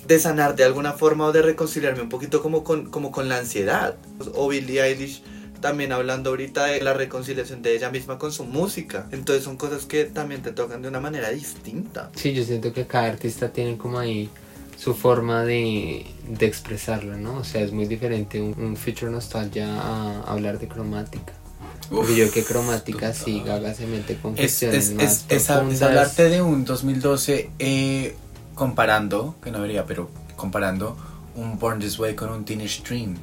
de 0.06 0.18
sanar 0.18 0.54
de 0.54 0.64
alguna 0.64 0.92
forma 0.92 1.26
o 1.26 1.32
de 1.32 1.40
reconciliarme 1.42 2.02
un 2.02 2.08
poquito 2.10 2.42
como 2.42 2.62
con, 2.62 2.90
como 2.90 3.10
con 3.10 3.28
la 3.30 3.38
ansiedad. 3.38 3.96
O 4.34 4.48
Billie 4.48 4.82
Eilish 4.82 5.22
también 5.64 5.92
hablando 5.92 6.28
ahorita 6.28 6.66
de 6.66 6.82
la 6.82 6.92
reconciliación 6.92 7.62
de 7.62 7.74
ella 7.74 7.90
misma 7.90 8.18
con 8.18 8.30
su 8.32 8.44
música, 8.44 9.06
entonces 9.12 9.44
son 9.44 9.56
cosas 9.56 9.86
que 9.86 10.04
también 10.04 10.42
te 10.42 10.52
tocan 10.52 10.82
de 10.82 10.88
una 10.88 11.00
manera 11.00 11.30
distinta. 11.30 12.10
Sí, 12.14 12.34
yo 12.34 12.44
siento 12.44 12.74
que 12.74 12.86
cada 12.86 13.06
artista 13.06 13.48
tiene 13.48 13.78
como 13.78 13.98
ahí 13.98 14.28
su 14.78 14.92
forma 14.92 15.42
de, 15.42 16.04
de 16.28 16.44
expresarlo, 16.44 17.16
¿no? 17.16 17.38
O 17.38 17.44
sea, 17.44 17.62
es 17.62 17.72
muy 17.72 17.86
diferente 17.86 18.42
un, 18.42 18.54
un 18.62 18.76
Future 18.76 19.10
Nostalgia 19.10 19.66
a 19.80 20.24
hablar 20.24 20.58
de 20.58 20.68
cromática. 20.68 21.32
Porque 21.88 22.14
yo 22.14 22.30
que 22.30 22.44
cromática 22.44 23.14
sí, 23.14 23.40
Gaga 23.40 23.72
se 23.72 23.86
mete 23.86 24.16
con 24.16 24.32
Es, 24.32 24.58
cuestiones 24.58 24.88
es, 24.88 24.94
más 24.94 25.24
es, 25.30 25.48
es, 25.48 25.50
hablarte 25.50 26.28
de 26.28 26.42
un 26.42 26.66
2012 26.66 27.52
eh, 27.58 28.14
comparando, 28.54 29.34
que 29.42 29.50
no 29.50 29.56
debería, 29.62 29.86
pero 29.86 30.10
comparando 30.36 30.94
un 31.36 31.58
Born 31.58 31.80
This 31.80 31.98
Way 31.98 32.16
con 32.16 32.28
un 32.28 32.44
Teenage 32.44 32.82
Dream. 32.86 33.16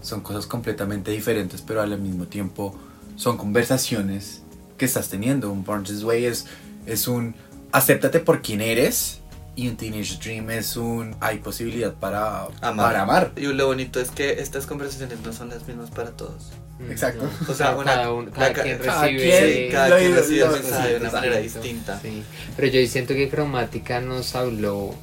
Son 0.00 0.20
cosas 0.20 0.46
completamente 0.46 1.10
diferentes, 1.10 1.60
pero 1.62 1.82
al 1.82 1.98
mismo 2.00 2.26
tiempo 2.26 2.74
son 3.16 3.36
conversaciones 3.36 4.42
que 4.76 4.84
estás 4.84 5.08
teniendo. 5.08 5.50
Un 5.50 5.64
Born 5.64 5.84
This 5.84 6.02
Way 6.04 6.24
es, 6.26 6.46
es 6.86 7.08
un 7.08 7.34
acéptate 7.72 8.20
por 8.20 8.40
quien 8.42 8.60
eres 8.60 9.20
y 9.56 9.66
un 9.68 9.76
Teenage 9.76 10.18
Dream 10.22 10.50
es 10.50 10.76
un 10.76 11.16
hay 11.20 11.38
posibilidad 11.38 11.92
para 11.92 12.44
Amar. 12.60 12.86
Para 12.86 13.02
amar. 13.02 13.32
Y 13.36 13.46
lo 13.46 13.66
bonito 13.66 14.00
es 14.00 14.10
que 14.10 14.40
estas 14.40 14.66
conversaciones 14.66 15.18
no 15.24 15.32
son 15.32 15.48
las 15.48 15.66
mismas 15.66 15.90
para 15.90 16.10
todos. 16.12 16.50
Mm, 16.78 16.92
Exacto. 16.92 17.28
O 17.48 17.54
sea, 17.54 17.66
cada, 17.66 17.76
una- 17.76 17.84
cada 17.92 18.12
uno- 18.12 18.30
cada 18.30 18.52
quien 18.52 18.78
cada 18.78 19.02
recibe 19.02 19.22
quien- 19.24 19.44
Sí, 19.66 19.68
cada 19.72 19.88
lo- 19.88 19.96
quien 19.98 20.14
recibe 20.14 20.38
lo- 20.38 20.46
el 20.56 20.62
mensaje 20.62 20.88
de 20.90 20.96
una 21.00 21.10
manera 21.10 21.36
distinta. 21.38 22.00
Sí, 22.00 22.22
pero 22.56 22.68
yo 22.68 22.86
siento 22.86 23.14
que 23.14 23.28
Cromática 23.28 24.00
nos 24.00 24.36
habló 24.36 24.94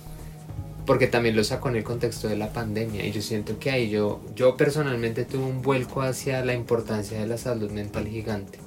porque 0.86 1.08
también 1.08 1.36
lo 1.36 1.44
sacó 1.44 1.70
en 1.70 1.78
el 1.78 1.84
contexto 1.84 2.28
de 2.28 2.38
la 2.38 2.54
pandemia 2.54 3.06
y 3.06 3.12
yo 3.12 3.22
siento 3.22 3.58
que 3.60 3.72
ahí 3.72 3.90
yo, 3.90 4.22
yo 4.36 4.56
personalmente 4.56 5.26
tuve 5.26 5.44
un 5.44 5.62
vuelco 5.62 6.02
hacia 6.02 6.46
la 6.46 6.54
importancia 6.54 7.20
de 7.20 7.28
la 7.28 7.38
salud 7.38 7.72
mental 7.72 8.08
gigante 8.08 8.60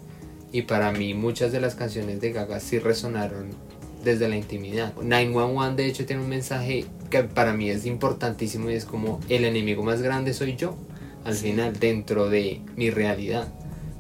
y 0.52 0.62
para 0.62 0.92
mí 0.92 1.14
muchas 1.14 1.52
de 1.52 1.60
las 1.60 1.74
canciones 1.74 2.20
de 2.20 2.32
Gaga 2.32 2.60
sí 2.60 2.78
resonaron 2.78 3.50
desde 4.02 4.28
la 4.28 4.36
intimidad. 4.36 4.94
911 5.00 5.76
de 5.76 5.88
hecho 5.88 6.06
tiene 6.06 6.22
un 6.22 6.28
mensaje 6.28 6.86
que 7.10 7.24
para 7.24 7.52
mí 7.52 7.70
es 7.70 7.86
importantísimo 7.86 8.70
y 8.70 8.74
es 8.74 8.84
como 8.84 9.20
el 9.28 9.44
enemigo 9.44 9.82
más 9.82 10.02
grande 10.02 10.34
soy 10.34 10.56
yo 10.56 10.76
al 11.24 11.34
final 11.34 11.78
dentro 11.78 12.28
de 12.28 12.60
mi 12.76 12.90
realidad 12.90 13.48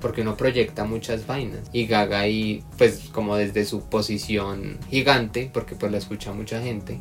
porque 0.00 0.22
uno 0.22 0.36
proyecta 0.36 0.84
muchas 0.84 1.26
vainas 1.26 1.60
y 1.72 1.86
Gaga 1.86 2.20
ahí 2.20 2.64
pues 2.78 3.10
como 3.12 3.36
desde 3.36 3.64
su 3.64 3.82
posición 3.82 4.78
gigante 4.88 5.50
porque 5.52 5.74
pues 5.74 5.90
la 5.92 5.98
escucha 5.98 6.32
mucha 6.32 6.60
gente 6.62 7.00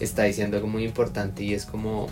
está 0.00 0.24
diciendo 0.24 0.56
algo 0.56 0.68
muy 0.68 0.84
importante 0.84 1.42
y 1.42 1.54
es 1.54 1.66
como 1.66 2.08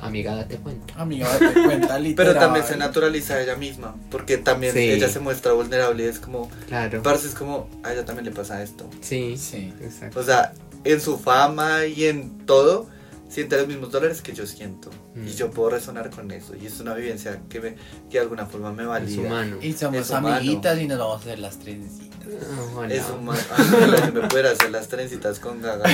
amiga 0.00 0.36
date 0.36 0.56
cuenta 0.58 0.94
Amiga, 0.96 1.28
date 1.28 1.60
cuenta, 1.64 1.98
literal. 1.98 2.14
Pero 2.34 2.38
también 2.38 2.64
se 2.64 2.76
naturaliza 2.76 3.40
ella 3.42 3.56
misma, 3.56 3.96
porque 4.10 4.38
también 4.38 4.72
Sí. 4.72 4.90
ella 4.90 5.08
se 5.08 5.18
muestra 5.20 5.52
vulnerable 5.52 6.04
y 6.04 6.06
es 6.06 6.18
como, 6.20 6.48
claro 6.68 7.02
parce, 7.02 7.26
es 7.28 7.34
como, 7.34 7.68
a 7.82 7.92
ella 7.92 8.04
también 8.04 8.24
le 8.26 8.30
pasa 8.32 8.62
esto. 8.62 8.88
sí, 9.00 9.36
Sí. 9.36 9.72
exacto 9.82 10.20
O 10.20 10.22
sea, 10.22 10.52
en 10.84 11.00
su 11.00 11.18
fama 11.18 11.86
y 11.86 12.04
en 12.04 12.38
todo, 12.46 12.86
siente 13.28 13.56
los 13.58 13.66
mismos 13.66 13.90
dolores 13.90 14.22
que 14.22 14.32
yo 14.32 14.46
siento. 14.46 14.88
Mm. 15.16 15.26
Y 15.26 15.32
yo 15.34 15.50
puedo 15.50 15.70
resonar 15.70 16.08
con 16.10 16.30
eso. 16.30 16.54
Y 16.56 16.66
es 16.66 16.78
una 16.80 16.94
vivencia 16.94 17.40
que, 17.50 17.60
me, 17.60 17.74
que 18.08 18.12
de 18.12 18.20
alguna 18.20 18.46
forma 18.46 18.72
me 18.72 18.84
es 18.84 18.88
valida. 18.88 19.20
humano 19.22 19.56
Y 19.60 19.72
somos 19.72 20.00
Es 20.00 20.10
humano. 20.10 20.28
amiguitas 20.36 20.80
y 20.80 20.86
nos 20.86 20.98
vamos 20.98 21.16
a 21.16 21.20
hacer 21.20 21.38
las 21.40 21.58
trencitas. 21.58 22.07
Ah, 22.28 22.62
ojalá. 22.72 22.94
Es 22.94 23.04
humano. 23.10 23.40
Ay, 23.56 24.12
me 24.12 24.20
pudiera 24.28 24.50
hacer 24.50 24.70
las 24.70 24.88
trencitas 24.88 25.38
con 25.38 25.60
gaga. 25.62 25.84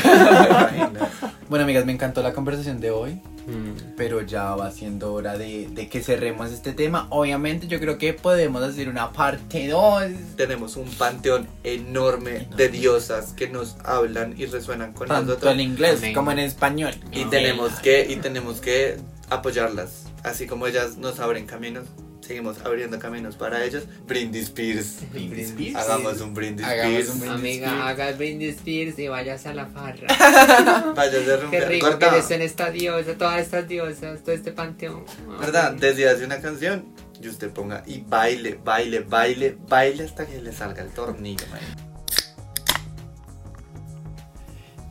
Bueno, 1.49 1.65
amigas, 1.65 1.85
me 1.85 1.93
encantó 1.93 2.23
la 2.23 2.33
conversación 2.33 2.81
de 2.81 2.91
hoy. 2.91 3.21
Mm. 3.47 3.97
pero 3.99 4.23
ya 4.23 4.55
va 4.55 4.71
siendo 4.71 5.13
hora 5.13 5.37
de, 5.37 5.69
de 5.71 5.87
que 5.91 6.03
cerremos 6.03 6.51
este 6.51 6.73
tema. 6.73 7.07
Obviamente 7.11 7.67
yo 7.67 7.79
creo 7.79 7.99
que 7.99 8.15
podemos 8.15 8.63
hacer 8.63 8.89
una 8.89 9.13
parte 9.13 9.69
2. 9.69 10.03
Tenemos 10.37 10.77
un 10.79 10.89
panteón 10.89 11.47
enorme 11.63 12.49
de 12.57 12.69
diosas 12.71 13.35
que 13.35 13.49
nos 13.51 13.77
hablan 13.85 14.35
y 14.39 14.47
resuenan 14.47 14.95
con 14.95 15.09
Tanto 15.09 15.27
nosotros. 15.33 15.53
en 15.53 15.61
inglés 15.61 15.99
Amén. 15.99 16.15
como 16.15 16.31
en 16.33 16.39
español. 16.39 16.95
Y 17.13 17.17
Amén. 17.19 17.31
tenemos 17.31 17.73
que, 17.81 18.07
y 18.11 18.17
tenemos 18.17 18.63
que 18.63 18.97
apoyarlas. 19.29 20.05
Así 20.23 20.47
como 20.47 20.67
ellas 20.67 20.97
nos 20.97 21.21
abren 21.21 21.45
caminos, 21.45 21.85
seguimos 22.25 22.59
abriendo 22.65 22.99
caminos 22.99 23.37
para 23.37 23.65
ellas. 23.65 23.85
Brindis 24.07 24.45
Spears. 24.45 24.99
Brindis 25.13 25.51
Spears. 25.51 25.77
Hagamos 25.77 26.21
un 26.21 26.35
Brindis 26.35 26.67
Hagamos 26.67 26.93
Spears. 27.01 27.09
un 27.11 27.21
Brindis 27.21 27.39
Amiga, 27.39 27.67
Spears. 27.69 27.87
haga 27.89 28.09
el 28.09 28.17
brindis 28.17 28.57
Spears 28.57 28.99
y 28.99 29.09
vayas 29.09 29.47
a 29.47 29.55
la 29.55 29.67
farra. 29.67 30.95
De 31.05 31.11
Qué 31.25 31.37
rumbear. 31.37 31.69
rico 31.69 31.87
Corta. 31.89 32.11
que 32.11 32.19
estén 32.19 32.43
esta 32.43 32.71
diosa, 32.71 33.15
todas 33.17 33.41
estas 33.41 33.69
diosas, 33.69 34.23
todo 34.23 34.35
este 34.35 34.53
panteón. 34.53 35.05
¿Verdad? 35.41 35.73
Desde 35.75 36.09
hace 36.09 36.25
una 36.25 36.41
canción 36.41 36.85
y 37.23 37.29
usted 37.29 37.51
ponga 37.51 37.83
y 37.87 38.01
baile, 38.01 38.59
baile, 38.63 39.01
baile, 39.01 39.57
baile 39.69 40.05
hasta 40.05 40.27
que 40.27 40.41
le 40.43 40.53
salga 40.53 40.83
el 40.83 40.91
tornillo, 40.91 41.47
man. 41.51 41.61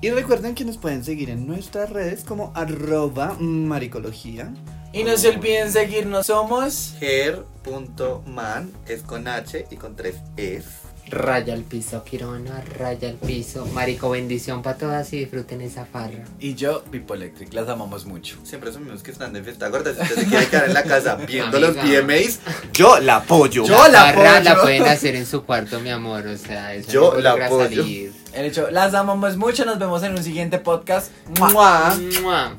Y 0.02 0.10
recuerden 0.12 0.54
que 0.54 0.66
nos 0.66 0.78
pueden 0.78 1.04
seguir 1.04 1.30
en 1.30 1.48
nuestras 1.48 1.90
redes 1.90 2.24
como 2.26 2.52
arroba 2.56 3.38
maricología. 3.40 4.54
Y 4.94 5.04
no 5.04 5.18
se 5.18 5.30
olviden 5.30 5.72
seguirnos, 5.72 6.28
somos... 6.28 6.94
Her.man 7.02 8.72
es 8.88 9.02
con 9.02 9.28
H 9.28 9.66
y 9.72 9.76
con 9.76 9.96
tres 9.96 10.16
Es. 10.38 10.66
Raya 11.10 11.54
el 11.54 11.64
piso, 11.64 12.04
Quirona, 12.04 12.64
raya 12.78 13.10
el 13.10 13.16
piso. 13.16 13.66
Marico, 13.74 14.10
bendición 14.12 14.62
para 14.62 14.78
todas 14.78 15.12
y 15.14 15.20
disfruten 15.20 15.62
esa 15.62 15.86
farra. 15.86 16.24
Y 16.40 16.56
yo, 16.56 16.82
Pipo 16.86 17.14
Electric, 17.14 17.52
las 17.54 17.68
amamos 17.68 18.06
mucho. 18.06 18.38
Siempre 18.44 18.70
asumimos 18.70 19.04
que 19.04 19.12
están 19.12 19.34
de 19.34 19.44
fiesta 19.44 19.68
gorda. 19.68 19.94
Si 19.94 20.02
usted 20.02 20.16
se 20.16 20.26
quiere 20.28 20.48
quedar 20.48 20.66
en 20.70 20.74
la 20.74 20.84
casa 20.84 21.16
viendo 21.28 21.60
los 21.60 21.76
Amiga. 21.78 22.02
VMAs, 22.02 22.40
yo 22.72 23.00
la 23.00 23.18
apoyo. 23.18 23.66
Yo 23.66 23.88
la 23.90 24.14
farra 24.14 24.38
apoyo. 24.38 24.44
la 24.56 24.62
pueden 24.62 24.84
hacer 24.88 25.16
en 25.16 25.26
su 25.26 25.44
cuarto, 25.44 25.80
mi 25.82 25.90
amor. 25.90 26.26
O 26.26 26.38
sea, 26.38 26.74
eso 26.74 26.92
Yo 26.92 27.14
no 27.16 27.20
la 27.20 27.32
apoyo. 27.48 27.82
salir. 27.84 28.14
El 28.34 28.46
hecho, 28.46 28.72
las 28.72 28.94
amamos 28.94 29.36
mucho, 29.38 29.66
nos 29.66 29.78
vemos 29.78 30.02
en 30.04 30.14
un 30.14 30.24
siguiente 30.24 30.58
podcast. 30.58 31.12
Mua. 31.38 31.96
¡Mua! 32.22 32.56